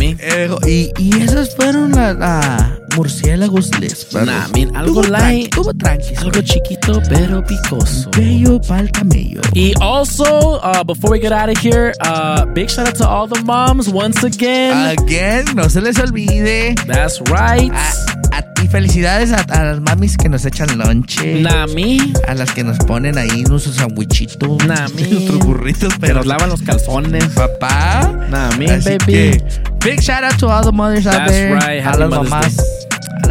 Eh, 0.00 0.50
y, 0.66 0.90
y 0.98 1.22
esos 1.22 1.54
fueron 1.54 1.92
la, 1.92 2.12
la 2.14 2.76
murciélagos 2.96 3.70
les. 3.78 4.12
man, 4.12 4.28
algo 4.74 5.02
light. 5.02 5.44
Estuvo 5.44 5.72
tranqui. 5.74 6.14
Algo 6.16 6.40
chiquito, 6.42 7.00
pero 7.08 7.44
picoso. 7.44 8.10
Bello 8.10 8.60
pa'l 8.60 8.90
camello. 8.90 9.40
Y 9.54 9.72
also, 9.80 10.60
uh, 10.62 10.82
before 10.84 11.12
we 11.12 11.20
get 11.20 11.32
out 11.32 11.48
of 11.48 11.56
here, 11.58 11.92
uh, 12.04 12.44
big 12.46 12.68
shout 12.68 12.88
out 12.88 12.96
to 12.96 13.06
all 13.08 13.28
the 13.28 13.40
moms 13.44 13.88
once 13.88 14.24
again. 14.24 14.98
Again, 14.98 15.44
no 15.54 15.68
se 15.68 15.80
les 15.80 15.98
olvide. 15.98 16.74
That's 16.86 17.20
right. 17.30 17.70
A, 17.72 18.38
a 18.38 18.54
ti 18.54 18.66
felicidades 18.68 19.30
a, 19.32 19.40
a 19.48 19.64
las 19.64 19.80
mamis 19.80 20.16
que 20.16 20.28
nos 20.28 20.44
echan 20.44 20.76
lonche. 20.78 21.40
Nah, 21.40 21.66
me. 21.68 21.98
A 22.26 22.34
las 22.34 22.50
que 22.52 22.64
nos 22.64 22.78
ponen 22.90 23.16
ahí 23.18 23.44
nuestros 23.44 23.76
sandwichitos. 23.76 24.66
Nuestros 24.66 25.38
burritos, 25.46 25.94
pero 26.00 26.14
nos 26.14 26.26
lavan 26.26 26.50
los 26.50 26.60
calzones. 26.60 27.24
papá. 27.26 28.00
Así 28.00 28.64
baby. 28.98 28.98
que, 29.06 29.44
big 29.84 30.00
shout 30.00 30.24
out 30.24 30.36
to 30.38 30.48
all 30.48 30.64
the 30.64 30.72
mothers 30.72 31.06
out 31.06 31.14
That's 31.14 31.30
there. 31.30 31.54
right. 31.54 31.86
A 31.86 31.96
las 31.96 32.10
mamás. 32.10 32.56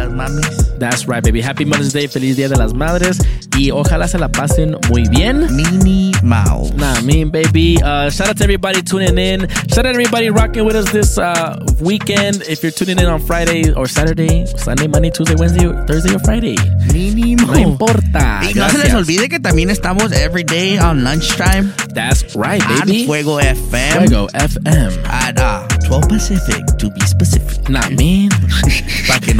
Las 0.00 0.12
mamis. 0.12 0.78
That's 0.78 1.06
right, 1.06 1.22
baby. 1.22 1.40
Happy 1.40 1.64
Mother's 1.64 1.92
Day. 1.92 2.06
Feliz 2.06 2.36
Día 2.36 2.48
de 2.48 2.56
las 2.56 2.72
Madres. 2.72 3.18
Y 3.58 3.70
ojalá 3.70 4.08
se 4.08 4.18
la 4.18 4.28
pasen 4.28 4.76
muy 4.88 5.06
bien. 5.08 5.46
Minnie 5.54 6.12
Mouse. 6.22 6.72
Nah, 6.76 7.00
me, 7.02 7.24
baby. 7.24 7.76
Uh, 7.82 8.08
shout 8.10 8.28
out 8.28 8.36
to 8.38 8.44
everybody 8.44 8.80
tuning 8.82 9.18
in. 9.18 9.48
Shout 9.68 9.78
out 9.80 9.82
to 9.82 9.88
everybody 9.90 10.30
rocking 10.30 10.64
with 10.64 10.76
us 10.76 10.90
this 10.92 11.18
uh, 11.18 11.58
weekend. 11.80 12.42
If 12.48 12.62
you're 12.62 12.72
tuning 12.72 12.98
in 12.98 13.06
on 13.06 13.20
Friday 13.20 13.72
or 13.74 13.86
Saturday, 13.86 14.46
Sunday, 14.46 14.86
Monday, 14.86 15.10
Tuesday, 15.10 15.34
Wednesday, 15.36 15.66
Thursday, 15.86 16.14
or 16.14 16.20
Friday. 16.20 16.56
Mínimo. 16.92 17.46
No 17.48 17.58
importa. 17.58 18.40
Y 18.42 18.52
no 18.54 18.68
se 18.70 18.78
les 18.78 18.94
olvide 18.94 19.28
que 19.28 19.38
también 19.40 19.68
estamos 19.70 20.12
every 20.12 20.44
day 20.44 20.78
on 20.78 21.04
lunchtime 21.04 21.72
That's 21.94 22.34
right, 22.34 22.62
baby. 22.68 23.04
Fuego 23.04 23.38
FM 23.38 24.06
Fuego 24.06 24.28
FM. 24.32 25.04
at 25.04 25.38
uh, 25.38 25.66
12 25.86 26.08
Pacific 26.08 26.64
to 26.78 26.90
be 26.90 27.00
specific. 27.02 27.68
Nah, 27.68 27.88
man. 27.90 28.30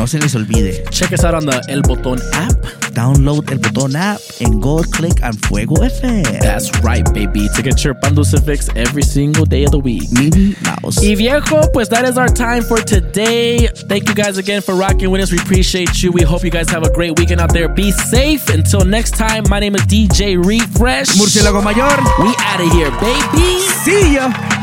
No 0.01 0.07
se 0.07 0.19
les 0.19 0.35
olvide. 0.35 0.83
Check 0.89 1.13
us 1.13 1.25
out 1.25 1.35
on 1.35 1.45
the 1.45 1.61
El 1.69 1.83
Botón 1.83 2.19
app. 2.33 2.55
Download 2.95 3.45
el 3.51 3.59
botón 3.59 3.95
app 3.95 4.19
and 4.41 4.63
go 4.63 4.83
click 4.83 5.23
on 5.23 5.35
Fuego 5.35 5.75
FM. 5.75 6.41
That's 6.41 6.71
right, 6.81 7.05
baby. 7.13 7.51
To 7.55 7.61
get 7.61 7.85
your 7.85 7.93
Pandulcifix 7.93 8.75
every 8.79 9.03
single 9.03 9.45
day 9.45 9.65
of 9.65 9.73
the 9.73 9.79
week. 9.79 10.11
Minnie 10.11 10.57
Mouse. 10.63 11.03
Y 11.03 11.15
viejo, 11.15 11.71
pues 11.75 11.91
that 11.91 12.07
is 12.09 12.17
our 12.17 12.29
time 12.29 12.63
for 12.63 12.79
today. 12.79 13.69
Thank 13.91 14.09
you 14.09 14.15
guys 14.15 14.39
again 14.39 14.63
for 14.63 14.75
rocking 14.75 15.11
with 15.11 15.21
us. 15.21 15.31
We 15.31 15.39
appreciate 15.39 16.03
you. 16.03 16.13
We 16.13 16.23
hope 16.23 16.45
you 16.45 16.51
guys 16.51 16.71
have 16.71 16.83
a 16.83 16.91
great 16.91 17.19
weekend 17.19 17.43
out 17.43 17.53
there. 17.53 17.69
Be 17.69 17.93
safe. 17.93 18.49
Until 18.49 18.87
next 18.87 19.19
time, 19.19 19.45
my 19.51 19.61
name 19.61 19.75
is 19.75 19.83
DJ 19.83 20.43
Refresh. 20.43 21.09
Murciélago 21.09 21.63
Mayor. 21.63 22.01
We 22.25 22.35
out 22.39 22.61
of 22.63 22.73
here, 22.73 22.91
baby. 23.03 23.61
See 23.85 24.15
ya. 24.15 24.60